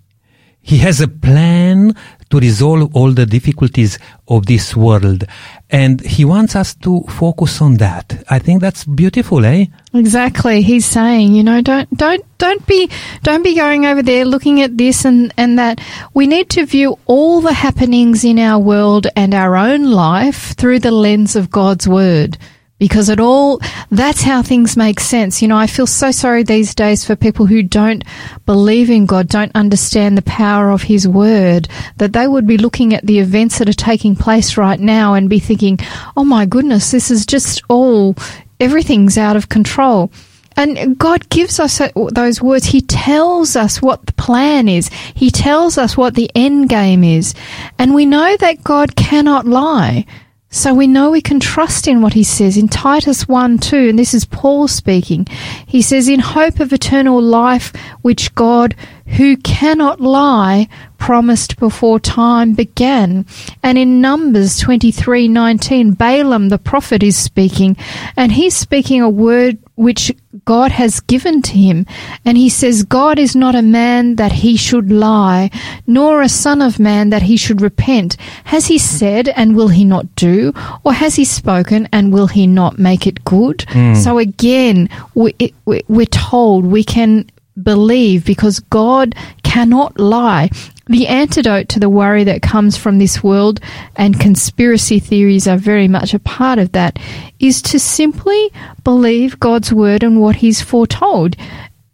He 0.62 0.78
has 0.78 1.02
a 1.02 1.08
plan 1.08 1.96
to 2.30 2.40
resolve 2.40 2.96
all 2.96 3.12
the 3.12 3.26
difficulties 3.26 4.00
of 4.28 4.46
this 4.46 4.76
world. 4.76 5.26
And 5.70 6.02
he 6.02 6.24
wants 6.26 6.56
us 6.56 6.74
to 6.76 7.02
focus 7.10 7.62
on 7.62 7.76
that. 7.76 8.24
I 8.30 8.40
think 8.40 8.62
that's 8.62 8.86
beautiful, 8.86 9.46
eh? 9.46 9.66
Exactly. 9.94 10.62
He's 10.62 10.86
saying, 10.86 11.34
you 11.34 11.44
know, 11.44 11.62
don't 11.62 11.90
don't 11.96 12.24
don't 12.38 12.66
be 12.68 12.90
don't 13.24 13.44
be 13.44 13.56
going 13.56 13.86
over 13.86 14.02
there 14.02 14.26
looking 14.26 14.62
at 14.62 14.78
this 14.78 15.06
and 15.06 15.34
and 15.38 15.60
that. 15.60 15.82
We 16.14 16.28
need 16.28 16.50
to 16.52 16.66
view 16.66 16.98
all 17.06 17.42
the 17.42 17.54
happenings 17.54 18.24
in 18.24 18.40
our 18.40 18.60
world 18.60 19.08
and 19.16 19.34
our 19.34 19.56
own 19.56 19.92
life 19.92 20.56
through 20.56 20.80
the 20.80 20.92
lens 20.92 21.36
of 21.36 21.52
God's 21.52 21.88
word. 21.88 22.38
Because 22.82 23.10
it 23.10 23.20
all, 23.20 23.62
that's 23.92 24.24
how 24.24 24.42
things 24.42 24.76
make 24.76 25.00
sense. 25.00 25.40
You 25.40 25.48
know, 25.48 25.56
I 25.56 25.68
feel 25.68 25.86
so 25.86 26.10
sorry 26.10 26.42
these 26.42 26.74
days 26.74 27.06
for 27.06 27.16
people 27.16 27.46
who 27.46 27.62
don't 27.62 28.04
believe 28.48 28.90
in 28.90 29.06
God, 29.06 29.28
don't 29.28 29.52
understand 29.54 30.18
the 30.18 30.24
power 30.24 30.72
of 30.72 30.82
His 30.82 31.08
Word, 31.08 31.68
that 31.98 32.14
they 32.14 32.28
would 32.28 32.48
be 32.48 32.58
looking 32.58 32.96
at 32.96 33.06
the 33.06 33.20
events 33.20 33.60
that 33.60 33.70
are 33.70 33.74
taking 33.74 34.16
place 34.16 34.58
right 34.58 34.80
now 34.80 35.14
and 35.14 35.30
be 35.30 35.38
thinking, 35.38 35.78
oh 36.18 36.24
my 36.24 36.48
goodness, 36.48 36.90
this 36.90 37.12
is 37.12 37.28
just 37.28 37.62
all, 37.70 38.16
everything's 38.60 39.16
out 39.16 39.36
of 39.36 39.48
control. 39.48 40.12
And 40.58 40.98
God 40.98 41.30
gives 41.30 41.60
us 41.60 41.80
those 42.14 42.42
words. 42.42 42.66
He 42.66 42.82
tells 42.82 43.56
us 43.56 43.80
what 43.80 44.08
the 44.08 44.14
plan 44.14 44.68
is. 44.68 44.90
He 45.14 45.30
tells 45.30 45.78
us 45.78 45.96
what 45.96 46.16
the 46.16 46.32
end 46.34 46.68
game 46.68 47.04
is. 47.04 47.36
And 47.78 47.94
we 47.94 48.08
know 48.08 48.36
that 48.38 48.64
God 48.64 48.96
cannot 48.96 49.46
lie. 49.46 50.08
So 50.54 50.74
we 50.74 50.86
know 50.86 51.12
we 51.12 51.22
can 51.22 51.40
trust 51.40 51.88
in 51.88 52.02
what 52.02 52.12
he 52.12 52.26
says 52.26 52.58
in 52.58 52.68
Titus 52.68 53.26
1 53.26 53.60
2, 53.60 53.88
and 53.88 53.98
this 53.98 54.14
is 54.14 54.26
Paul 54.26 54.68
speaking. 54.68 55.26
He 55.66 55.82
says, 55.82 56.10
In 56.10 56.20
hope 56.20 56.60
of 56.60 56.74
eternal 56.74 57.22
life, 57.22 57.74
which 58.02 58.36
God, 58.36 58.76
who 59.06 59.38
cannot 59.38 60.02
lie, 60.02 60.68
promised 60.98 61.58
before 61.58 62.02
time 62.02 62.54
began. 62.54 63.26
And 63.64 63.78
in 63.78 64.02
Numbers 64.02 64.60
23 64.60 65.30
19, 65.30 65.94
Balaam 65.94 66.50
the 66.50 66.58
prophet 66.58 67.02
is 67.02 67.16
speaking, 67.16 67.78
and 68.18 68.34
he's 68.34 68.56
speaking 68.56 69.02
a 69.02 69.10
word 69.10 69.58
which 69.82 70.14
God 70.46 70.72
has 70.72 71.00
given 71.00 71.42
to 71.42 71.54
him. 71.54 71.88
And 72.24 72.38
he 72.38 72.50
says, 72.50 72.84
God 72.84 73.18
is 73.18 73.36
not 73.36 73.56
a 73.56 73.64
man 73.64 74.16
that 74.18 74.32
he 74.32 74.56
should 74.56 74.92
lie, 74.92 75.50
nor 75.88 76.22
a 76.22 76.30
son 76.30 76.62
of 76.62 76.80
man 76.80 77.10
that 77.10 77.24
he 77.24 77.36
should 77.36 77.62
repent. 77.62 78.16
Has 78.44 78.68
he 78.68 78.78
said, 78.78 79.28
and 79.30 79.56
will 79.56 79.70
he 79.70 79.84
not 79.84 80.16
do? 80.16 80.54
Or 80.84 80.94
has 80.94 81.16
he 81.16 81.26
spoken, 81.26 81.90
and 81.92 82.14
will 82.14 82.28
he 82.28 82.46
not 82.46 82.78
make 82.78 83.08
it 83.08 83.26
good? 83.26 83.66
Hmm. 83.70 83.96
So 83.96 84.20
again, 84.20 84.88
we, 85.16 85.34
it, 85.40 85.54
we, 85.66 85.82
we're 85.88 86.06
told 86.06 86.66
we 86.66 86.84
can 86.84 87.26
believe 87.62 88.24
because 88.24 88.60
God 88.60 89.16
cannot 89.44 90.00
lie. 90.00 90.50
The 90.88 91.08
antidote 91.08 91.70
to 91.70 91.80
the 91.80 91.90
worry 91.90 92.24
that 92.24 92.42
comes 92.42 92.76
from 92.76 92.98
this 92.98 93.24
world 93.24 93.60
and 93.96 94.20
conspiracy 94.20 95.00
theories 95.00 95.48
are 95.48 95.58
very 95.58 95.88
much 95.88 96.14
a 96.14 96.20
part 96.20 96.60
of 96.60 96.72
that 96.72 96.98
is 97.40 97.62
to 97.64 97.80
simply 97.80 98.52
believe 98.84 99.40
God's 99.40 99.72
word 99.72 100.04
and 100.04 100.20
what 100.20 100.38
he's 100.38 100.62
foretold. 100.62 101.36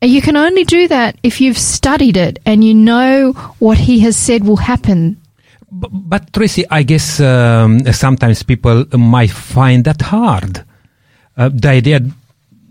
You 0.01 0.21
can 0.21 0.37
only 0.37 0.63
do 0.63 0.87
that 0.87 1.17
if 1.21 1.41
you've 1.41 1.57
studied 1.57 2.17
it 2.17 2.39
and 2.45 2.63
you 2.63 2.73
know 2.73 3.33
what 3.59 3.77
he 3.77 3.99
has 4.01 4.15
said 4.15 4.45
will 4.45 4.57
happen. 4.57 5.17
But, 5.69 5.91
but 5.91 6.33
Tracy, 6.33 6.65
I 6.69 6.83
guess 6.83 7.19
um, 7.19 7.79
sometimes 7.91 8.41
people 8.43 8.85
might 8.97 9.31
find 9.31 9.83
that 9.83 10.01
hard. 10.01 10.63
Uh, 11.35 11.49
the 11.53 11.69
idea 11.69 11.99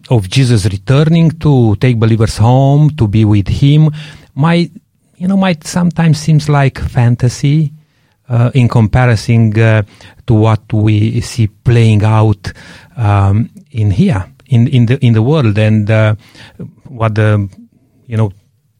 of 0.08 0.28
Jesus 0.28 0.64
returning 0.64 1.30
to 1.40 1.76
take 1.76 1.98
believers 1.98 2.38
home, 2.38 2.90
to 2.96 3.06
be 3.06 3.24
with 3.24 3.48
Him, 3.48 3.90
might 4.34 4.70
you 5.16 5.28
know 5.28 5.36
might 5.36 5.64
sometimes 5.64 6.18
seems 6.18 6.48
like 6.48 6.78
fantasy 6.78 7.72
uh, 8.28 8.50
in 8.54 8.68
comparison 8.68 9.58
uh, 9.60 9.82
to 10.26 10.34
what 10.34 10.72
we 10.72 11.20
see 11.20 11.46
playing 11.46 12.04
out 12.04 12.52
um, 12.96 13.50
in 13.70 13.90
here 13.90 14.24
in 14.46 14.68
in 14.68 14.86
the 14.86 15.04
in 15.04 15.12
the 15.12 15.22
world 15.22 15.58
and 15.58 15.90
uh, 15.90 16.14
what 16.84 17.14
the 17.14 17.48
you 18.06 18.16
know 18.16 18.30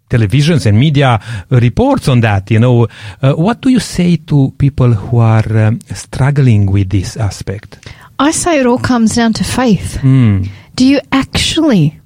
televisions 0.09 0.67
and 0.67 0.79
media 0.79 1.19
reports 1.51 2.09
on 2.09 2.21
that 2.21 2.51
you 2.51 2.61
know 2.61 2.87
uh, 3.23 3.33
what 3.35 3.61
do 3.61 3.69
you 3.69 3.81
say 3.81 4.17
to 4.17 4.53
people 4.59 4.93
who 4.93 5.19
are 5.19 5.59
um, 5.59 5.81
struggling 5.93 6.67
with 6.67 6.91
this 6.91 7.17
aspect 7.17 7.79
I 8.19 8.31
say 8.31 8.61
it 8.61 8.67
all 8.67 8.79
comes 8.79 9.15
down 9.15 9.35
to 9.35 9.45
faith. 9.45 9.99
Hmm. 10.01 10.45
Do 10.75 10.87
you 10.87 11.01
actually 11.13 12.01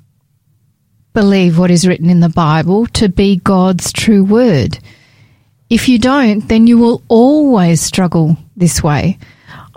believe 1.13 1.59
what 1.59 1.71
is 1.71 1.87
written 1.87 2.09
in 2.09 2.21
the 2.21 2.29
Bible 2.29 2.87
to 2.87 3.09
be 3.09 3.37
God's 3.37 3.93
true 3.93 4.25
word? 4.25 4.79
If 5.69 5.89
you 5.89 5.99
don't, 5.99 6.49
then 6.49 6.67
you 6.67 6.79
will 6.79 7.03
always 7.09 7.81
struggle 7.81 8.37
this 8.57 8.83
way. 8.83 9.19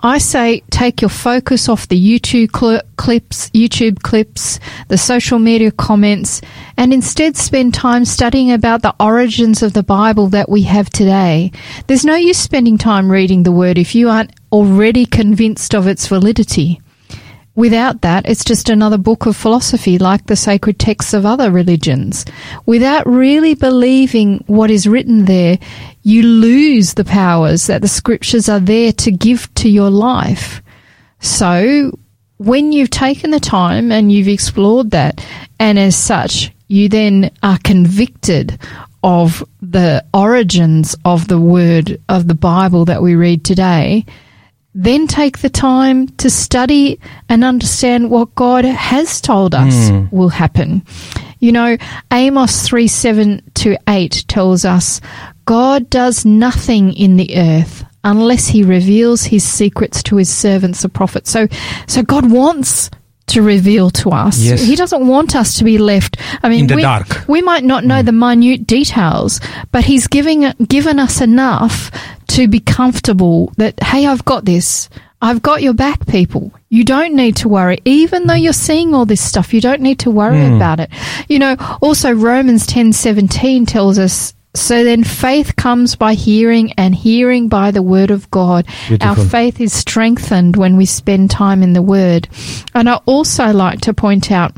I 0.05 0.17
say 0.17 0.63
take 0.69 1.01
your 1.01 1.09
focus 1.09 1.69
off 1.69 1.87
the 1.87 2.19
YouTube 2.19 2.53
cl- 2.53 2.81
clips, 2.97 3.49
YouTube 3.51 4.01
clips, 4.01 4.59
the 4.89 4.97
social 4.97 5.39
media 5.39 5.71
comments, 5.71 6.41
and 6.75 6.93
instead 6.93 7.37
spend 7.37 7.73
time 7.73 8.03
studying 8.03 8.51
about 8.51 8.81
the 8.81 8.93
origins 8.99 9.63
of 9.63 9.71
the 9.71 9.81
Bible 9.81 10.27
that 10.27 10.49
we 10.49 10.63
have 10.63 10.89
today. 10.89 11.53
There's 11.87 12.03
no 12.03 12.15
use 12.15 12.37
spending 12.37 12.77
time 12.77 13.09
reading 13.09 13.43
the 13.43 13.53
Word 13.53 13.77
if 13.77 13.95
you 13.95 14.09
aren't 14.09 14.31
already 14.51 15.05
convinced 15.05 15.73
of 15.73 15.87
its 15.87 16.07
validity. 16.07 16.81
Without 17.55 18.01
that, 18.01 18.27
it's 18.27 18.43
just 18.43 18.67
another 18.67 18.97
book 18.97 19.27
of 19.27 19.37
philosophy 19.37 19.99
like 19.99 20.25
the 20.25 20.35
sacred 20.35 20.79
texts 20.79 21.13
of 21.13 21.23
other 21.23 21.51
religions. 21.51 22.25
Without 22.65 23.05
really 23.05 23.53
believing 23.53 24.43
what 24.47 24.71
is 24.71 24.87
written 24.87 25.25
there, 25.25 25.59
you 26.01 26.23
lose 26.23 26.95
the 26.95 27.05
powers 27.05 27.67
that 27.67 27.81
the 27.81 27.87
scriptures 27.87 28.49
are 28.49 28.59
there 28.59 28.91
to 28.93 29.11
give 29.11 29.53
to 29.53 29.69
your 29.69 29.91
life. 29.91 30.63
So, 31.19 31.97
when 32.37 32.71
you've 32.71 32.89
taken 32.89 33.29
the 33.29 33.39
time 33.39 33.91
and 33.91 34.11
you've 34.11 34.27
explored 34.27 34.89
that, 34.91 35.23
and 35.59 35.77
as 35.77 35.95
such, 35.95 36.51
you 36.67 36.89
then 36.89 37.29
are 37.43 37.59
convicted 37.63 38.59
of 39.03 39.43
the 39.61 40.03
origins 40.11 40.95
of 41.05 41.27
the 41.27 41.39
word 41.39 42.01
of 42.09 42.27
the 42.27 42.33
Bible 42.33 42.85
that 42.85 43.03
we 43.03 43.13
read 43.13 43.45
today, 43.45 44.05
then 44.75 45.07
take 45.07 45.39
the 45.39 45.49
time 45.49 46.07
to 46.07 46.29
study 46.29 46.99
and 47.29 47.43
understand 47.43 48.09
what 48.09 48.33
God 48.35 48.65
has 48.65 49.21
told 49.21 49.53
us 49.53 49.89
hmm. 49.89 50.05
will 50.11 50.29
happen. 50.29 50.83
You 51.39 51.51
know, 51.51 51.77
Amos 52.11 52.67
3 52.67 52.87
7 52.87 53.41
to 53.55 53.77
8 53.87 54.25
tells 54.27 54.65
us 54.65 55.01
God 55.45 55.89
does 55.89 56.25
nothing 56.25 56.93
in 56.93 57.17
the 57.17 57.35
earth 57.37 57.83
unless 58.03 58.47
he 58.47 58.63
reveals 58.63 59.23
his 59.23 59.43
secrets 59.43 60.03
to 60.03 60.17
his 60.17 60.33
servants, 60.33 60.81
the 60.81 60.89
prophets. 60.89 61.29
So, 61.29 61.47
so 61.87 62.01
God 62.01 62.31
wants 62.31 62.89
to 63.27 63.41
reveal 63.41 63.89
to 63.89 64.11
us. 64.11 64.39
Yes. 64.39 64.61
He 64.63 64.75
doesn't 64.75 65.07
want 65.07 65.35
us 65.35 65.57
to 65.57 65.63
be 65.63 65.77
left. 65.77 66.17
I 66.43 66.49
mean, 66.49 66.67
we, 66.67 66.81
dark. 66.81 67.27
we 67.27 67.41
might 67.41 67.63
not 67.63 67.83
know 67.83 68.01
mm. 68.01 68.05
the 68.05 68.11
minute 68.11 68.67
details, 68.67 69.39
but 69.71 69.85
he's 69.85 70.07
giving 70.07 70.51
given 70.67 70.99
us 70.99 71.21
enough 71.21 71.91
to 72.29 72.47
be 72.47 72.59
comfortable 72.59 73.53
that 73.57 73.81
hey, 73.81 74.05
I've 74.05 74.25
got 74.25 74.45
this. 74.45 74.89
I've 75.21 75.41
got 75.41 75.61
your 75.61 75.73
back, 75.73 76.05
people. 76.05 76.51
You 76.67 76.83
don't 76.83 77.15
need 77.15 77.37
to 77.37 77.47
worry. 77.47 77.79
Even 77.85 78.27
though 78.27 78.33
you're 78.33 78.51
seeing 78.51 78.93
all 78.93 79.05
this 79.05 79.21
stuff, 79.21 79.53
you 79.53 79.61
don't 79.61 79.79
need 79.79 79.99
to 79.99 80.11
worry 80.11 80.35
mm. 80.35 80.57
about 80.57 80.81
it. 80.81 80.89
You 81.29 81.39
know, 81.39 81.55
also 81.81 82.11
Romans 82.11 82.67
10:17 82.67 83.67
tells 83.67 83.97
us 83.97 84.33
so 84.55 84.83
then 84.83 85.03
faith 85.03 85.55
comes 85.55 85.95
by 85.95 86.13
hearing 86.13 86.73
and 86.73 86.93
hearing 86.93 87.47
by 87.49 87.71
the 87.71 87.81
word 87.81 88.11
of 88.11 88.29
God. 88.29 88.65
Beautiful. 88.87 89.23
Our 89.23 89.29
faith 89.29 89.59
is 89.59 89.73
strengthened 89.73 90.55
when 90.55 90.77
we 90.77 90.85
spend 90.85 91.31
time 91.31 91.63
in 91.63 91.73
the 91.73 91.81
word. 91.81 92.27
And 92.75 92.87
I 92.87 92.95
also 93.05 93.51
like 93.51 93.81
to 93.81 93.93
point 93.93 94.31
out 94.31 94.55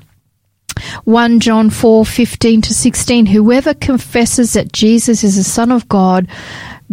1 1.06 1.40
John 1.40 1.70
4 1.70 2.06
15 2.06 2.62
to 2.62 2.74
16. 2.74 3.26
Whoever 3.28 3.74
confesses 3.74 4.54
that 4.54 4.74
Jesus 4.74 5.24
is 5.24 5.38
the 5.38 5.44
Son 5.44 5.72
of 5.72 5.88
God, 5.88 6.28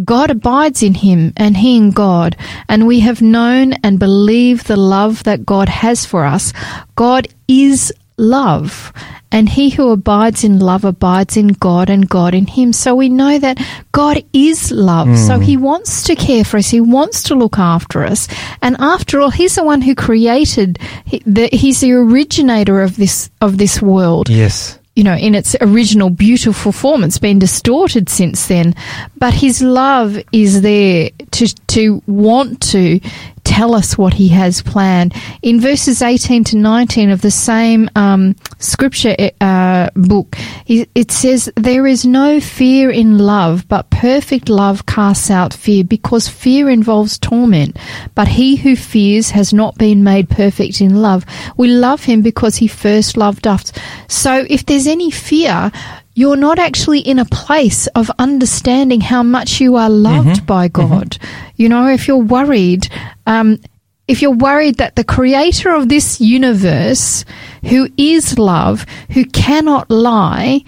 God 0.03 0.31
abides 0.31 0.81
in 0.81 0.93
him 0.93 1.33
and 1.35 1.57
he 1.57 1.77
in 1.77 1.91
God. 1.91 2.37
And 2.69 2.87
we 2.87 3.01
have 3.01 3.21
known 3.21 3.73
and 3.83 3.99
believed 3.99 4.67
the 4.67 4.77
love 4.77 5.23
that 5.25 5.45
God 5.45 5.67
has 5.67 6.05
for 6.05 6.23
us. 6.23 6.53
God 6.95 7.27
is 7.47 7.93
love. 8.17 8.93
And 9.31 9.49
he 9.49 9.71
who 9.71 9.89
abides 9.89 10.43
in 10.43 10.59
love 10.59 10.85
abides 10.85 11.37
in 11.37 11.47
God 11.47 11.89
and 11.89 12.07
God 12.07 12.35
in 12.35 12.45
him. 12.45 12.71
So 12.71 12.93
we 12.93 13.09
know 13.09 13.39
that 13.39 13.59
God 13.91 14.23
is 14.31 14.71
love. 14.71 15.17
So 15.17 15.37
hmm. 15.37 15.41
he 15.41 15.57
wants 15.57 16.03
to 16.03 16.15
care 16.15 16.43
for 16.43 16.57
us. 16.57 16.69
He 16.69 16.79
wants 16.79 17.23
to 17.23 17.35
look 17.35 17.57
after 17.57 18.03
us. 18.03 18.27
And 18.61 18.75
after 18.79 19.19
all, 19.19 19.31
he's 19.31 19.55
the 19.55 19.63
one 19.63 19.81
who 19.81 19.95
created, 19.95 20.77
he, 21.05 21.23
the, 21.25 21.49
he's 21.51 21.81
the 21.81 21.93
originator 21.93 22.83
of 22.83 22.95
this, 22.95 23.31
of 23.41 23.57
this 23.57 23.81
world 23.81 24.29
Yes. 24.29 24.77
you 24.95 25.03
know, 25.03 25.15
in 25.15 25.33
its 25.33 25.55
original 25.61 26.11
beautiful 26.11 26.71
form. 26.71 27.03
It's 27.03 27.17
been 27.17 27.39
distorted 27.39 28.09
since 28.09 28.47
then, 28.47 28.75
but 29.17 29.33
his 29.33 29.63
love 29.63 30.15
is 30.31 30.61
there 30.61 31.09
to 31.31 31.47
to 31.47 32.03
want 32.05 32.61
to 32.71 32.99
tell 33.43 33.75
us 33.75 33.97
what 33.97 34.13
he 34.13 34.29
has 34.29 34.61
planned. 34.61 35.13
In 35.41 35.59
verses 35.59 36.01
18 36.01 36.43
to 36.45 36.57
19 36.57 37.09
of 37.09 37.21
the 37.21 37.31
same 37.31 37.89
um, 37.95 38.35
scripture 38.59 39.15
uh, 39.41 39.89
book, 39.95 40.35
it 40.67 41.11
says, 41.11 41.51
There 41.55 41.85
is 41.85 42.05
no 42.05 42.39
fear 42.39 42.89
in 42.89 43.17
love, 43.17 43.67
but 43.67 43.89
perfect 43.89 44.49
love 44.49 44.85
casts 44.85 45.29
out 45.29 45.53
fear, 45.53 45.83
because 45.83 46.27
fear 46.27 46.69
involves 46.69 47.17
torment. 47.17 47.77
But 48.15 48.27
he 48.27 48.55
who 48.55 48.75
fears 48.75 49.31
has 49.31 49.53
not 49.53 49.77
been 49.77 50.03
made 50.03 50.29
perfect 50.29 50.81
in 50.81 51.01
love. 51.01 51.25
We 51.57 51.69
love 51.69 52.03
him 52.03 52.21
because 52.21 52.55
he 52.57 52.67
first 52.67 53.17
loved 53.17 53.47
us. 53.47 53.71
So 54.07 54.45
if 54.49 54.65
there's 54.65 54.87
any 54.87 55.11
fear, 55.11 55.71
you're 56.15 56.35
not 56.35 56.59
actually 56.59 56.99
in 56.99 57.19
a 57.19 57.25
place 57.25 57.87
of 57.87 58.11
understanding 58.19 59.01
how 59.01 59.23
much 59.23 59.59
you 59.59 59.75
are 59.75 59.89
loved 59.89 60.27
mm-hmm. 60.29 60.45
by 60.45 60.67
mm-hmm. 60.67 60.93
God. 60.93 61.17
You 61.55 61.69
know, 61.69 61.87
if 61.87 62.07
you're 62.07 62.17
worried, 62.17 62.87
um, 63.25 63.59
if 64.07 64.21
you're 64.21 64.31
worried 64.31 64.77
that 64.77 64.95
the 64.95 65.03
creator 65.03 65.73
of 65.73 65.89
this 65.89 66.19
universe, 66.19 67.25
who 67.65 67.89
is 67.97 68.37
love, 68.37 68.85
who 69.11 69.25
cannot 69.25 69.89
lie, 69.89 70.63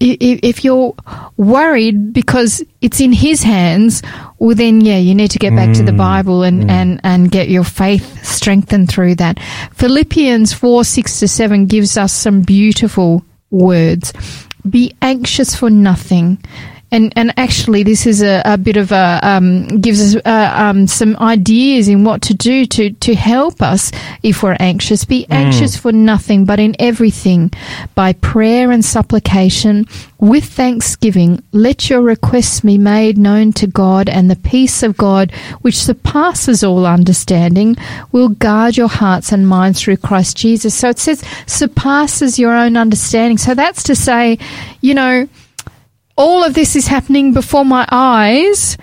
if 0.00 0.64
you're 0.64 0.94
worried 1.36 2.14
because 2.14 2.64
it's 2.80 3.00
in 3.00 3.12
his 3.12 3.42
hands, 3.42 4.02
well 4.38 4.56
then 4.56 4.80
yeah, 4.80 4.96
you 4.96 5.14
need 5.14 5.30
to 5.30 5.38
get 5.38 5.54
back 5.54 5.74
to 5.74 5.82
the 5.82 5.92
mm. 5.92 5.98
Bible 5.98 6.42
and, 6.42 6.64
mm. 6.64 6.70
and, 6.70 7.00
and 7.04 7.30
get 7.30 7.50
your 7.50 7.64
faith 7.64 8.24
strengthened 8.24 8.88
through 8.88 9.16
that. 9.16 9.38
Philippians 9.74 10.54
4, 10.54 10.84
6 10.84 11.20
to 11.20 11.28
7 11.28 11.66
gives 11.66 11.98
us 11.98 12.14
some 12.14 12.40
beautiful 12.40 13.22
words. 13.50 14.14
Be 14.68 14.94
anxious 15.00 15.54
for 15.54 15.70
nothing. 15.70 16.38
And, 16.92 17.12
and 17.16 17.32
actually, 17.36 17.84
this 17.84 18.06
is 18.06 18.20
a, 18.20 18.42
a 18.44 18.58
bit 18.58 18.76
of 18.76 18.90
a 18.90 19.20
um, 19.22 19.80
gives 19.80 20.16
us 20.16 20.22
uh, 20.24 20.52
um, 20.54 20.86
some 20.88 21.16
ideas 21.18 21.86
in 21.88 22.02
what 22.02 22.22
to 22.22 22.34
do 22.34 22.66
to 22.66 22.90
to 22.90 23.14
help 23.14 23.62
us 23.62 23.92
if 24.22 24.42
we're 24.42 24.56
anxious. 24.58 25.04
Be 25.04 25.24
anxious 25.30 25.76
for 25.76 25.92
nothing, 25.92 26.44
but 26.44 26.58
in 26.58 26.74
everything, 26.80 27.52
by 27.94 28.12
prayer 28.14 28.72
and 28.72 28.84
supplication, 28.84 29.86
with 30.18 30.44
thanksgiving, 30.44 31.42
let 31.52 31.88
your 31.88 32.02
requests 32.02 32.60
be 32.60 32.76
made 32.76 33.16
known 33.16 33.52
to 33.52 33.66
God, 33.68 34.08
and 34.08 34.30
the 34.30 34.36
peace 34.36 34.82
of 34.82 34.96
God, 34.96 35.30
which 35.62 35.76
surpasses 35.76 36.64
all 36.64 36.86
understanding, 36.86 37.76
will 38.10 38.30
guard 38.30 38.76
your 38.76 38.88
hearts 38.88 39.32
and 39.32 39.48
minds 39.48 39.80
through 39.80 39.98
Christ 39.98 40.36
Jesus. 40.36 40.74
So 40.74 40.88
it 40.88 40.98
says 40.98 41.24
surpasses 41.46 42.38
your 42.38 42.52
own 42.52 42.76
understanding. 42.76 43.38
So 43.38 43.54
that's 43.54 43.84
to 43.84 43.94
say, 43.94 44.38
you 44.80 44.94
know 44.94 45.28
all 46.16 46.44
of 46.44 46.54
this 46.54 46.76
is 46.76 46.86
happening 46.86 47.32
before 47.32 47.64
my 47.64 47.86
eyes 47.90 48.76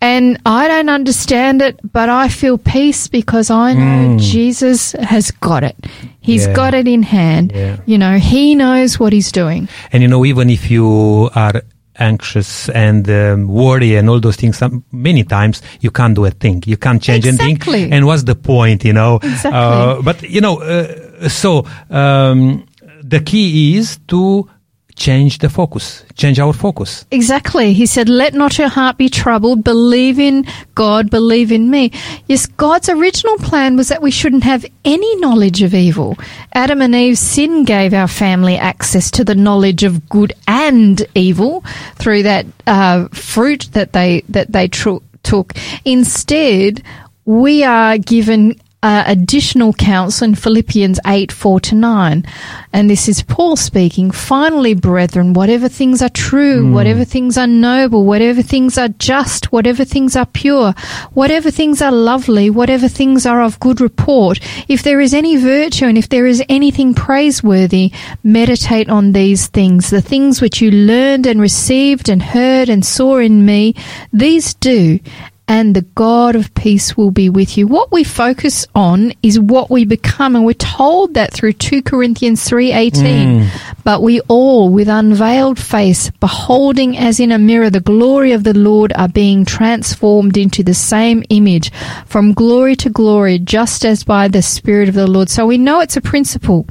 and 0.00 0.38
I 0.44 0.68
don't 0.68 0.90
understand 0.90 1.62
it, 1.62 1.80
but 1.92 2.10
I 2.10 2.28
feel 2.28 2.58
peace 2.58 3.08
because 3.08 3.50
I 3.50 3.72
know 3.72 4.18
Jesus 4.18 4.92
has 4.92 5.30
got 5.30 5.64
it. 5.64 5.76
He's 6.20 6.46
Yeah. 6.46 6.52
got 6.52 6.74
it 6.74 6.86
in 6.86 7.02
hand. 7.02 7.52
Yeah. 7.54 7.76
You 7.86 7.96
know, 7.96 8.18
he 8.18 8.54
knows 8.54 9.00
what 9.00 9.14
he's 9.14 9.32
doing. 9.32 9.66
And 9.92 10.02
you 10.02 10.08
know, 10.08 10.24
even 10.26 10.50
if 10.50 10.70
you 10.70 11.30
are 11.34 11.62
anxious 11.98 12.68
and 12.70 13.08
um, 13.08 13.48
worry 13.48 13.96
and 13.96 14.10
all 14.10 14.20
those 14.20 14.36
things, 14.36 14.58
some, 14.58 14.84
many 14.92 15.24
times 15.24 15.62
you 15.80 15.90
can't 15.90 16.14
do 16.14 16.26
a 16.26 16.30
thing. 16.30 16.62
You 16.66 16.76
can't 16.76 17.00
change 17.00 17.24
anything. 17.26 17.92
And 17.92 18.04
what's 18.04 18.24
the 18.24 18.34
point, 18.34 18.84
you 18.84 18.92
know? 18.92 19.20
Exactly. 19.22 19.52
Uh, 19.52 20.02
but, 20.02 20.22
you 20.22 20.40
know, 20.42 20.60
uh, 20.60 21.28
so 21.30 21.64
um, 21.88 22.66
the 23.02 23.20
key 23.20 23.76
is 23.78 23.98
to 24.08 24.50
change 24.96 25.38
the 25.38 25.48
focus, 25.48 26.04
change 26.14 26.38
our 26.38 26.52
focus. 26.52 27.04
Exactly. 27.10 27.72
He 27.72 27.86
said, 27.86 28.08
Let 28.08 28.34
not 28.34 28.58
your 28.58 28.68
heart 28.68 28.96
be 28.96 29.08
troubled. 29.08 29.64
Believe 29.64 30.18
in 30.18 30.46
God, 30.74 31.10
believe 31.10 31.50
in 31.52 31.70
me. 31.70 31.92
Yes, 32.26 32.46
God's 32.46 32.88
original 32.88 33.36
plan 33.38 33.76
was 33.76 33.88
that 33.88 34.02
we 34.02 34.10
shouldn't 34.10 34.44
have 34.44 34.64
any 34.84 35.16
knowledge 35.16 35.62
of 35.62 35.74
evil. 35.74 36.16
Adam 36.52 36.80
and 36.80 36.94
Eve's 36.94 37.20
sin 37.20 37.64
gave 37.64 37.92
our 37.92 38.08
family 38.08 38.56
access 38.56 39.10
to 39.12 39.24
the 39.24 39.34
knowledge 39.34 39.82
of 39.82 40.08
good 40.08 40.32
and 40.46 41.04
evil 41.14 41.64
through 41.96 42.22
that 42.24 42.46
uh, 42.66 43.08
fruit 43.08 43.68
that 43.72 43.92
they 43.92 44.22
that 44.28 44.52
they 44.52 44.68
tro- 44.68 45.02
took. 45.22 45.54
Instead, 45.84 46.82
we 47.24 47.64
are 47.64 47.98
given 47.98 48.60
uh, 48.84 49.02
additional 49.06 49.72
counsel 49.72 50.26
in 50.26 50.34
Philippians 50.34 51.00
8 51.06 51.32
4 51.32 51.60
to 51.60 51.74
9. 51.74 52.24
And 52.70 52.90
this 52.90 53.08
is 53.08 53.22
Paul 53.22 53.56
speaking. 53.56 54.10
Finally, 54.10 54.74
brethren, 54.74 55.32
whatever 55.32 55.70
things 55.70 56.02
are 56.02 56.10
true, 56.10 56.70
whatever 56.70 57.02
things 57.02 57.38
are 57.38 57.46
noble, 57.46 58.04
whatever 58.04 58.42
things 58.42 58.76
are 58.76 58.88
just, 58.88 59.50
whatever 59.50 59.86
things 59.86 60.16
are 60.16 60.26
pure, 60.26 60.74
whatever 61.14 61.50
things 61.50 61.80
are 61.80 61.90
lovely, 61.90 62.50
whatever 62.50 62.86
things 62.86 63.24
are 63.24 63.40
of 63.40 63.58
good 63.58 63.80
report, 63.80 64.38
if 64.68 64.82
there 64.82 65.00
is 65.00 65.14
any 65.14 65.36
virtue 65.36 65.86
and 65.86 65.96
if 65.96 66.10
there 66.10 66.26
is 66.26 66.42
anything 66.50 66.92
praiseworthy, 66.92 67.90
meditate 68.22 68.90
on 68.90 69.12
these 69.12 69.46
things. 69.46 69.88
The 69.88 70.02
things 70.02 70.42
which 70.42 70.60
you 70.60 70.70
learned 70.70 71.26
and 71.26 71.40
received 71.40 72.10
and 72.10 72.22
heard 72.22 72.68
and 72.68 72.84
saw 72.84 73.16
in 73.16 73.46
me, 73.46 73.74
these 74.12 74.52
do 74.52 75.00
and 75.46 75.76
the 75.76 75.82
God 75.82 76.36
of 76.36 76.54
peace 76.54 76.96
will 76.96 77.10
be 77.10 77.28
with 77.28 77.58
you. 77.58 77.66
What 77.66 77.92
we 77.92 78.02
focus 78.02 78.66
on 78.74 79.12
is 79.22 79.38
what 79.38 79.70
we 79.70 79.84
become, 79.84 80.34
and 80.34 80.44
we're 80.44 80.54
told 80.54 81.14
that 81.14 81.32
through 81.32 81.52
2 81.54 81.82
Corinthians 81.82 82.48
3:18. 82.48 83.42
Mm. 83.42 83.48
But 83.84 84.02
we 84.02 84.20
all 84.22 84.70
with 84.70 84.88
unveiled 84.88 85.58
face 85.58 86.10
beholding 86.18 86.96
as 86.96 87.20
in 87.20 87.30
a 87.30 87.38
mirror 87.38 87.68
the 87.68 87.80
glory 87.80 88.32
of 88.32 88.44
the 88.44 88.54
Lord 88.54 88.92
are 88.96 89.08
being 89.08 89.44
transformed 89.44 90.38
into 90.38 90.62
the 90.62 90.74
same 90.74 91.22
image 91.28 91.70
from 92.06 92.32
glory 92.32 92.74
to 92.76 92.88
glory 92.88 93.38
just 93.38 93.84
as 93.84 94.02
by 94.02 94.28
the 94.28 94.40
spirit 94.40 94.88
of 94.88 94.94
the 94.94 95.06
Lord. 95.06 95.28
So 95.28 95.46
we 95.46 95.58
know 95.58 95.80
it's 95.80 95.96
a 95.96 96.00
principle. 96.00 96.66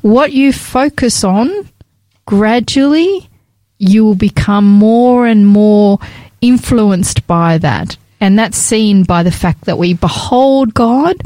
What 0.00 0.32
you 0.32 0.52
focus 0.52 1.24
on 1.24 1.68
gradually 2.24 3.28
you 3.78 4.04
will 4.04 4.14
become 4.14 4.64
more 4.64 5.26
and 5.26 5.46
more 5.46 5.98
influenced 6.40 7.26
by 7.26 7.58
that. 7.58 7.96
And 8.24 8.38
that's 8.38 8.56
seen 8.56 9.02
by 9.02 9.22
the 9.22 9.30
fact 9.30 9.66
that 9.66 9.76
we 9.76 9.92
behold 9.92 10.72
God 10.72 11.20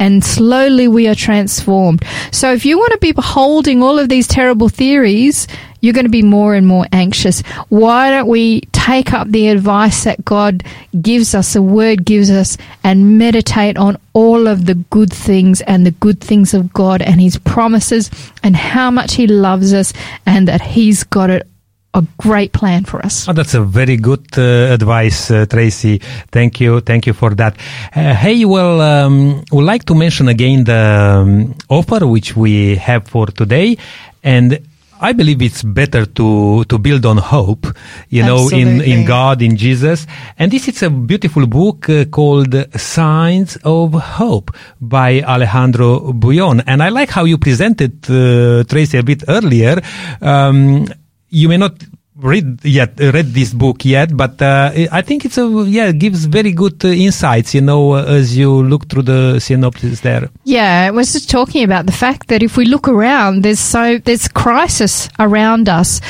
and 0.00 0.24
slowly 0.24 0.88
we 0.88 1.06
are 1.06 1.14
transformed. 1.14 2.04
So 2.32 2.52
if 2.52 2.64
you 2.64 2.76
want 2.76 2.90
to 2.90 2.98
be 2.98 3.12
beholding 3.12 3.84
all 3.84 4.00
of 4.00 4.08
these 4.08 4.26
terrible 4.26 4.68
theories, 4.68 5.46
you're 5.80 5.94
going 5.94 6.06
to 6.06 6.10
be 6.10 6.24
more 6.24 6.56
and 6.56 6.66
more 6.66 6.86
anxious. 6.90 7.42
Why 7.68 8.10
don't 8.10 8.26
we 8.26 8.62
take 8.72 9.12
up 9.12 9.28
the 9.28 9.46
advice 9.46 10.02
that 10.02 10.24
God 10.24 10.64
gives 11.00 11.36
us, 11.36 11.52
the 11.52 11.62
word 11.62 12.04
gives 12.04 12.32
us, 12.32 12.58
and 12.82 13.16
meditate 13.16 13.76
on 13.76 13.96
all 14.12 14.48
of 14.48 14.66
the 14.66 14.74
good 14.74 15.12
things 15.12 15.60
and 15.60 15.86
the 15.86 15.92
good 15.92 16.20
things 16.20 16.52
of 16.52 16.72
God 16.72 17.00
and 17.00 17.20
His 17.20 17.38
promises 17.38 18.10
and 18.42 18.56
how 18.56 18.90
much 18.90 19.14
He 19.14 19.28
loves 19.28 19.72
us 19.72 19.92
and 20.26 20.48
that 20.48 20.62
He's 20.62 21.04
got 21.04 21.30
it 21.30 21.46
a 21.94 22.04
great 22.18 22.52
plan 22.52 22.84
for 22.84 23.04
us. 23.04 23.28
Oh, 23.28 23.32
that's 23.32 23.54
a 23.54 23.62
very 23.62 23.96
good 23.96 24.26
uh, 24.38 24.72
advice, 24.72 25.30
uh, 25.30 25.46
Tracy. 25.46 25.98
Thank 26.30 26.60
you, 26.60 26.80
thank 26.80 27.06
you 27.06 27.12
for 27.12 27.34
that. 27.34 27.56
Uh, 27.94 28.14
hey, 28.14 28.44
well, 28.44 28.80
um, 28.80 29.44
would 29.50 29.64
like 29.64 29.84
to 29.86 29.94
mention 29.94 30.28
again 30.28 30.64
the 30.64 31.22
um, 31.22 31.54
offer 31.68 32.06
which 32.06 32.36
we 32.36 32.76
have 32.76 33.08
for 33.08 33.26
today, 33.26 33.76
and 34.22 34.60
I 35.02 35.12
believe 35.14 35.40
it's 35.40 35.62
better 35.62 36.04
to, 36.04 36.64
to 36.64 36.78
build 36.78 37.06
on 37.06 37.16
hope, 37.16 37.66
you 38.10 38.22
know, 38.22 38.50
in, 38.50 38.82
in 38.82 39.06
God, 39.06 39.40
in 39.40 39.56
Jesus. 39.56 40.06
And 40.38 40.52
this 40.52 40.68
is 40.68 40.82
a 40.82 40.90
beautiful 40.90 41.46
book 41.46 41.88
uh, 41.88 42.04
called 42.04 42.54
Signs 42.78 43.56
of 43.64 43.94
Hope 43.94 44.54
by 44.78 45.22
Alejandro 45.22 46.12
Bullon. 46.12 46.60
And 46.66 46.82
I 46.82 46.90
like 46.90 47.08
how 47.08 47.24
you 47.24 47.38
presented, 47.38 48.10
uh, 48.10 48.64
Tracy, 48.64 48.98
a 48.98 49.02
bit 49.02 49.24
earlier. 49.26 49.80
Um, 50.20 50.86
you 51.30 51.48
may 51.48 51.56
not 51.56 51.74
read 52.16 52.62
yet 52.64 53.00
uh, 53.00 53.10
read 53.12 53.32
this 53.32 53.54
book 53.54 53.84
yet 53.84 54.14
but 54.14 54.40
uh, 54.42 54.70
i 54.92 55.00
think 55.00 55.24
it's 55.24 55.38
a 55.38 55.46
yeah 55.66 55.90
gives 55.90 56.26
very 56.26 56.52
good 56.52 56.84
uh, 56.84 56.88
insights 56.88 57.54
you 57.54 57.60
know 57.60 57.92
uh, 57.92 58.04
as 58.04 58.36
you 58.36 58.62
look 58.62 58.88
through 58.88 59.02
the 59.02 59.40
synopsis 59.40 60.00
there. 60.00 60.28
Yeah, 60.44 60.86
it 60.86 60.94
was 60.94 61.12
just 61.12 61.30
talking 61.30 61.64
about 61.64 61.86
the 61.86 61.92
fact 61.92 62.28
that 62.28 62.42
if 62.42 62.56
we 62.56 62.64
look 62.64 62.88
around, 62.88 63.42
there's 63.42 63.60
so 63.60 63.98
there's 63.98 64.28
crisis 64.28 65.08
around 65.18 65.68
us, 65.68 66.00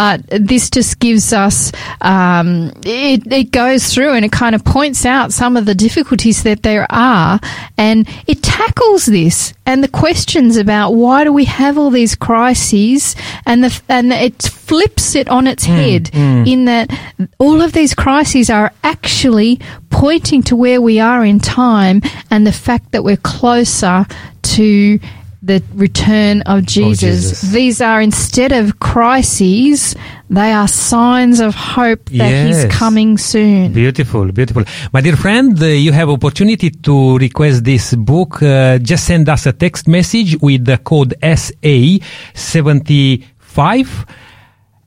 but 0.00 0.22
this 0.28 0.70
just 0.70 0.98
gives 0.98 1.30
us 1.34 1.72
um, 2.00 2.72
it, 2.86 3.30
it 3.30 3.50
goes 3.50 3.92
through 3.92 4.14
and 4.14 4.24
it 4.24 4.32
kind 4.32 4.54
of 4.54 4.64
points 4.64 5.04
out 5.04 5.30
some 5.30 5.58
of 5.58 5.66
the 5.66 5.74
difficulties 5.74 6.42
that 6.44 6.62
there 6.62 6.86
are, 6.88 7.38
and 7.76 8.08
it 8.26 8.42
tackles 8.42 9.04
this 9.04 9.52
and 9.66 9.84
the 9.84 9.88
questions 9.88 10.56
about 10.56 10.92
why 10.92 11.22
do 11.22 11.34
we 11.34 11.44
have 11.44 11.76
all 11.76 11.90
these 11.90 12.14
crises, 12.14 13.14
and 13.44 13.62
the 13.62 13.82
and 13.90 14.10
it 14.10 14.42
flips 14.42 15.14
it 15.14 15.28
on 15.28 15.46
its 15.46 15.66
head 15.66 16.08
in 16.48 16.64
that 16.64 16.90
all 17.36 17.60
of 17.60 17.74
these 17.74 17.94
crises 17.94 18.48
are 18.48 18.72
actually 18.82 19.60
pointing 19.90 20.42
to 20.44 20.56
where 20.56 20.80
we 20.80 20.98
are 20.98 21.26
in 21.26 21.38
time 21.38 22.00
and 22.30 22.46
the 22.46 22.52
fact 22.52 22.92
that 22.92 23.04
we're 23.04 23.18
closer 23.18 24.06
to 24.42 24.98
the 25.42 25.62
return 25.74 26.42
of 26.42 26.66
Jesus. 26.66 27.00
Jesus. 27.40 27.52
These 27.52 27.80
are 27.80 28.02
instead 28.02 28.52
of 28.52 28.78
crises, 28.78 29.96
they 30.28 30.52
are 30.52 30.68
signs 30.68 31.40
of 31.40 31.54
hope 31.54 32.04
that 32.10 32.30
Yes. 32.30 32.64
he's 32.64 32.72
coming 32.78 33.16
soon. 33.16 33.72
Beautiful, 33.72 34.30
beautiful. 34.32 34.64
My 34.92 35.00
dear 35.00 35.16
friend, 35.16 35.58
uh, 35.62 35.66
you 35.66 35.92
have 35.92 36.10
opportunity 36.10 36.68
to 36.70 37.16
request 37.18 37.64
this 37.64 37.94
book. 37.94 38.42
Uh, 38.42 38.76
just 38.78 39.06
send 39.06 39.28
us 39.30 39.46
a 39.46 39.52
text 39.52 39.88
message 39.88 40.36
with 40.42 40.64
the 40.66 40.76
code 40.78 41.14
SA75. 41.22 44.06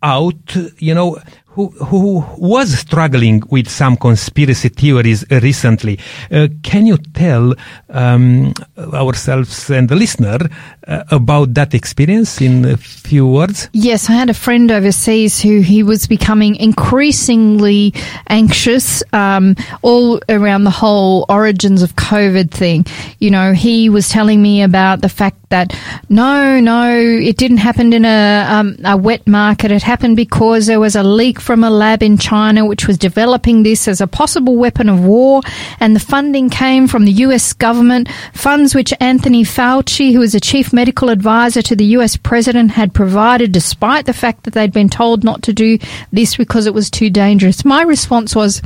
out, 0.03 0.57
you 0.78 0.92
know, 0.92 1.18
who, 1.51 1.68
who 1.84 2.24
was 2.38 2.78
struggling 2.78 3.42
with 3.51 3.68
some 3.68 3.96
conspiracy 3.96 4.68
theories 4.68 5.24
recently. 5.30 5.98
Uh, 6.30 6.46
can 6.62 6.86
you 6.86 6.96
tell 6.96 7.55
um, 7.88 8.55
ourselves 8.78 9.68
and 9.68 9.88
the 9.88 9.96
listener 9.96 10.38
uh, 10.86 11.03
about 11.11 11.55
that 11.55 11.74
experience 11.74 12.40
in 12.40 12.64
a 12.64 12.76
few 12.76 13.26
words? 13.26 13.68
Yes, 13.72 14.09
I 14.09 14.12
had 14.12 14.30
a 14.30 14.34
friend 14.34 14.70
overseas 14.70 15.40
who 15.40 15.61
he 15.61 15.82
was 15.82 16.07
becoming 16.07 16.55
increasingly 16.57 17.94
anxious 18.28 19.03
um, 19.12 19.57
all 19.82 20.20
around 20.28 20.64
the 20.64 20.70
whole 20.70 21.26
origins 21.28 21.82
of 21.82 21.96
COVID 21.96 22.53
thing. 22.53 22.86
You 23.18 23.32
know, 23.32 23.53
he 23.53 23.88
was 23.88 24.09
telling 24.09 24.40
me 24.40 24.62
about 24.62 25.01
the 25.01 25.09
fact 25.09 25.36
that 25.48 25.76
no, 26.09 26.61
no, 26.61 26.96
it 26.96 27.36
didn't 27.36 27.57
happen 27.57 27.92
in 27.92 28.05
a, 28.05 28.46
um, 28.48 28.76
a 28.84 28.96
wet 28.96 29.26
market. 29.26 29.72
It 29.72 29.82
happened 29.82 30.14
because 30.14 30.66
there 30.66 30.78
was 30.78 30.94
a 30.94 31.03
leak 31.03 31.39
from 31.41 31.64
a 31.64 31.70
lab 31.70 32.03
in 32.03 32.18
China 32.18 32.64
which 32.64 32.86
was 32.86 32.99
developing 32.99 33.62
this 33.62 33.88
as 33.88 34.01
a 34.01 34.07
possible 34.07 34.57
weapon 34.57 34.88
of 34.88 35.05
war, 35.05 35.43
and 35.80 35.97
the 35.97 36.01
funding 36.01 36.51
came 36.51 36.86
from 36.86 37.05
the 37.05 37.12
US 37.12 37.53
government, 37.53 38.09
funds 38.32 38.74
which 38.74 38.93
Anthony 39.01 39.43
Fauci, 39.43 40.12
who 40.12 40.20
was 40.20 40.34
a 40.34 40.41
chief 40.41 40.72
medical 40.72 41.09
advisor 41.09 41.62
to 41.62 41.74
the 41.74 41.86
US 41.97 42.16
president, 42.16 42.72
had 42.72 42.95
provided 42.95 43.53
despite 43.53 44.07
the 44.07 44.12
fact 44.12 44.45
that 44.45 44.55
they'd 44.55 44.72
been 44.72 44.88
told 44.88 45.24
not 45.24 45.43
to 45.43 45.53
do 45.53 45.78
this 46.12 46.36
because 46.36 46.66
it 46.66 46.74
was 46.74 46.91
too 46.91 47.11
dangerous. 47.11 47.64
My 47.64 47.82
response 47.82 48.36
was, 48.36 48.62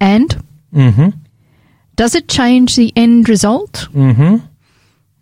and? 0.00 0.42
Mm-hmm. 0.74 1.10
Does 1.96 2.14
it 2.14 2.28
change 2.28 2.76
the 2.76 2.92
end 2.96 3.28
result? 3.28 3.88
Mm-hmm. 3.92 4.36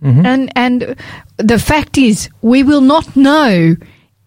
Mm-hmm. 0.02 0.26
And 0.26 0.52
and 0.54 0.96
the 1.38 1.58
fact 1.58 1.98
is, 1.98 2.28
we 2.40 2.62
will 2.62 2.80
not 2.80 3.16
know 3.16 3.74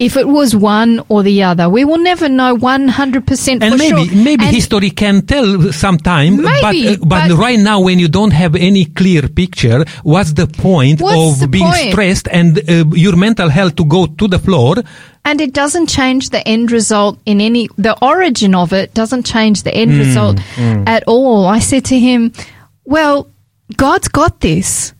if 0.07 0.17
it 0.17 0.27
was 0.27 0.49
one 0.55 0.91
or 1.13 1.19
the 1.23 1.43
other. 1.49 1.65
We 1.77 1.83
will 1.89 1.99
never 2.11 2.27
know 2.27 2.51
one 2.55 2.87
hundred 2.99 3.23
percent 3.27 3.61
And 3.63 3.73
for 3.73 3.77
maybe 3.77 4.03
sure. 4.07 4.23
maybe 4.29 4.45
And 4.45 4.55
history 4.55 4.89
can 4.89 5.15
tell 5.33 5.71
sometime, 5.71 6.31
Maybe, 6.41 6.61
but, 6.61 6.75
uh, 6.75 7.05
but 7.11 7.29
but- 7.29 7.37
right 7.45 7.59
now 7.59 7.77
when 7.87 7.97
you 8.03 8.07
don't 8.19 8.33
have 8.43 8.53
any 8.69 8.85
clear 8.85 9.23
picture, 9.41 9.79
what's 10.03 10.33
the 10.33 10.47
point 10.47 11.01
What's 11.01 11.33
of 11.35 11.39
the 11.43 11.47
being 11.47 11.67
point? 11.71 11.91
stressed 11.91 12.27
and 12.39 12.49
uh, 12.57 12.85
your 13.05 13.15
mental 13.15 13.49
health 13.57 13.75
to 13.75 13.85
go 13.85 14.01
to 14.07 14.27
the 14.27 14.39
floor? 14.39 14.75
and 15.23 15.39
it 15.39 15.53
doesn't 15.53 15.87
change 15.87 16.31
the 16.31 16.41
end 16.47 16.71
result 16.71 17.19
in 17.31 17.39
any. 17.39 17.69
The 17.77 17.95
origin 18.01 18.55
of 18.55 18.73
it 18.73 18.87
doesn't 18.95 19.23
change 19.35 19.61
the 19.67 19.73
end 19.81 19.91
result 20.03 20.37
at 20.95 21.03
all. 21.05 21.45
I 21.45 21.59
said 21.59 21.85
to 21.91 21.97
him, 22.07 22.33
"Well, 22.85 23.27
God's 23.77 24.07
got 24.07 24.39
this." 24.39 24.93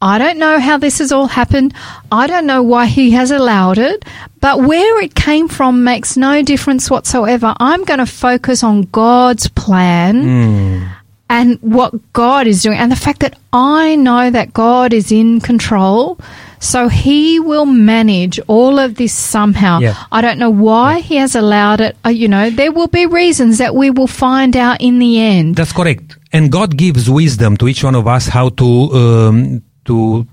I 0.00 0.18
don't 0.18 0.38
know 0.38 0.60
how 0.60 0.78
this 0.78 0.98
has 0.98 1.10
all 1.10 1.26
happened. 1.26 1.74
I 2.12 2.26
don't 2.26 2.46
know 2.46 2.62
why 2.62 2.86
he 2.86 3.10
has 3.12 3.30
allowed 3.30 3.78
it, 3.78 4.04
but 4.40 4.60
where 4.60 5.00
it 5.02 5.14
came 5.14 5.48
from 5.48 5.82
makes 5.82 6.16
no 6.16 6.42
difference 6.42 6.88
whatsoever. 6.88 7.54
I'm 7.58 7.84
going 7.84 7.98
to 7.98 8.06
focus 8.06 8.62
on 8.62 8.82
God's 8.82 9.48
plan 9.48 10.94
and 11.28 11.58
what 11.60 12.12
God 12.12 12.46
is 12.46 12.62
doing 12.62 12.78
and 12.78 12.92
the 12.92 12.96
fact 12.96 13.20
that 13.20 13.38
I 13.52 13.96
know 13.96 14.30
that 14.30 14.52
God 14.52 14.92
is 14.92 15.10
in 15.10 15.40
control. 15.40 16.18
So 16.60 16.88
he 16.88 17.38
will 17.38 17.66
manage 17.66 18.40
all 18.48 18.78
of 18.78 18.96
this 18.96 19.12
somehow. 19.12 19.78
Yeah. 19.78 19.94
I 20.10 20.20
don't 20.20 20.38
know 20.38 20.50
why 20.50 21.00
he 21.00 21.16
has 21.16 21.36
allowed 21.36 21.80
it. 21.80 21.96
Uh, 22.04 22.08
you 22.08 22.26
know, 22.28 22.50
there 22.50 22.72
will 22.72 22.88
be 22.88 23.06
reasons 23.06 23.58
that 23.58 23.74
we 23.74 23.90
will 23.90 24.08
find 24.08 24.56
out 24.56 24.80
in 24.80 24.98
the 24.98 25.20
end. 25.20 25.54
That's 25.56 25.72
correct. 25.72 26.16
And 26.32 26.50
God 26.50 26.76
gives 26.76 27.08
wisdom 27.08 27.56
to 27.58 27.68
each 27.68 27.84
one 27.84 27.94
of 27.94 28.06
us 28.08 28.26
how 28.26 28.48
to 28.50 28.64
um, 28.64 29.62
to 29.88 30.26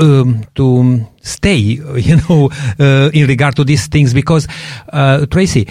um, 0.00 0.44
to 0.54 1.06
stay, 1.20 1.56
you 2.08 2.16
know, 2.28 2.50
uh, 2.78 3.10
in 3.12 3.26
regard 3.26 3.54
to 3.56 3.64
these 3.64 3.86
things. 3.86 4.14
Because 4.14 4.48
uh, 4.92 5.26
Tracy, 5.26 5.68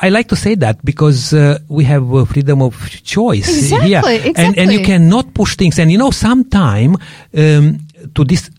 I 0.00 0.08
like 0.08 0.28
to 0.28 0.36
say 0.36 0.54
that 0.56 0.84
because 0.84 1.32
uh, 1.32 1.58
we 1.68 1.84
have 1.84 2.12
uh, 2.12 2.24
freedom 2.24 2.62
of 2.62 2.74
choice 3.02 3.48
Exactly, 3.48 4.18
here, 4.18 4.32
and 4.36 4.58
and 4.58 4.72
you 4.72 4.82
cannot 4.82 5.32
push 5.34 5.56
things. 5.56 5.78
And 5.78 5.90
you 5.90 5.98
know, 5.98 6.10
sometime 6.10 6.96
um, 7.36 7.78
to 8.14 8.24
this, 8.24 8.50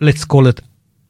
let's 0.00 0.24
call 0.24 0.46
it 0.46 0.60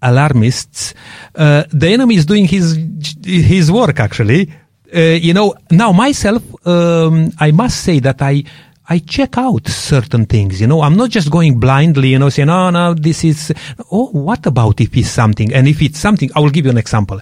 alarmists, 0.03 0.95
uh, 1.35 1.65
the 1.73 1.89
enemy 1.89 2.17
is 2.17 2.27
doing 2.27 2.47
his 2.47 2.79
his 3.25 3.71
work 3.71 4.01
actually. 4.01 4.53
Uh, 4.95 5.19
you 5.19 5.35
know, 5.35 5.55
now 5.71 5.93
myself, 5.93 6.43
um, 6.67 7.33
I 7.41 7.51
must 7.51 7.83
say 7.83 8.01
that 8.01 8.23
I. 8.23 8.45
I 8.89 8.99
check 8.99 9.39
out 9.39 9.67
certain 9.69 10.27
things, 10.27 10.61
you 10.61 10.67
know. 10.67 10.83
I'm 10.83 10.97
not 10.97 11.09
just 11.11 11.31
going 11.31 11.59
blindly, 11.59 12.11
you 12.11 12.19
know, 12.19 12.29
saying, 12.29 12.51
"Oh, 12.51 12.71
no, 12.71 12.93
this 12.95 13.25
is." 13.25 13.53
Oh, 13.91 14.09
what 14.13 14.45
about 14.47 14.81
if 14.81 14.95
it's 14.97 15.09
something? 15.09 15.55
And 15.55 15.67
if 15.69 15.81
it's 15.81 15.99
something, 15.99 16.31
I 16.37 16.41
will 16.41 16.51
give 16.51 16.67
you 16.67 16.71
an 16.71 16.79
example 16.79 17.21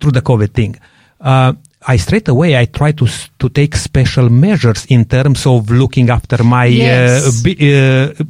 through 0.00 0.12
the 0.12 0.22
COVID 0.22 0.52
thing. 0.54 0.76
Uh, 1.20 1.52
I 1.86 1.96
straight 1.98 2.26
away 2.28 2.56
I 2.58 2.64
try 2.66 2.90
to 2.92 3.06
to 3.38 3.48
take 3.48 3.76
special 3.76 4.28
measures 4.28 4.86
in 4.86 5.04
terms 5.04 5.46
of 5.46 5.70
looking 5.70 6.10
after 6.10 6.42
my 6.42 6.66
Yes. 6.66 7.24
uh, 7.26 7.42
bi- 7.44 7.58
uh, 8.20 8.24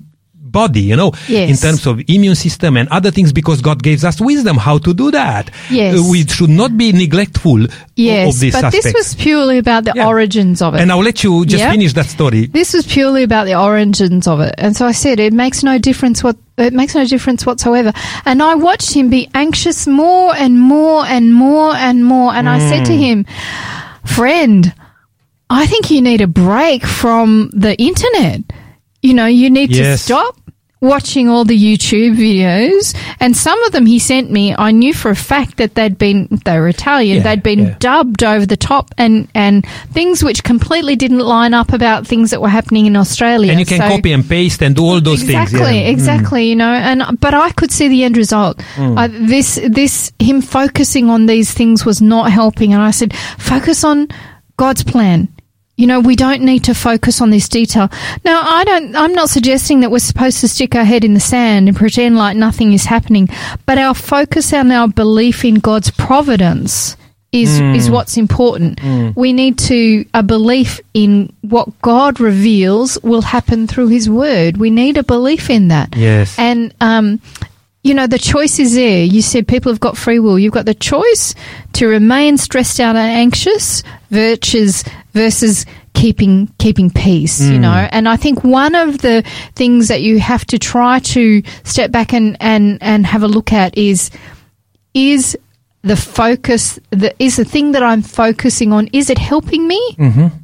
body, 0.51 0.81
you 0.83 0.97
know, 0.97 1.13
Yes. 1.29 1.51
in 1.51 1.57
terms 1.57 1.87
of 1.87 2.01
immune 2.09 2.35
system 2.35 2.77
and 2.77 2.89
other 2.91 3.11
things, 3.11 3.33
because 3.33 3.61
God 3.61 3.83
gives 3.83 4.05
us 4.05 4.21
wisdom 4.21 4.57
how 4.57 4.79
to 4.79 4.93
do 4.95 5.11
that. 5.11 5.51
Yes. 5.71 5.99
Uh, 5.99 6.03
we 6.11 6.27
should 6.27 6.51
not 6.51 6.77
be 6.77 6.93
neglectful 6.93 7.67
Yes, 7.97 8.35
of 8.35 8.41
these 8.41 8.53
but 8.55 8.65
aspects. 8.65 8.87
this 8.87 8.95
was 8.95 9.15
purely 9.15 9.59
about 9.59 9.85
the 9.85 9.93
Yeah. 9.95 10.07
origins 10.07 10.63
of 10.63 10.75
it. 10.75 10.81
and 10.81 10.91
I'll 10.93 11.03
let 11.03 11.23
you 11.25 11.45
just 11.47 11.63
Yeah. 11.65 11.71
finish 11.71 11.93
that 11.95 12.07
story. 12.07 12.47
this 12.47 12.73
was 12.73 12.87
purely 12.87 13.23
about 13.23 13.47
the 13.47 13.55
origins 13.59 14.27
of 14.27 14.41
it. 14.41 14.55
And 14.59 14.77
so 14.77 14.87
I 14.87 14.93
said, 14.93 15.21
it 15.21 15.33
makes 15.33 15.63
no 15.63 15.79
difference 15.79 16.23
what, 16.25 16.37
it 16.57 16.73
makes 16.73 16.95
no 16.95 17.05
difference 17.07 17.45
whatsoever. 17.47 17.93
And 18.25 18.43
I 18.43 18.55
watched 18.55 18.93
him 18.95 19.09
be 19.11 19.29
anxious 19.35 19.87
more 19.87 20.35
and 20.37 20.59
more 20.61 21.05
and 21.07 21.33
more 21.35 21.75
and 21.77 22.05
more. 22.05 22.35
And 22.35 22.49
I 22.49 22.59
said 22.71 22.85
to 22.87 22.93
Hmm. 22.95 22.99
him, 23.03 23.27
friend, 24.05 24.73
I 25.51 25.67
think 25.67 25.91
you 25.91 26.03
need 26.03 26.21
a 26.21 26.27
break 26.27 26.85
from 26.85 27.51
the 27.55 27.75
internet. 27.81 28.43
You 29.03 29.15
know, 29.15 29.27
you 29.27 29.49
need 29.51 29.71
Yes. 29.75 30.01
to 30.01 30.05
stop 30.05 30.35
watching 30.81 31.29
all 31.29 31.45
the 31.45 31.59
YouTube 31.59 32.15
videos. 32.17 32.95
And 33.19 33.37
some 33.37 33.61
of 33.65 33.73
them 33.73 33.85
he 33.85 33.99
sent 33.99 34.31
me, 34.31 34.55
I 34.57 34.71
knew 34.71 34.95
for 34.95 35.11
a 35.11 35.17
fact 35.17 35.57
that 35.57 35.75
they'd 35.75 35.99
been, 35.99 36.29
they 36.45 36.57
were 36.61 36.69
Italian, 36.69 37.17
Yeah, 37.17 37.23
they'd 37.25 37.43
been 37.43 37.59
yeah. 37.59 37.75
dubbed 37.81 38.23
over 38.23 38.47
the 38.47 38.57
top 38.57 38.93
and, 38.97 39.27
and 39.35 39.67
things 39.91 40.23
which 40.23 40.45
completely 40.45 40.95
didn't 40.95 41.19
line 41.19 41.53
up 41.53 41.73
about 41.73 42.07
things 42.07 42.31
that 42.31 42.41
were 42.41 42.49
happening 42.49 42.87
in 42.87 42.95
Australia. 42.95 43.51
And 43.51 43.59
you 43.59 43.67
can 43.67 43.79
So- 43.81 43.89
copy 43.89 44.13
and 44.13 44.29
paste 44.29 44.63
and 44.63 44.77
do 44.77 44.85
all 44.85 45.01
those 45.01 45.23
exactly, 45.25 45.59
things. 45.59 45.75
yeah. 45.77 45.87
Mm. 45.89 45.91
exactly. 45.91 46.49
You 46.49 46.55
know, 46.57 46.73
and 46.73 47.19
but 47.21 47.35
I 47.35 47.51
could 47.51 47.73
see 47.73 47.89
the 47.89 48.05
end 48.05 48.17
result. 48.17 48.61
I, 48.79 49.09
this, 49.09 49.59
this, 49.69 50.13
him 50.21 50.41
focusing 50.43 51.11
on 51.11 51.27
these 51.27 51.53
things 51.53 51.85
was 51.85 52.01
not 52.01 52.31
helping, 52.31 52.73
and 52.73 52.81
I 52.81 52.93
said, 52.93 53.17
focus 53.39 53.83
on 53.83 54.07
God's 54.57 54.85
plan. 54.85 55.27
You 55.79 55.87
know, 55.87 56.01
we 56.01 56.17
don't 56.17 56.43
need 56.43 56.65
to 56.65 56.75
focus 56.75 57.21
on 57.21 57.31
this 57.31 57.49
detail. 57.49 57.89
Now, 58.25 58.43
I 58.43 58.65
don't. 58.65 58.97
I'm 58.97 59.13
not 59.15 59.31
suggesting 59.31 59.81
that 59.81 59.91
we're 59.93 60.01
supposed 60.01 60.41
to 60.41 60.49
stick 60.49 60.75
our 60.75 60.85
head 60.85 61.05
in 61.05 61.15
the 61.15 61.21
sand 61.21 61.69
and 61.69 61.77
pretend 61.77 62.17
like 62.17 62.37
nothing 62.37 62.73
is 62.73 62.85
happening, 62.85 63.29
but 63.65 63.79
our 63.79 63.95
focus 63.95 64.53
and 64.53 64.73
our 64.73 64.89
belief 64.89 65.45
in 65.45 65.55
God's 65.61 65.91
providence 65.93 66.97
is 67.31 67.61
is 67.61 67.91
what's 67.91 68.17
important. 68.17 68.81
We 69.15 69.33
need 69.33 69.59
to 69.71 70.05
a 70.15 70.23
belief 70.23 70.81
in 70.95 71.33
what 71.43 71.69
God 71.81 72.21
reveals 72.21 72.99
will 73.03 73.23
happen 73.23 73.67
through 73.67 73.89
His 73.89 74.09
Word. 74.11 74.57
We 74.57 74.71
need 74.71 74.97
a 74.97 75.05
belief 75.05 75.49
in 75.51 75.69
that. 75.69 75.95
Yes. 75.95 76.37
and 76.39 76.75
um, 76.81 77.21
you 77.83 77.95
know 77.95 78.07
the 78.07 78.19
choice 78.19 78.59
is 78.59 78.75
there. 78.75 79.05
You 79.05 79.23
said 79.23 79.47
people 79.47 79.73
have 79.73 79.81
got 79.81 79.97
free 79.97 80.19
will. 80.19 80.39
You've 80.39 80.53
got 80.53 80.67
the 80.67 80.75
choice 80.75 81.35
to 81.75 81.87
remain 81.87 82.37
stressed 82.37 82.81
out 82.81 82.97
and 82.97 83.11
anxious 83.11 83.83
versus 84.11 84.85
versus 85.13 85.65
keeping 85.95 86.53
keeping 86.59 86.91
peace. 86.91 87.41
You 87.41 87.57
hmm. 87.57 87.63
know, 87.63 87.89
and 87.91 88.09
I 88.09 88.17
think 88.17 88.45
one 88.45 88.75
of 88.75 88.99
the 88.99 89.25
things 89.55 89.89
that 89.89 90.03
you 90.03 90.19
have 90.21 90.45
to 90.47 90.59
try 90.59 90.99
to 91.01 91.43
step 91.65 91.91
back 91.91 92.13
and 92.13 92.37
and 92.41 92.79
and 92.81 93.07
have 93.07 93.23
a 93.23 93.29
look 93.29 93.53
at 93.53 93.77
is 93.79 94.11
is 94.95 95.37
the 95.89 95.97
focus 95.97 96.79
the 96.91 97.11
is 97.19 97.37
the 97.37 97.45
thing 97.45 97.73
that 97.73 97.83
I'm 97.83 98.03
focusing 98.03 98.73
on 98.73 98.89
is 98.93 99.11
it 99.11 99.19
helping 99.19 99.67
me 99.67 99.81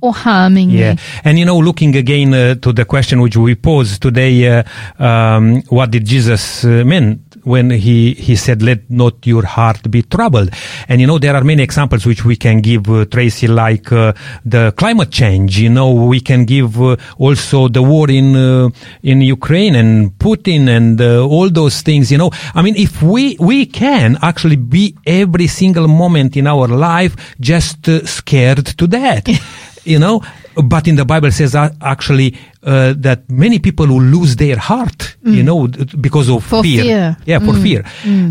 or 0.01 0.13
harming 0.15 0.71
Yeah, 0.71 0.93
me? 0.95 0.99
and 1.25 1.39
you 1.39 1.45
know, 1.45 1.59
looking 1.59 1.97
again 1.97 2.33
uh, 2.35 2.55
to 2.65 2.73
the 2.73 2.85
question 2.85 3.21
which 3.21 3.37
we 3.37 3.55
posed 3.55 4.01
today, 4.03 4.35
uh, 4.49 4.63
um, 4.99 5.63
what 5.69 5.91
did 5.91 6.05
Jesus 6.07 6.65
uh, 6.65 6.83
mean 6.85 7.21
when 7.45 7.71
he 7.71 8.15
he 8.15 8.37
said, 8.37 8.63
"Let 8.63 8.91
not 8.91 9.27
your 9.27 9.45
heart 9.45 9.91
be 9.91 10.03
troubled"? 10.03 10.51
And 10.89 11.01
you 11.01 11.07
know, 11.07 11.19
there 11.19 11.35
are 11.35 11.45
many 11.45 11.63
examples 11.63 12.07
which 12.07 12.25
we 12.25 12.37
can 12.37 12.61
give, 12.61 12.89
uh, 12.89 13.05
Tracy, 13.07 13.47
like 13.47 13.93
uh, 13.93 14.13
the 14.45 14.73
climate 14.77 15.11
change. 15.11 15.59
You 15.59 15.71
know, 15.71 15.93
we 15.93 16.21
can 16.21 16.45
give 16.45 16.81
uh, 16.81 16.97
also 17.19 17.69
the 17.69 17.83
war 17.83 18.11
in 18.11 18.35
uh, 18.37 18.71
in 19.03 19.21
Ukraine 19.21 19.75
and 19.75 20.11
Putin 20.19 20.69
and 20.69 21.01
uh, 21.01 21.27
all 21.27 21.51
those 21.51 21.83
things. 21.83 22.11
You 22.11 22.19
know, 22.19 22.31
I 22.55 22.63
mean, 22.63 22.77
if 22.77 23.03
we 23.03 23.37
we 23.39 23.67
can 23.67 24.19
actually 24.23 24.57
be 24.57 24.97
every 25.07 25.47
single 25.47 25.89
moment 25.89 26.37
in 26.37 26.47
our 26.47 26.69
life 26.69 27.35
just 27.41 27.89
uh, 27.89 28.05
scared 28.07 28.67
to 28.79 28.87
death 28.87 29.29
you 29.85 29.99
know 29.99 30.23
but 30.63 30.87
in 30.89 30.97
the 30.97 31.05
bible 31.05 31.31
says 31.31 31.55
actually 31.55 32.37
uh, 32.63 32.95
that 32.97 33.29
many 33.31 33.59
people 33.59 33.87
will 33.87 34.03
lose 34.03 34.37
their 34.37 34.57
heart 34.57 35.17
you 35.25 35.43
know 35.43 35.67
because 36.01 36.29
of 36.29 36.43
Mm. 36.45 36.49
For 36.49 36.63
fear. 36.63 37.17
yeah 37.27 37.39
for 37.39 37.55
fear 37.55 37.85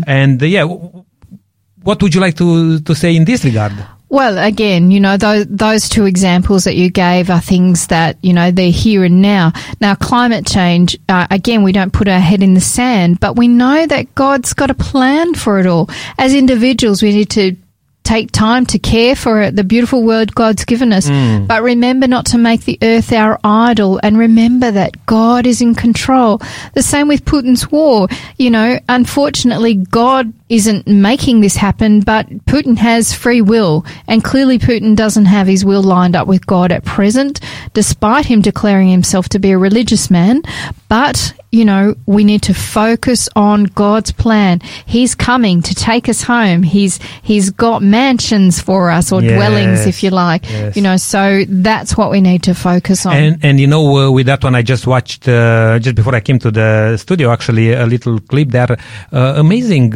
and 0.06 0.42
uh, 0.42 0.46
yeah 0.46 0.64
what 1.82 2.02
would 2.02 2.14
you 2.14 2.20
like 2.20 2.36
to 2.36 2.80
to 2.80 2.94
say 2.94 3.14
in 3.16 3.24
this 3.24 3.44
regard 3.44 3.72
Well, 4.10 4.38
again, 4.38 4.92
you 4.92 5.00
know, 5.00 5.16
those, 5.16 5.44
those 5.50 5.88
two 5.88 6.04
examples 6.06 6.62
that 6.64 6.76
you 6.76 6.88
gave 6.88 7.30
are 7.30 7.40
things 7.40 7.88
that, 7.88 8.16
you 8.22 8.32
know, 8.32 8.52
they're 8.52 8.70
here 8.70 9.02
and 9.02 9.20
now. 9.20 9.50
Now, 9.80 9.96
climate 9.96 10.46
change, 10.46 10.96
uh, 11.08 11.26
again, 11.32 11.64
we 11.64 11.72
don't 11.72 11.92
put 11.92 12.06
our 12.06 12.20
head 12.20 12.40
in 12.40 12.54
the 12.54 12.60
sand, 12.60 13.18
but 13.18 13.34
we 13.34 13.48
know 13.48 13.86
that 13.88 14.14
God's 14.14 14.54
got 14.54 14.70
a 14.70 14.74
plan 14.74 15.34
for 15.34 15.58
it 15.58 15.66
all. 15.66 15.88
As 16.16 16.32
individuals, 16.32 17.02
we 17.02 17.10
need 17.10 17.30
to 17.30 17.56
take 18.04 18.30
time 18.30 18.66
to 18.66 18.78
care 18.78 19.16
for 19.16 19.40
it, 19.40 19.56
the 19.56 19.64
beautiful 19.64 20.02
word 20.02 20.34
God's 20.34 20.64
given 20.64 20.92
us. 20.92 21.08
Mm. 21.08 21.46
But 21.46 21.62
remember 21.62 22.06
not 22.06 22.26
to 22.26 22.38
make 22.38 22.64
the 22.64 22.78
earth 22.82 23.12
our 23.12 23.40
idol 23.42 23.98
and 24.02 24.18
remember 24.18 24.70
that 24.70 25.06
God 25.06 25.46
is 25.46 25.60
in 25.60 25.74
control. 25.74 26.40
The 26.74 26.82
same 26.82 27.08
with 27.08 27.24
Putin's 27.24 27.70
war. 27.70 28.08
You 28.36 28.50
know, 28.50 28.78
unfortunately, 28.88 29.74
God 29.74 30.32
isn't 30.50 30.86
making 30.86 31.40
this 31.40 31.56
happen, 31.56 32.00
but 32.00 32.28
Putin 32.44 32.76
has 32.76 33.14
free 33.14 33.40
will. 33.40 33.86
And 34.06 34.22
clearly, 34.22 34.58
Putin 34.58 34.94
doesn't 34.94 35.24
have 35.24 35.46
his 35.46 35.64
will 35.64 35.82
lined 35.82 36.14
up 36.14 36.28
with 36.28 36.46
God 36.46 36.70
at 36.70 36.84
present, 36.84 37.40
despite 37.72 38.26
him 38.26 38.42
declaring 38.42 38.88
himself 38.88 39.28
to 39.30 39.38
be 39.38 39.52
a 39.52 39.58
religious 39.58 40.10
man. 40.10 40.42
But, 40.94 41.34
you 41.50 41.64
know, 41.64 41.96
we 42.06 42.22
need 42.22 42.42
to 42.42 42.54
focus 42.54 43.28
on 43.34 43.64
God's 43.64 44.12
plan. 44.12 44.60
He's 44.86 45.16
coming 45.16 45.60
to 45.62 45.74
take 45.74 46.08
us 46.08 46.22
home. 46.22 46.62
He's, 46.62 47.00
he's 47.20 47.50
got 47.50 47.82
mansions 47.82 48.60
for 48.60 48.90
us 48.92 49.10
or 49.10 49.20
dwellings, 49.20 49.86
if 49.86 50.04
you 50.04 50.10
like. 50.10 50.48
yes. 50.48 50.76
You 50.76 50.82
know, 50.82 50.96
so 50.96 51.42
that's 51.48 51.96
what 51.96 52.12
we 52.12 52.20
need 52.20 52.44
to 52.44 52.54
focus 52.54 53.06
on. 53.06 53.16
And 53.16 53.44
and 53.44 53.58
you 53.58 53.66
know, 53.66 53.84
uh, 53.96 54.10
with 54.12 54.26
that 54.26 54.44
one, 54.44 54.54
I 54.54 54.62
just 54.62 54.86
watched 54.86 55.26
uh, 55.26 55.80
just 55.80 55.96
before 55.96 56.14
I 56.14 56.20
came 56.20 56.38
to 56.38 56.52
the 56.52 56.96
studio. 56.96 57.32
Actually, 57.32 57.72
a 57.72 57.86
little 57.86 58.20
clip 58.20 58.50
there. 58.50 58.76
Uh, 59.10 59.34
amazing 59.36 59.90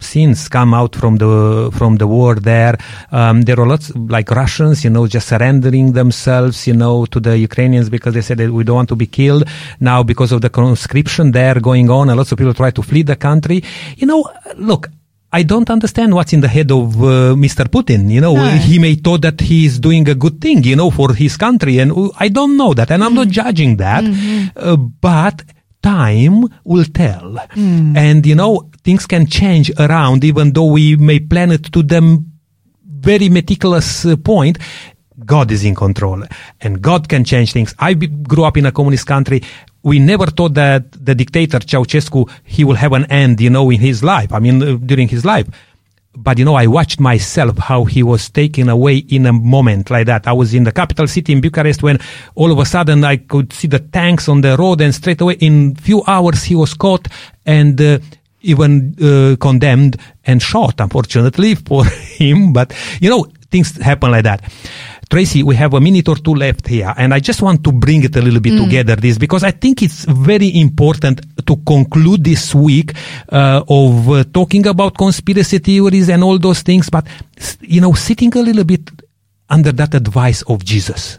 scenes 0.00 0.48
come 0.48 0.72
out 0.74 0.96
from 0.96 1.16
the 1.18 1.70
from 1.72 1.96
the 1.96 2.06
war 2.06 2.34
there. 2.34 2.76
Um, 3.12 3.42
there 3.42 3.58
are 3.60 3.66
lots 3.66 3.94
like 3.94 4.30
Russians, 4.30 4.82
you 4.84 4.90
know, 4.90 5.06
just 5.06 5.28
surrendering 5.28 5.92
themselves, 5.92 6.66
you 6.66 6.74
know, 6.74 7.06
to 7.06 7.20
the 7.20 7.38
Ukrainians 7.38 7.88
because 7.90 8.14
they 8.14 8.22
said 8.22 8.38
that 8.38 8.50
we 8.50 8.64
don't 8.64 8.76
want 8.76 8.88
to 8.88 8.96
be 8.96 9.06
killed. 9.06 9.44
Now, 9.78 10.02
because 10.02 10.32
of 10.32 10.40
the 10.40 10.50
conscription 10.50 11.30
there 11.32 11.60
going 11.60 11.88
on, 11.90 12.08
and 12.08 12.16
lots 12.16 12.32
of 12.32 12.38
people 12.38 12.54
try 12.54 12.70
to 12.70 12.82
flee 12.82 13.02
the 13.02 13.16
country. 13.16 13.62
You 13.96 14.06
know, 14.06 14.28
look. 14.56 14.88
I 15.32 15.44
don't 15.44 15.70
understand 15.70 16.12
what's 16.12 16.32
in 16.32 16.40
the 16.40 16.48
head 16.48 16.72
of 16.72 16.96
uh, 17.00 17.08
Mr. 17.38 17.64
Putin. 17.68 18.10
You 18.10 18.20
know, 18.20 18.34
No. 18.34 18.46
he 18.66 18.80
may 18.80 18.96
thought 18.96 19.22
that 19.22 19.40
he 19.40 19.64
is 19.64 19.78
doing 19.78 20.08
a 20.08 20.14
good 20.16 20.40
thing, 20.40 20.64
you 20.64 20.74
know, 20.74 20.90
for 20.90 21.14
his 21.14 21.36
country, 21.36 21.78
and 21.78 21.92
I 22.18 22.26
don't 22.26 22.56
know 22.56 22.74
that, 22.74 22.90
and 22.90 23.04
I'm 23.04 23.14
not 23.14 23.28
judging 23.28 23.76
that, 23.76 24.02
uh, 24.56 24.74
but 24.74 25.44
time 25.82 26.46
will 26.64 26.84
tell, 26.84 27.38
and 27.54 28.26
you 28.26 28.34
know, 28.34 28.69
things 28.84 29.06
can 29.06 29.26
change 29.26 29.70
around, 29.78 30.24
even 30.24 30.52
though 30.52 30.66
we 30.66 30.96
may 30.96 31.20
plan 31.20 31.50
it 31.50 31.72
to 31.72 31.82
them 31.82 32.30
very 33.00 33.28
meticulous 33.28 34.04
uh, 34.04 34.16
point. 34.16 34.58
God 35.24 35.50
is 35.50 35.64
in 35.64 35.74
control 35.74 36.24
and 36.60 36.80
God 36.80 37.08
can 37.08 37.24
change 37.24 37.52
things. 37.52 37.74
I 37.78 37.94
grew 37.94 38.44
up 38.44 38.56
in 38.56 38.66
a 38.66 38.72
communist 38.72 39.06
country. 39.06 39.42
We 39.82 39.98
never 39.98 40.26
thought 40.26 40.54
that 40.54 40.92
the 40.92 41.14
dictator 41.14 41.58
Ceausescu, 41.58 42.30
he 42.44 42.64
will 42.64 42.76
have 42.76 42.92
an 42.92 43.04
end, 43.06 43.40
you 43.40 43.50
know, 43.50 43.70
in 43.70 43.80
his 43.80 44.02
life. 44.02 44.32
I 44.32 44.38
mean, 44.38 44.62
uh, 44.62 44.76
during 44.76 45.08
his 45.08 45.24
life. 45.24 45.46
But 46.16 46.38
you 46.38 46.44
know, 46.44 46.54
I 46.54 46.66
watched 46.66 46.98
myself 46.98 47.56
how 47.58 47.84
he 47.84 48.02
was 48.02 48.28
taken 48.30 48.68
away 48.68 48.96
in 48.96 49.26
a 49.26 49.32
moment 49.32 49.90
like 49.90 50.06
that. 50.06 50.26
I 50.26 50.32
was 50.32 50.54
in 50.54 50.64
the 50.64 50.72
capital 50.72 51.06
city 51.06 51.32
in 51.32 51.40
Bucharest 51.40 51.82
when 51.82 52.00
all 52.34 52.50
of 52.50 52.58
a 52.58 52.64
sudden 52.64 53.04
I 53.04 53.18
could 53.18 53.52
see 53.52 53.68
the 53.68 53.78
tanks 53.78 54.28
on 54.28 54.40
the 54.40 54.56
road 54.56 54.80
and 54.80 54.92
straight 54.92 55.20
away 55.20 55.34
in 55.34 55.76
few 55.76 56.02
hours 56.06 56.42
he 56.42 56.56
was 56.56 56.74
caught 56.74 57.06
and 57.46 57.80
uh, 57.80 58.00
even 58.42 58.94
uh, 59.02 59.36
condemned 59.40 59.96
and 60.24 60.42
shot, 60.42 60.80
unfortunately 60.80 61.54
for 61.66 61.84
him. 61.84 62.52
But 62.52 62.74
you 63.00 63.10
know, 63.10 63.26
things 63.50 63.76
happen 63.76 64.10
like 64.10 64.24
that. 64.24 64.42
Tracy, 65.10 65.42
we 65.42 65.56
have 65.56 65.74
a 65.74 65.80
minute 65.80 66.08
or 66.08 66.14
two 66.14 66.34
left 66.34 66.68
here, 66.68 66.94
and 66.96 67.12
I 67.12 67.18
just 67.18 67.42
want 67.42 67.64
to 67.64 67.72
bring 67.72 68.04
it 68.04 68.14
a 68.14 68.22
little 68.22 68.38
bit 68.38 68.56
together, 68.56 68.94
this, 68.94 69.18
because 69.18 69.42
I 69.42 69.50
think 69.50 69.82
it's 69.82 70.04
very 70.04 70.56
important 70.60 71.20
to 71.44 71.56
conclude 71.66 72.22
this 72.22 72.54
week 72.54 72.92
uh, 73.28 73.64
of 73.68 74.08
uh, 74.08 74.22
talking 74.32 74.68
about 74.68 74.96
conspiracy 74.96 75.58
theories 75.58 76.08
and 76.10 76.22
all 76.22 76.38
those 76.38 76.62
things, 76.62 76.88
but, 76.90 77.08
you 77.60 77.80
know, 77.80 77.92
sitting 77.94 78.32
a 78.36 78.40
little 78.40 78.62
bit 78.62 78.88
under 79.48 79.72
that 79.72 79.94
advice 79.96 80.42
of 80.42 80.64
Jesus. 80.64 81.18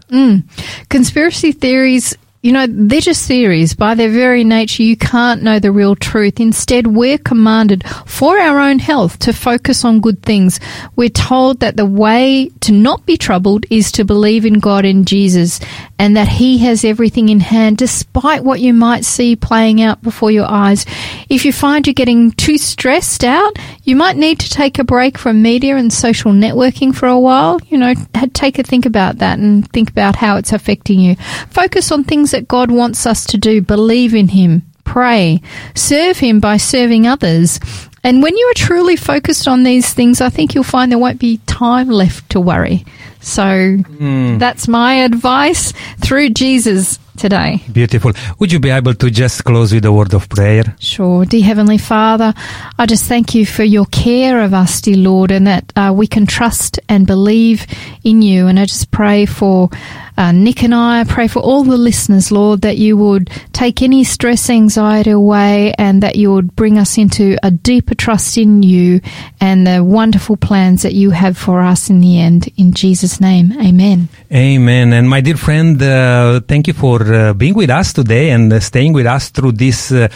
Conspiracy 0.87 1.51
theories, 1.51 2.15
you 2.41 2.51
know, 2.51 2.65
they're 2.67 3.01
just 3.01 3.27
theories. 3.27 3.75
By 3.75 3.93
their 3.93 4.09
very 4.09 4.43
nature, 4.43 4.81
you 4.81 4.97
can't 4.97 5.43
know 5.43 5.59
the 5.59 5.71
real 5.71 5.95
truth. 5.95 6.39
Instead, 6.39 6.87
we're 6.87 7.19
commanded 7.19 7.87
for 8.07 8.39
our 8.39 8.59
own 8.59 8.79
health 8.79 9.19
to 9.19 9.33
focus 9.33 9.85
on 9.85 10.01
good 10.01 10.23
things. 10.23 10.59
We're 10.95 11.09
told 11.09 11.59
that 11.59 11.77
the 11.77 11.85
way 11.85 12.49
to 12.61 12.71
not 12.71 13.05
be 13.05 13.15
troubled 13.15 13.65
is 13.69 13.91
to 13.93 14.05
believe 14.05 14.45
in 14.45 14.55
God 14.55 14.85
and 14.85 15.07
Jesus 15.07 15.59
and 16.01 16.17
that 16.17 16.27
He 16.27 16.57
has 16.57 16.83
everything 16.83 17.29
in 17.29 17.39
hand 17.39 17.77
despite 17.77 18.43
what 18.43 18.59
you 18.59 18.73
might 18.73 19.05
see 19.05 19.35
playing 19.35 19.83
out 19.83 20.01
before 20.01 20.31
your 20.31 20.47
eyes. 20.49 20.83
If 21.29 21.45
you 21.45 21.53
find 21.53 21.85
you're 21.85 21.93
getting 21.93 22.31
too 22.31 22.57
stressed 22.57 23.23
out, 23.23 23.55
you 23.83 23.95
might 23.95 24.17
need 24.17 24.39
to 24.39 24.49
take 24.49 24.79
a 24.79 24.83
break 24.83 25.19
from 25.19 25.43
media 25.43 25.77
and 25.77 25.93
social 25.93 26.31
networking 26.31 26.93
for 26.93 27.07
a 27.07 27.19
while. 27.19 27.59
You 27.67 27.77
know, 27.77 27.93
take 28.33 28.57
a 28.57 28.63
think 28.63 28.87
about 28.87 29.19
that 29.19 29.37
and 29.37 29.71
think 29.73 29.91
about 29.91 30.15
how 30.15 30.37
it's 30.37 30.51
affecting 30.51 30.99
you. 30.99 31.17
Focus 31.51 31.91
on 31.91 32.03
things 32.03 32.31
that 32.31 32.47
God 32.47 32.71
wants 32.71 33.05
us 33.05 33.23
to 33.27 33.37
do. 33.37 33.61
Believe 33.61 34.15
in 34.15 34.29
Him. 34.29 34.63
Pray. 34.83 35.39
Serve 35.75 36.17
Him 36.17 36.39
by 36.39 36.57
serving 36.57 37.05
others. 37.05 37.59
And 38.03 38.23
when 38.23 38.35
you 38.35 38.47
are 38.47 38.55
truly 38.55 38.95
focused 38.95 39.47
on 39.47 39.61
these 39.61 39.93
things, 39.93 40.19
I 40.19 40.29
think 40.29 40.55
you'll 40.55 40.63
find 40.63 40.91
there 40.91 40.97
won't 40.97 41.19
be 41.19 41.37
time 41.45 41.89
left 41.89 42.31
to 42.31 42.39
worry. 42.39 42.85
So 43.21 43.77
hmm. 43.77 44.37
that's 44.37 44.67
my 44.67 44.95
advice. 44.95 45.73
Through 45.99 46.31
Jesus 46.31 46.99
today. 47.21 47.61
Beautiful. 47.71 48.11
Would 48.39 48.51
you 48.51 48.59
be 48.59 48.71
able 48.71 48.95
to 48.95 49.11
just 49.11 49.45
close 49.45 49.71
with 49.71 49.85
a 49.85 49.91
word 49.91 50.13
of 50.13 50.27
prayer? 50.27 50.75
Sure. 50.79 51.23
Dear 51.23 51.43
Heavenly 51.45 51.77
Father, 51.77 52.33
I 52.79 52.85
just 52.87 53.05
thank 53.05 53.35
you 53.35 53.45
for 53.45 53.63
your 53.63 53.85
care 53.85 54.41
of 54.41 54.53
us, 54.53 54.81
dear 54.81 54.97
Lord, 54.97 55.31
and 55.31 55.45
that 55.45 55.71
uh, 55.75 55.93
we 55.95 56.07
can 56.07 56.25
trust 56.25 56.79
and 56.89 57.05
believe 57.05 57.67
in 58.03 58.23
you. 58.23 58.47
And 58.47 58.59
I 58.59 58.65
just 58.65 58.89
pray 58.89 59.27
for 59.27 59.69
uh, 60.17 60.31
Nick 60.31 60.63
and 60.63 60.75
I, 60.75 61.01
I 61.01 61.03
pray 61.03 61.27
for 61.27 61.39
all 61.39 61.63
the 61.63 61.77
listeners, 61.77 62.31
Lord, 62.31 62.61
that 62.61 62.77
you 62.77 62.97
would 62.97 63.29
take 63.53 63.81
any 63.81 64.03
stress, 64.03 64.49
anxiety 64.49 65.11
away 65.11 65.73
and 65.77 66.03
that 66.03 66.15
you 66.15 66.31
would 66.33 66.55
bring 66.55 66.77
us 66.77 66.97
into 66.97 67.37
a 67.43 67.51
deeper 67.51 67.95
trust 67.95 68.37
in 68.37 68.63
you 68.63 69.01
and 69.39 69.65
the 69.65 69.83
wonderful 69.83 70.37
plans 70.37 70.83
that 70.83 70.93
you 70.93 71.11
have 71.11 71.37
for 71.37 71.61
us 71.61 71.89
in 71.89 72.01
the 72.01 72.19
end. 72.19 72.49
In 72.57 72.73
Jesus' 72.73 73.21
name, 73.21 73.53
amen. 73.53 74.09
Amen. 74.31 74.93
And 74.93 75.09
my 75.09 75.21
dear 75.21 75.37
friend, 75.37 75.81
uh, 75.81 76.41
thank 76.47 76.67
you 76.67 76.73
for 76.73 76.99
uh, 77.13 77.33
being 77.33 77.53
with 77.53 77.69
us 77.69 77.93
today 77.93 78.31
and 78.31 78.51
uh, 78.51 78.59
staying 78.59 78.93
with 78.93 79.05
us 79.05 79.29
through 79.29 79.53
these 79.53 79.91
uh, 79.91 80.07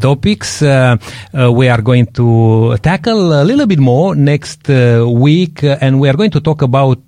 topics. 0.00 0.62
We 0.62 1.68
are 1.68 1.82
going 1.82 2.06
to 2.14 2.76
tackle 2.82 3.32
a 3.32 3.44
little 3.44 3.66
bit 3.66 3.78
more 3.78 4.14
next 4.14 4.68
week, 4.68 5.62
and 5.62 6.00
we 6.00 6.08
are 6.08 6.16
going 6.16 6.30
to 6.30 6.40
talk 6.40 6.62
about 6.62 7.00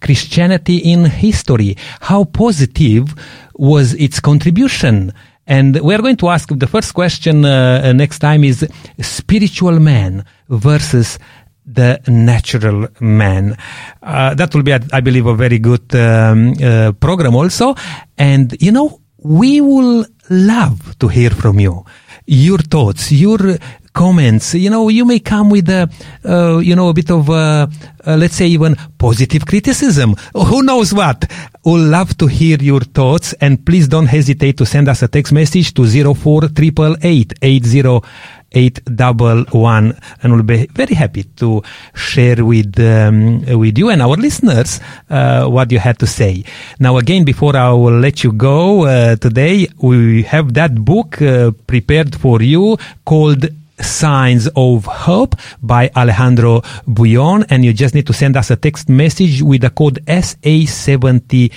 Christianity 0.00 0.78
in 0.78 1.04
history. 1.04 1.76
How 2.00 2.24
positive 2.24 3.14
was 3.54 3.94
its 3.94 4.20
contribution? 4.20 5.12
And 5.46 5.78
we 5.80 5.94
are 5.94 6.00
going 6.00 6.16
to 6.16 6.28
ask 6.28 6.48
the 6.48 6.66
first 6.66 6.94
question 6.94 7.44
uh, 7.44 7.92
next 7.92 8.20
time 8.20 8.44
is 8.44 8.66
spiritual 9.00 9.78
man 9.78 10.24
versus 10.48 11.18
the 11.66 12.00
natural 12.08 12.88
man. 13.00 13.56
Uh, 14.02 14.34
that 14.34 14.54
will 14.54 14.62
be, 14.62 14.72
I 14.72 15.00
believe, 15.00 15.26
a 15.26 15.34
very 15.34 15.58
good 15.58 15.94
um, 15.94 16.54
uh, 16.62 16.92
program 16.92 17.34
also. 17.34 17.74
And, 18.18 18.54
you 18.60 18.72
know, 18.72 19.00
we 19.18 19.60
will 19.60 20.06
love 20.30 20.98
to 20.98 21.08
hear 21.08 21.30
from 21.30 21.60
you. 21.60 21.84
Your 22.26 22.58
thoughts, 22.58 23.12
your 23.12 23.58
comments. 23.94 24.54
You 24.54 24.68
know, 24.70 24.88
you 24.88 25.06
may 25.06 25.20
come 25.20 25.50
with 25.50 25.68
a, 25.68 25.88
uh, 26.24 26.58
you 26.58 26.74
know, 26.74 26.88
a 26.88 26.92
bit 26.92 27.10
of, 27.10 27.30
uh, 27.30 27.68
uh, 28.06 28.16
let's 28.16 28.34
say 28.34 28.48
even 28.48 28.76
positive 28.98 29.46
criticism. 29.46 30.16
Who 30.34 30.62
knows 30.62 30.92
what? 30.92 31.30
We'll 31.64 31.88
love 31.88 32.18
to 32.18 32.26
hear 32.26 32.58
your 32.60 32.80
thoughts 32.80 33.32
and 33.40 33.64
please 33.64 33.88
don't 33.88 34.06
hesitate 34.06 34.58
to 34.58 34.66
send 34.66 34.88
us 34.88 35.02
a 35.02 35.08
text 35.08 35.32
message 35.32 35.72
to 35.74 35.86
048888 35.86 38.12
811 38.54 39.98
and 40.22 40.32
we'll 40.32 40.42
be 40.42 40.66
very 40.66 40.94
happy 40.94 41.24
to 41.36 41.62
share 41.94 42.44
with 42.44 42.78
um, 42.80 43.42
with 43.58 43.76
you 43.76 43.90
and 43.90 44.00
our 44.00 44.16
listeners 44.16 44.80
uh, 45.10 45.46
what 45.46 45.70
you 45.70 45.78
had 45.78 45.98
to 45.98 46.06
say 46.06 46.44
now 46.78 46.96
again 46.96 47.24
before 47.24 47.56
i 47.56 47.70
will 47.70 47.98
let 47.98 48.24
you 48.24 48.32
go 48.32 48.86
uh, 48.86 49.16
today 49.16 49.66
we 49.78 50.22
have 50.22 50.54
that 50.54 50.74
book 50.84 51.20
uh, 51.20 51.50
prepared 51.66 52.14
for 52.14 52.40
you 52.42 52.76
called 53.04 53.46
Signs 53.80 54.48
of 54.54 54.84
Hope 54.84 55.34
by 55.60 55.90
Alejandro 55.96 56.62
Bullon, 56.86 57.44
and 57.50 57.64
you 57.64 57.72
just 57.72 57.92
need 57.92 58.06
to 58.06 58.12
send 58.12 58.36
us 58.36 58.52
a 58.52 58.56
text 58.56 58.88
message 58.88 59.42
with 59.42 59.62
the 59.62 59.70
code 59.70 59.98
SA70 60.06 61.50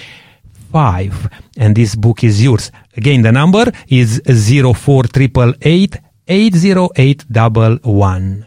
five, 0.72 1.30
and 1.58 1.76
this 1.76 1.95
book 1.95 2.24
is 2.24 2.43
yours. 2.43 2.72
Again, 2.95 3.22
the 3.22 3.32
number 3.32 3.72
is 3.88 4.22
zero 4.30 4.74
four 4.74 5.04
triple 5.04 5.54
eight 5.62 5.95
eight 6.28 6.55
zero 6.55 6.89
eight 6.95 7.25
double 7.32 7.78
one. 7.84 8.45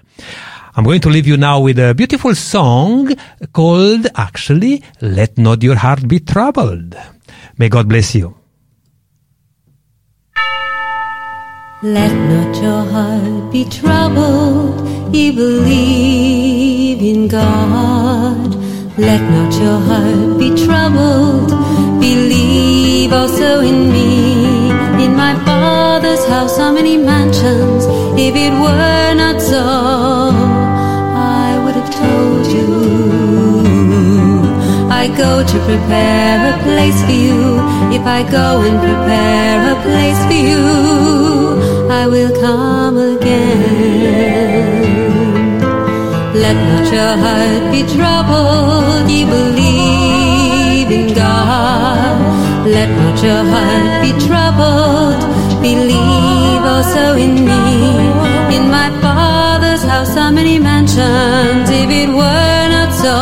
I'm 0.77 0.85
going 0.85 1.01
to 1.01 1.09
leave 1.09 1.27
you 1.27 1.37
now 1.37 1.61
with 1.61 1.79
a 1.79 1.95
beautiful 1.95 2.35
song 2.35 3.15
called 3.53 4.07
actually 4.15 4.83
"Let 5.01 5.37
Not 5.37 5.63
Your 5.63 5.77
Heart 5.77 6.07
Be 6.07 6.21
Troubled." 6.21 6.95
May 7.59 7.69
God 7.69 7.89
bless 7.89 8.15
you. 8.15 8.35
Let 11.83 12.13
not 12.13 12.63
your 12.63 12.85
heart 12.93 13.53
be 13.53 13.65
troubled, 13.65 14.87
ye 15.15 15.31
believe 15.31 17.01
in 17.01 17.27
God. 17.27 18.55
Let 18.99 19.23
not 19.23 19.55
your 19.55 19.81
heart 19.89 20.39
be 20.39 20.51
troubled, 20.63 21.49
believe 22.01 23.13
also 23.15 23.61
in 23.61 23.91
me. 23.93 24.50
My 25.23 25.35
Father's 25.45 26.25
house 26.33 26.59
are 26.59 26.73
many 26.73 26.97
mansions, 26.97 27.85
if 28.27 28.35
it 28.47 28.53
were 28.65 29.13
not 29.23 29.39
so, 29.53 29.65
I 31.45 31.49
would 31.63 31.77
have 31.81 31.93
told 32.05 32.47
you. 32.57 32.71
I 35.01 35.05
go 35.25 35.33
to 35.53 35.57
prepare 35.69 36.39
a 36.53 36.55
place 36.65 37.01
for 37.07 37.19
you. 37.27 37.41
If 37.99 38.05
I 38.19 38.21
go 38.39 38.47
and 38.67 38.77
prepare 38.87 39.59
a 39.75 39.77
place 39.87 40.21
for 40.29 40.41
you, 40.51 40.65
I 42.01 42.03
will 42.13 42.33
come 42.47 42.97
again. 43.15 44.81
Let 46.43 46.57
not 46.71 46.87
your 46.97 47.15
heart 47.25 47.65
be 47.75 47.83
troubled, 47.95 49.07
ye 49.15 49.21
believe 49.37 50.91
in 50.99 51.07
God. 51.15 52.00
Let 52.71 52.89
not 52.89 53.21
your 53.21 53.43
heart 53.53 53.93
be 54.05 54.13
troubled, 54.27 55.21
believe 55.61 56.63
also 56.75 57.17
in 57.17 57.35
me. 57.51 57.65
In 58.57 58.71
my 58.71 58.89
Father's 59.03 59.83
house 59.83 60.17
are 60.17 60.31
many 60.31 60.61
mansions, 60.61 61.69
if 61.69 61.91
it 61.91 62.09
were 62.09 62.65
not 62.77 62.93
so, 63.05 63.19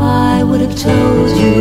I 0.00 0.42
would 0.42 0.62
have 0.62 0.76
told 0.88 1.30
you. 1.42 1.60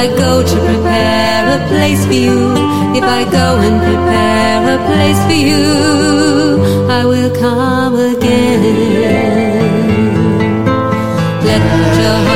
I 0.00 0.06
go 0.24 0.32
to 0.50 0.56
prepare 0.68 1.42
a 1.58 1.60
place 1.66 2.06
for 2.06 2.18
you. 2.26 2.54
If 2.98 3.02
I 3.02 3.24
go 3.38 3.46
and 3.66 3.76
prepare 3.88 4.60
a 4.76 4.78
place 4.88 5.20
for 5.26 5.40
you, 5.50 5.66
I 6.98 7.04
will 7.04 7.30
come 7.34 7.96
again. 8.12 8.62
Let 11.48 11.60
not 11.60 11.94
your 12.04 12.18
heart 12.26 12.35